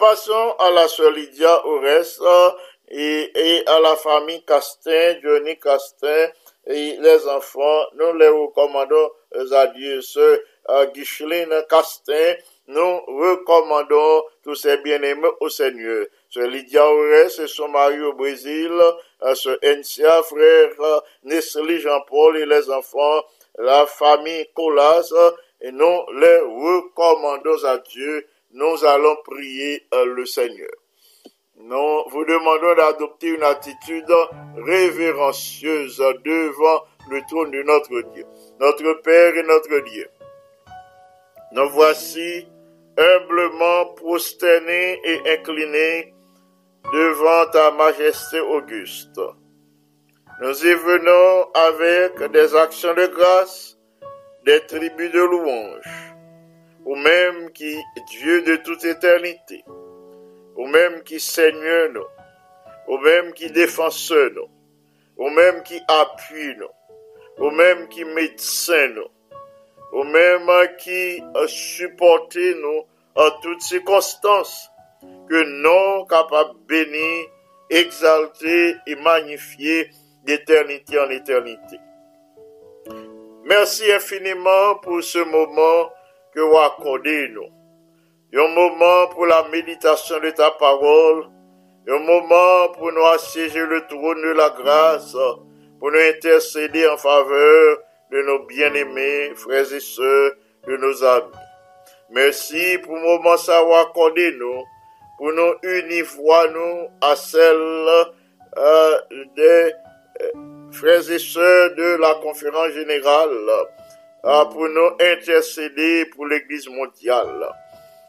Passons 0.00 0.56
à 0.58 0.70
la 0.70 0.88
sœur 0.88 1.10
Lydia 1.10 1.64
Ores 1.66 2.56
et, 2.88 3.62
à 3.66 3.80
la 3.80 3.96
famille 3.96 4.44
Castin, 4.44 5.16
Johnny 5.22 5.58
Castin 5.58 6.28
et 6.66 6.96
les 6.98 7.28
enfants. 7.28 7.82
Nous 7.94 8.14
les 8.14 8.28
recommandons 8.28 9.10
à 9.52 9.66
Dieu. 9.68 10.00
Sœur 10.02 10.38
Guicheline 10.92 11.54
Castin, 11.68 12.34
nous 12.66 13.00
recommandons 13.06 14.24
tous 14.42 14.54
ces 14.54 14.78
bien-aimés 14.78 15.28
au 15.40 15.48
Seigneur. 15.48 16.06
Sœur 16.30 16.46
Lydia 16.46 16.86
Ores 16.86 17.40
et 17.40 17.46
son 17.46 17.68
mari 17.68 18.00
au 18.00 18.14
Brésil, 18.14 18.72
Sœur 19.34 19.58
Encia, 19.62 20.22
frère 20.22 21.02
Nestlé 21.24 21.78
Jean-Paul 21.78 22.38
et 22.38 22.46
les 22.46 22.70
enfants, 22.70 23.22
la 23.58 23.86
famille 23.86 24.46
Colas, 24.54 25.12
et 25.60 25.72
nous 25.72 26.00
les 26.18 26.38
recommandons 26.38 27.64
à 27.64 27.78
Dieu. 27.78 28.26
Nous 28.52 28.84
allons 28.84 29.16
prier 29.24 29.86
le 29.92 30.24
Seigneur. 30.26 30.70
Nous 31.56 32.04
vous 32.10 32.24
demandons 32.24 32.74
d'adopter 32.74 33.28
une 33.28 33.42
attitude 33.44 34.12
révérencieuse 34.56 35.98
devant 36.24 36.82
le 37.08 37.22
trône 37.28 37.52
de 37.52 37.62
notre 37.62 38.00
Dieu, 38.12 38.24
notre 38.58 39.02
Père 39.02 39.36
et 39.36 39.42
notre 39.44 39.78
Dieu. 39.88 40.08
Nous 41.52 41.68
voici 41.70 42.48
humblement 42.98 43.86
prosternés 43.94 45.00
et 45.04 45.32
inclinés 45.38 46.12
devant 46.92 47.50
ta 47.50 47.70
majesté 47.70 48.40
auguste. 48.40 49.20
Nous 50.40 50.66
y 50.66 50.74
venons 50.74 51.52
avec 51.54 52.32
des 52.32 52.56
actions 52.56 52.94
de 52.94 53.06
grâce, 53.06 53.78
des 54.44 54.60
tribus 54.66 55.12
de 55.12 55.20
louange, 55.20 56.14
ou 56.84 56.96
même 56.96 57.52
qui 57.52 57.76
Dieu 58.10 58.42
de 58.42 58.56
toute 58.56 58.84
éternité, 58.84 59.64
ou 60.56 60.66
même 60.66 61.02
qui 61.02 61.20
Seigneur 61.20 61.90
nous, 61.92 62.06
ou 62.88 62.98
même 62.98 63.32
qui 63.32 63.50
défenseur 63.50 64.30
nous, 64.34 64.48
ou 65.16 65.30
même 65.30 65.62
qui 65.62 65.80
appuie 65.88 66.56
nous, 66.56 67.44
ou 67.44 67.50
même 67.50 67.88
qui 67.88 68.04
médecin 68.04 68.88
nous, 68.88 69.08
ou 69.92 70.04
même 70.04 70.48
qui 70.78 71.22
supporte 71.46 72.36
nous 72.36 72.82
en 73.14 73.30
toutes 73.42 73.62
circonstances, 73.62 74.70
que 75.28 75.62
non 75.62 76.04
capable 76.06 76.58
bénir, 76.66 77.26
exalter 77.70 78.74
et 78.86 78.96
magnifier 78.96 79.90
d'éternité 80.24 80.98
en 80.98 81.10
éternité. 81.10 81.78
Merci 83.44 83.90
infiniment 83.92 84.76
pour 84.76 85.02
ce 85.02 85.18
moment 85.18 85.92
que 86.34 86.40
vous 86.40 86.58
accordez 86.58 87.28
nous. 87.28 87.48
Un 88.36 88.48
moment 88.48 89.06
pour 89.12 89.26
la 89.26 89.46
méditation 89.48 90.18
de 90.18 90.30
ta 90.30 90.50
parole. 90.50 91.28
Un 91.86 91.98
moment 92.00 92.68
pour 92.72 92.90
nous 92.90 93.06
assiéger 93.06 93.64
le 93.64 93.86
trône 93.86 94.22
de 94.22 94.32
la 94.32 94.50
grâce. 94.50 95.16
Pour 95.78 95.92
nous 95.92 96.00
intercéder 96.00 96.88
en 96.88 96.96
faveur 96.96 97.78
de 98.10 98.22
nos 98.22 98.40
bien-aimés, 98.46 99.32
frères 99.36 99.72
et 99.72 99.78
sœurs, 99.78 100.32
de 100.66 100.76
nos 100.76 101.04
amis. 101.04 101.30
Merci 102.10 102.78
pour 102.82 102.96
le 102.96 103.02
moment 103.02 103.36
savoir 103.36 103.86
accordé 103.88 104.32
nous. 104.32 104.64
Pour 105.18 105.32
nous 105.32 105.54
unir 105.62 106.04
nous 106.52 106.88
à 107.00 107.14
celle 107.14 107.88
euh, 108.56 109.00
des 109.36 109.72
euh, 110.22 110.72
frères 110.72 111.08
et 111.08 111.18
sœurs 111.20 111.74
de 111.76 112.00
la 112.00 112.14
conférence 112.16 112.70
générale 112.70 113.48
euh, 114.24 114.44
pour 114.46 114.68
nous 114.68 114.90
intercéder 115.00 116.06
pour 116.06 116.26
l'Église 116.26 116.68
mondiale. 116.68 117.48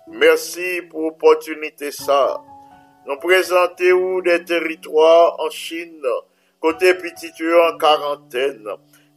Merci 0.08 0.84
pour 0.90 1.02
l'opportunité 1.02 1.92
ça. 1.92 2.40
Nous 3.08 3.18
présenter 3.18 3.92
où 3.92 4.22
des 4.22 4.44
territoires 4.44 5.36
en 5.40 5.50
Chine, 5.50 6.06
côté 6.60 6.94
petit 6.94 7.32
en 7.42 7.78
quarantaine, 7.78 8.68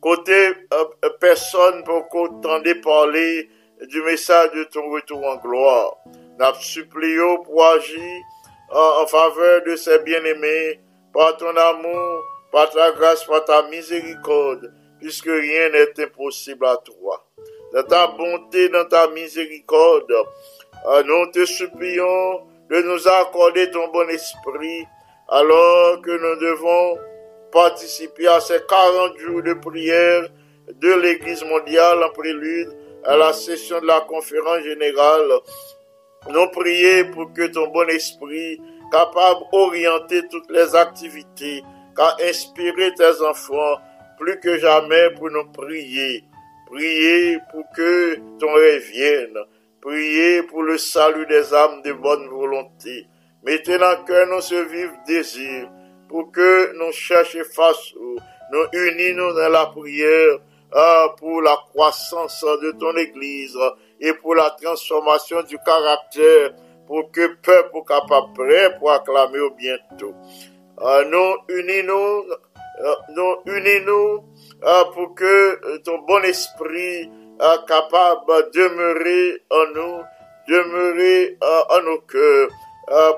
côté 0.00 0.32
euh, 0.72 1.10
personne 1.20 1.84
pour 1.84 2.08
qu'entendez 2.08 2.74
parler 2.76 3.50
du 3.86 4.02
message 4.02 4.52
de 4.52 4.64
ton 4.64 4.90
retour 4.90 5.24
en 5.26 5.36
gloire. 5.36 5.96
Nous 6.06 6.60
supplions 6.60 7.42
pour 7.42 7.64
agir 7.66 8.22
en, 8.70 9.02
en 9.02 9.06
faveur 9.06 9.62
de 9.64 9.76
ces 9.76 9.98
bien-aimés 9.98 10.80
par 11.12 11.36
ton 11.36 11.54
amour, 11.54 12.22
par 12.50 12.70
ta 12.70 12.92
grâce, 12.92 13.24
par 13.24 13.44
ta 13.44 13.62
miséricorde, 13.68 14.72
puisque 15.00 15.26
rien 15.26 15.68
n'est 15.68 16.00
impossible 16.02 16.64
à 16.64 16.78
toi. 16.78 17.26
Dans 17.74 17.82
ta 17.82 18.06
bonté, 18.06 18.70
dans 18.70 18.86
ta 18.86 19.08
miséricorde, 19.08 20.12
nous 21.06 21.30
te 21.32 21.44
supplions 21.44 22.40
de 22.70 22.82
nous 22.82 23.08
accorder 23.08 23.70
ton 23.70 23.88
bon 23.88 24.08
esprit, 24.08 24.86
alors 25.28 26.00
que 26.00 26.10
nous 26.10 26.40
devons 26.40 26.98
participer 27.52 28.26
à 28.28 28.40
ces 28.40 28.60
40 28.68 29.18
jours 29.18 29.42
de 29.42 29.54
prière 29.54 30.28
de 30.74 30.92
l'Église 30.94 31.44
mondiale 31.44 32.02
en 32.02 32.10
prélude 32.10 32.74
à 33.04 33.16
la 33.16 33.32
session 33.32 33.80
de 33.80 33.86
la 33.86 34.00
conférence 34.02 34.62
générale. 34.62 35.30
Nous 36.30 36.46
prions 36.48 37.10
pour 37.12 37.32
que 37.32 37.46
ton 37.46 37.68
bon 37.68 37.88
esprit, 37.88 38.60
capable 38.90 39.40
d'orienter 39.52 40.22
toutes 40.30 40.50
les 40.50 40.74
activités, 40.74 41.62
qu'a 41.96 42.16
inspiré 42.22 42.92
tes 42.94 43.22
enfants 43.22 43.78
plus 44.18 44.38
que 44.40 44.58
jamais 44.58 45.10
pour 45.16 45.30
nous 45.30 45.46
prier. 45.52 46.24
Prier 46.66 47.38
pour 47.50 47.64
que 47.74 48.16
ton 48.38 48.52
rêve 48.52 48.82
vienne. 48.90 49.38
Priez 49.80 50.42
pour 50.42 50.64
le 50.64 50.76
salut 50.76 51.26
des 51.26 51.54
âmes 51.54 51.82
de 51.82 51.92
bonne 51.92 52.28
volonté. 52.28 53.06
Mettez 53.44 53.78
dans 53.78 53.90
le 53.90 54.04
cœur 54.04 54.26
nos 54.26 54.40
ce 54.40 54.56
vif 54.56 54.90
désir 55.06 55.70
pour 56.08 56.32
que 56.32 56.76
nous 56.76 56.90
cherchions 56.90 57.44
face, 57.44 57.94
nous 58.50 58.66
unissons 58.72 59.34
dans 59.34 59.48
la 59.48 59.66
prière 59.66 60.38
ah, 60.72 61.14
pour 61.16 61.42
la 61.42 61.56
croissance 61.70 62.44
de 62.62 62.72
ton 62.72 62.96
Église 62.96 63.56
et 64.00 64.12
pour 64.14 64.34
la 64.34 64.50
transformation 64.60 65.42
du 65.42 65.56
caractère 65.58 66.54
pour 66.88 67.12
que 67.12 67.36
peuple 67.36 67.78
capable 67.86 68.32
prêt 68.34 68.76
pour 68.78 68.90
acclamer 68.90 69.38
au 69.38 69.50
bientôt. 69.50 70.14
Ah, 70.80 71.02
nous 71.08 71.56
unissons, 71.56 72.24
ah, 72.84 72.96
nous 73.14 73.36
unissons 73.46 74.24
pour 74.92 75.14
que 75.14 75.78
ton 75.78 75.98
bon 75.98 76.24
esprit 76.24 77.08
capable 77.66 78.26
de 78.26 78.58
demeurer 78.58 79.42
en 79.50 79.66
nous, 79.74 80.02
demeurer 80.48 81.36
en 81.40 81.82
nos 81.82 82.00
cœurs, 82.00 82.50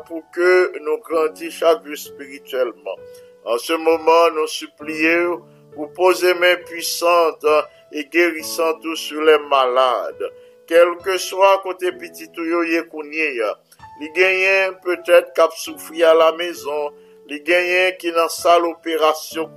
pour 0.07 0.23
que 0.31 0.79
nous 0.81 0.99
grandissions 0.99 1.81
spirituellement. 1.95 2.97
En 3.45 3.57
ce 3.59 3.73
moment, 3.73 4.31
nous 4.35 4.47
supplions 4.47 5.43
pour 5.75 5.93
poser 5.93 6.35
main 6.35 6.57
puissante 6.67 7.47
et 7.93 8.05
guérissante 8.07 8.85
sur 8.97 9.23
les 9.23 9.39
malades. 9.39 10.31
Quel 10.67 10.97
que 11.05 11.19
soit 11.19 11.61
côté 11.63 11.93
petit 11.93 12.31
ou 12.37 12.45
yo 12.45 12.63
les 12.63 14.11
gagnants 14.13 14.79
peut-être 14.83 15.33
cap 15.35 15.53
souffrir 15.53 16.11
à 16.11 16.15
la 16.15 16.33
maison, 16.33 16.93
les 17.27 17.41
gagnants 17.41 17.97
qui 17.99 18.13
dans 18.13 18.29
salle 18.29 18.65
opération 18.65 19.51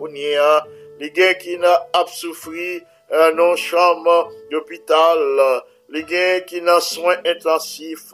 les 0.99 1.11
gagnants 1.11 1.39
qui 1.39 1.57
n'a 1.57 1.87
souffrir 2.07 2.81
nan 3.09 3.55
chanm 3.57 4.07
d'opital, 4.51 5.21
li 5.93 6.01
gen 6.09 6.41
ki 6.47 6.61
nan 6.65 6.81
soin 6.81 7.19
intensif, 7.29 8.09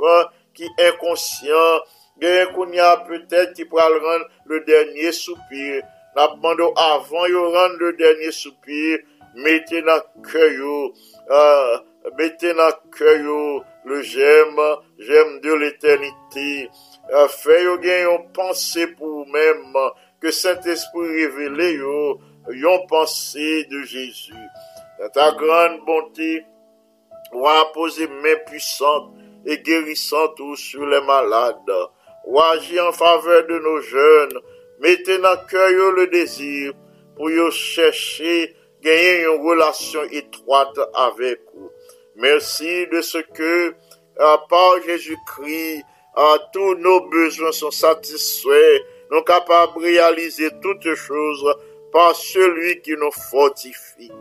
ki 0.55 0.67
inkonsyant, 0.87 1.87
gen 2.19 2.51
kon 2.55 2.73
ya 2.75 2.89
petet 3.07 3.55
ki 3.55 3.65
pral 3.71 3.95
ran 4.03 4.25
le 4.49 4.59
denye 4.67 5.11
soupir, 5.15 5.83
nan 6.15 6.39
bando 6.41 6.71
avan 6.75 7.29
yo 7.31 7.45
ran 7.53 7.77
le 7.79 7.93
denye 7.99 8.31
soupir, 8.35 8.99
mette 9.35 9.79
nan 9.87 10.03
kyo, 10.27 10.77
uh, 11.31 11.79
mette 12.17 12.51
nan 12.57 12.75
kyo, 12.95 13.63
le 13.89 14.01
jem, 14.03 14.59
euh, 14.59 14.75
jem 14.99 15.37
de 15.41 15.53
l'eterniti, 15.61 16.67
uh, 17.13 17.27
fe 17.31 17.61
yo 17.63 17.77
gen 17.83 18.03
yon 18.07 18.25
panse 18.35 18.89
pou 18.97 19.23
mèm, 19.31 19.77
ke 20.19 20.33
Saint-Esprit 20.35 21.15
revele 21.15 21.69
yo, 21.77 22.01
yon 22.51 22.83
panse 22.91 23.63
de 23.71 23.83
Jésus. 23.83 24.49
Ta 25.13 25.31
grande 25.31 25.85
bonté, 25.85 26.43
à 27.45 27.65
poser 27.73 28.07
main 28.07 28.35
puissante 28.47 29.13
et 29.45 29.59
guérissante 29.59 30.41
sur 30.55 30.85
les 30.85 31.01
malades, 31.01 31.89
ou 32.25 32.39
agir 32.39 32.85
en 32.87 32.91
faveur 32.91 33.47
de 33.47 33.59
nos 33.59 33.81
jeunes, 33.81 34.39
mettez 34.79 35.17
dans 35.19 35.31
le 35.31 35.47
cœur 35.49 35.91
le 35.93 36.07
désir 36.07 36.73
pour 37.15 37.29
chercher 37.51 38.55
gagner 38.81 39.23
une 39.23 39.41
relation 39.45 40.03
étroite 40.11 40.79
avec 40.93 41.41
vous. 41.53 41.69
Merci 42.15 42.87
de 42.87 43.01
ce 43.01 43.17
que, 43.19 43.73
par 44.49 44.81
Jésus-Christ, 44.85 45.83
tous 46.51 46.75
nos 46.75 47.07
besoins 47.09 47.51
sont 47.51 47.71
satisfaits, 47.71 48.81
nous 49.11 49.17
sommes 49.17 49.25
capables 49.25 49.75
de 49.75 49.85
réaliser 49.85 50.49
toutes 50.61 50.93
choses 50.95 51.55
par 51.91 52.15
celui 52.15 52.81
qui 52.81 52.91
nous 52.91 53.11
fortifie. 53.11 54.11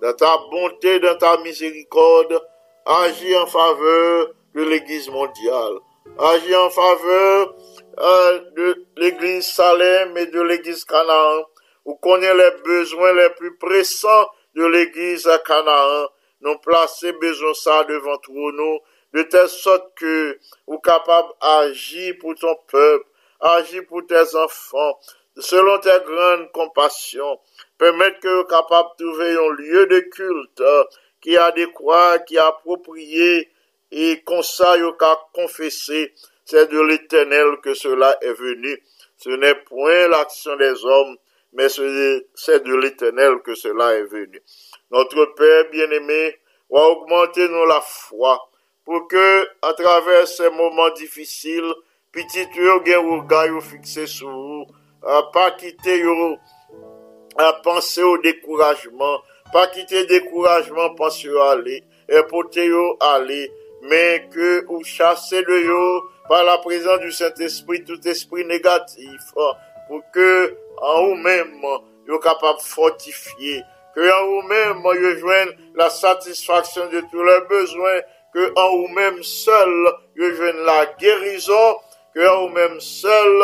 Dans 0.00 0.12
ta 0.12 0.38
bonté, 0.50 1.00
dans 1.00 1.16
ta 1.18 1.38
miséricorde, 1.38 2.40
agis 2.86 3.36
en 3.36 3.46
faveur 3.46 4.28
de 4.54 4.62
l'Église 4.62 5.08
mondiale. 5.08 5.78
Agis 6.18 6.54
en 6.54 6.70
faveur 6.70 7.54
euh, 7.98 8.38
de 8.56 8.86
l'Église 8.96 9.46
Salem 9.46 10.16
et 10.16 10.26
de 10.26 10.40
l'Église 10.40 10.84
Canaan. 10.84 11.44
Vous 11.84 11.96
connaissez 11.96 12.34
les 12.34 12.62
besoins 12.64 13.12
les 13.12 13.30
plus 13.30 13.56
pressants 13.56 14.28
de 14.54 14.64
l'Église 14.66 15.28
Canaan. 15.44 16.08
Nous 16.42 16.58
placer 16.58 17.12
besoin 17.12 17.54
ça 17.54 17.82
devant 17.84 18.18
nous, 18.28 18.78
de 19.14 19.22
telle 19.22 19.48
sorte 19.48 19.94
que 19.96 20.38
vous 20.68 20.78
capable 20.78 21.28
d'agir 21.42 22.14
pour 22.20 22.36
ton 22.36 22.54
peuple, 22.68 23.06
agir 23.40 23.82
pour 23.88 24.06
tes 24.06 24.36
enfants, 24.36 24.98
selon 25.38 25.78
tes 25.78 26.00
grandes 26.04 26.50
compassions. 26.52 27.38
Permettre 27.78 28.20
que 28.20 28.48
capable 28.48 28.88
de 28.98 29.04
trouver 29.04 29.32
un 29.32 29.52
lieu 29.52 29.86
de 29.86 30.00
culte 30.00 30.60
euh, 30.60 30.84
qui 31.20 31.34
est 31.34 31.38
adéquat, 31.38 32.20
qui 32.20 32.36
est 32.36 32.40
approprié, 32.40 33.50
et 33.90 34.22
qu'on 34.22 34.42
saille 34.42 34.82
qu'à 34.98 35.18
confesser, 35.32 36.12
c'est 36.44 36.70
de 36.70 36.80
l'éternel 36.80 37.56
que 37.62 37.74
cela 37.74 38.16
est 38.20 38.32
venu. 38.32 38.82
Ce 39.16 39.30
n'est 39.30 39.54
point 39.54 40.08
l'action 40.08 40.56
des 40.56 40.84
hommes, 40.84 41.16
mais 41.52 41.68
c'est 41.68 42.64
de 42.64 42.74
l'éternel 42.76 43.40
que 43.44 43.54
cela 43.54 43.94
est 43.94 44.04
venu. 44.04 44.42
Notre 44.90 45.24
Père 45.36 45.70
bien-aimé, 45.70 46.38
va 46.70 46.86
augmenter 46.88 47.48
nous 47.48 47.64
la 47.66 47.80
foi, 47.80 48.50
pour 48.84 49.08
que, 49.08 49.48
à 49.62 49.72
travers 49.72 50.26
ces 50.28 50.50
moments 50.50 50.90
difficiles, 50.90 51.72
petit 52.12 52.46
ou 52.96 53.22
gagne 53.22 53.60
fixé 53.60 54.06
sur 54.06 54.30
vous, 54.30 54.66
pas 55.00 55.52
quitter 55.52 56.02
à 57.36 57.52
penser 57.62 58.02
au 58.02 58.18
découragement, 58.18 59.20
pas 59.52 59.66
quitter 59.68 60.06
découragement, 60.06 60.94
penser 60.94 61.28
à 61.40 61.52
aller, 61.52 61.84
et 62.08 62.22
porter 62.28 62.70
aller, 63.00 63.52
mais 63.82 64.28
que 64.32 64.64
vous 64.66 64.82
chassez 64.82 65.42
de 65.42 65.58
yo 65.64 66.10
par 66.28 66.44
la 66.44 66.58
présence 66.58 67.00
du 67.00 67.12
Saint-Esprit 67.12 67.84
tout 67.84 68.06
esprit 68.06 68.44
négatif, 68.44 69.20
pour 69.88 70.02
que 70.12 70.56
en 70.80 71.06
vous-même, 71.06 71.62
vous 72.06 72.18
capable 72.18 72.58
de 72.58 72.64
fortifier, 72.64 73.62
que 73.94 74.00
en 74.00 74.26
vous-même, 74.26 74.82
vous 74.82 75.18
joignent 75.18 75.56
la 75.74 75.90
satisfaction 75.90 76.88
de 76.88 77.02
tous 77.10 77.22
leurs 77.22 77.46
besoins, 77.46 78.00
que 78.34 78.52
en 78.56 78.76
vous-même 78.76 79.22
seul, 79.22 79.92
vous 80.16 80.34
joignent 80.34 80.64
la 80.64 80.86
guérison, 80.98 81.76
que 82.14 82.28
en 82.28 82.48
vous-même 82.48 82.80
seul, 82.80 83.42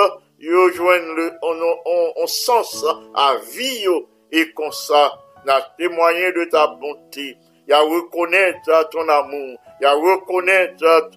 vous 0.49 0.71
joignent 0.73 1.15
le, 1.15 1.33
on, 1.43 2.27
sens 2.27 2.85
à 3.15 3.37
vie, 3.53 3.87
et 4.33 4.53
comme 4.53 4.73
ça, 4.73 5.19
n'a 5.47 5.61
témoigné 5.79 6.33
de 6.33 6.45
ta 6.51 6.67
bonté, 6.69 7.37
il 7.67 7.71
y 7.71 7.73
a 7.73 7.81
reconnaître 7.81 8.89
ton 8.91 9.09
amour, 9.09 9.59
il 9.81 9.85
y 9.85 9.87
a 9.87 9.93
reconnaître 9.93 11.11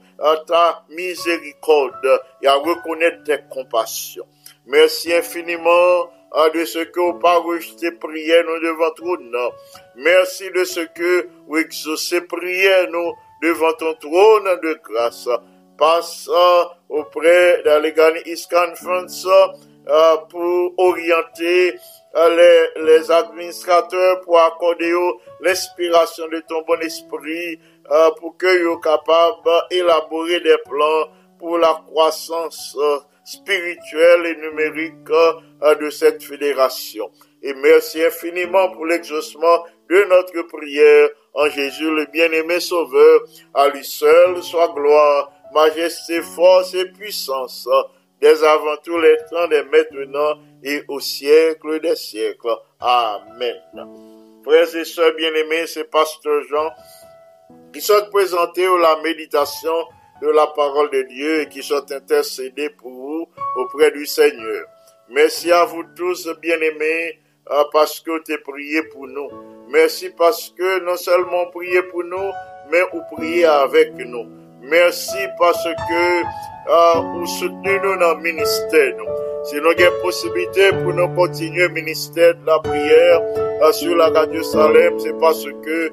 ta 0.47 0.83
miséricorde, 0.89 2.21
il 2.41 2.45
y 2.45 2.47
a 2.47 2.55
reconnaître 2.55 3.23
tes 3.23 3.39
compassions. 3.49 4.25
Merci 4.65 5.13
infiniment 5.13 6.09
de 6.53 6.65
ce 6.65 6.79
que 6.79 6.99
vous 6.99 7.19
pas 7.19 7.37
rejeté 7.37 7.91
prière 7.91 8.43
nous 8.45 8.59
devant 8.59 8.91
trône. 8.91 9.35
Merci 9.95 10.51
de 10.51 10.63
ce 10.63 10.81
que 10.81 11.29
vous 11.47 11.57
exaucez 11.57 12.21
prière 12.21 12.89
nous 12.91 13.13
devant 13.41 13.73
ton 13.73 13.93
trône 13.95 14.59
de 14.61 14.79
grâce. 14.83 15.29
Passe 15.77 16.29
auprès 16.89 17.61
de 17.63 17.81
l'Egan 17.81 18.15
Iscan 18.25 18.75
France 18.75 19.27
euh, 19.89 20.17
pour 20.29 20.73
orienter 20.77 21.75
euh, 22.15 22.67
les, 22.77 23.09
administrateurs 23.09 24.19
pour 24.21 24.39
accorder 24.39 24.93
l'inspiration 25.39 26.27
de 26.27 26.41
ton 26.47 26.61
bon 26.63 26.79
esprit 26.81 27.59
euh, 27.89 28.11
pour 28.19 28.35
que 28.37 28.63
soient 28.63 28.81
capables 28.81 29.49
d'élaborer 29.69 30.41
des 30.41 30.57
plans 30.65 31.09
pour 31.39 31.57
la 31.57 31.81
croissance 31.85 32.77
spirituelle 33.23 34.25
et 34.25 34.35
numérique 34.37 35.05
de 35.05 35.89
cette 35.89 36.23
fédération. 36.23 37.09
Et 37.43 37.53
merci 37.53 38.03
infiniment 38.03 38.71
pour 38.71 38.85
l'exaucement 38.85 39.63
de 39.89 40.03
notre 40.09 40.41
prière 40.47 41.09
en 41.33 41.47
Jésus 41.49 41.89
le 41.91 42.05
bien-aimé 42.11 42.59
Sauveur. 42.59 43.21
À 43.53 43.69
lui 43.69 43.85
seul 43.85 44.41
soit 44.41 44.73
gloire, 44.73 45.31
majesté, 45.53 46.21
force 46.21 46.73
et 46.73 46.85
puissance 46.85 47.67
dès 48.21 48.43
avant 48.43 48.77
tous 48.83 48.99
les 48.99 49.17
temps, 49.29 49.47
dès 49.47 49.63
maintenant 49.63 50.39
et 50.63 50.83
au 50.87 50.99
siècle 50.99 51.79
des 51.79 51.95
siècles. 51.95 52.55
Amen. 52.79 53.55
Frères 54.43 54.75
et 54.75 54.85
sœurs 54.85 55.13
bien-aimés, 55.15 55.67
c'est 55.67 55.89
Pasteur 55.89 56.41
Jean 56.49 56.71
qui 57.73 57.81
sont 57.81 58.09
présentés 58.11 58.65
à 58.65 58.77
la 58.77 59.01
méditation 59.01 59.73
de 60.21 60.29
la 60.29 60.47
parole 60.47 60.89
de 60.89 61.01
Dieu 61.03 61.41
et 61.41 61.49
qui 61.49 61.61
sont 61.61 61.91
intercédés 61.91 62.69
pour 62.69 62.91
vous 62.91 63.27
auprès 63.55 63.91
du 63.91 64.05
Seigneur. 64.05 64.65
Merci 65.09 65.51
à 65.51 65.65
vous 65.65 65.83
tous, 65.95 66.27
bien-aimés, 66.41 67.19
euh, 67.49 67.63
parce 67.71 67.99
que 67.99 68.23
tu 68.23 68.37
prié 68.41 68.83
pour 68.83 69.07
nous. 69.07 69.29
Merci 69.69 70.09
parce 70.09 70.49
que 70.57 70.79
non 70.79 70.97
seulement 70.97 71.47
priez 71.47 71.83
pour 71.83 72.03
nous, 72.03 72.31
mais 72.71 72.81
vous 72.91 73.01
priez 73.15 73.45
avec 73.45 73.93
nous. 73.93 74.46
Merci 74.61 75.17
parce 75.39 75.63
que 75.63 76.21
uh, 76.21 77.01
vous 77.13 77.25
soutenez 77.25 77.79
nous 77.83 77.97
dans 77.99 78.15
le 78.15 78.21
ministère. 78.21 78.93
Si 79.45 79.55
nous 79.55 79.69
avons 79.69 80.01
possibilité 80.01 80.71
pour 80.83 80.93
nous 80.93 81.07
continuer 81.15 81.67
le 81.67 81.73
ministère 81.73 82.35
de 82.35 82.45
la 82.45 82.59
prière 82.59 83.21
uh, 83.61 83.73
sur 83.73 83.95
la 83.95 84.07
radio 84.07 84.43
Salem, 84.43 84.99
c'est 84.99 85.17
parce 85.19 85.43
que 85.43 85.87
uh, 85.87 85.91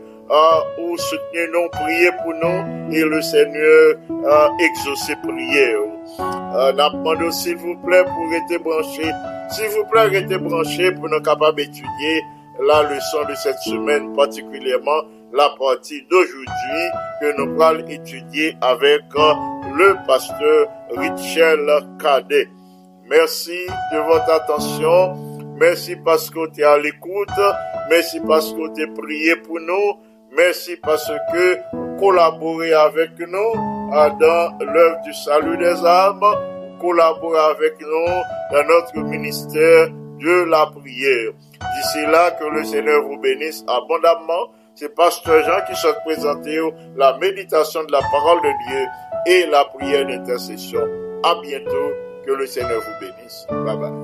vous 0.78 0.96
soutenez 0.96 1.46
nous, 1.52 1.68
priez 1.70 2.10
pour 2.22 2.34
nous 2.34 2.92
et 2.92 3.02
le 3.02 3.22
Seigneur 3.22 3.96
a 4.28 4.50
exaucé 4.60 5.14
prière. 5.22 5.78
Euh, 6.20 7.30
s'il 7.30 7.56
vous 7.56 7.76
plaît 7.84 8.04
pour 8.04 8.32
être 8.32 8.62
branché, 8.62 9.10
s'il 9.50 9.68
vous 9.68 9.84
plaît 9.90 10.02
rester 10.02 10.38
branché 10.38 10.92
pour 10.92 11.08
nous 11.08 11.20
capables 11.20 11.56
d'étudier 11.56 12.22
la 12.66 12.82
leçon 12.82 13.24
de 13.28 13.34
cette 13.34 13.58
semaine, 13.58 14.14
particulièrement 14.14 15.02
la 15.34 15.50
partie 15.58 16.06
d'aujourd'hui 16.08 16.46
que 17.20 17.36
nous 17.36 17.60
allons 17.60 17.86
étudier 17.88 18.56
avec 18.60 19.02
euh, 19.16 19.32
le 19.76 19.96
pasteur 20.06 20.68
Richel 20.96 21.68
Cadet. 22.00 22.48
Merci 23.10 23.66
de 23.92 23.98
votre 23.98 24.30
attention. 24.30 25.16
Merci 25.58 25.96
parce 25.96 26.30
que 26.30 26.48
tu 26.52 26.60
es 26.60 26.64
à 26.64 26.78
l'écoute. 26.78 27.28
Merci 27.90 28.20
parce 28.20 28.52
que 28.52 28.74
tu 28.74 28.82
es 28.82 28.86
prié 28.86 29.34
pour 29.36 29.58
nous. 29.58 29.98
Merci 30.36 30.76
parce 30.76 31.10
que 31.32 31.58
vous 31.72 31.96
collaborez 31.98 32.72
avec 32.72 33.18
nous 33.18 33.92
euh, 33.92 34.10
dans 34.20 34.58
l'œuvre 34.60 35.00
du 35.04 35.12
salut 35.14 35.58
des 35.58 35.84
âmes. 35.84 36.20
Vous 36.20 36.78
collaborez 36.80 37.40
avec 37.40 37.80
nous 37.80 38.22
dans 38.52 38.66
notre 38.68 38.98
ministère 39.00 39.88
de 39.90 40.44
la 40.44 40.66
prière. 40.66 41.32
D'ici 41.74 42.06
là, 42.06 42.30
que 42.30 42.44
le 42.44 42.62
Seigneur 42.62 43.02
vous 43.02 43.18
bénisse 43.18 43.64
abondamment 43.66 44.52
c'est 44.74 44.94
Pasteur 44.94 45.44
Jean 45.44 45.64
qui 45.66 45.80
s'est 45.80 45.94
présenté 46.04 46.60
la 46.96 47.16
méditation 47.18 47.84
de 47.84 47.92
la 47.92 48.00
parole 48.00 48.40
de 48.42 48.50
Dieu 48.68 48.86
et 49.26 49.46
la 49.46 49.64
prière 49.66 50.06
d'intercession. 50.06 50.80
À 51.22 51.34
bientôt. 51.42 51.92
Que 52.26 52.32
le 52.32 52.46
Seigneur 52.46 52.80
vous 52.80 53.06
bénisse. 53.06 53.46
Bye 53.50 53.76
bye. 53.76 54.03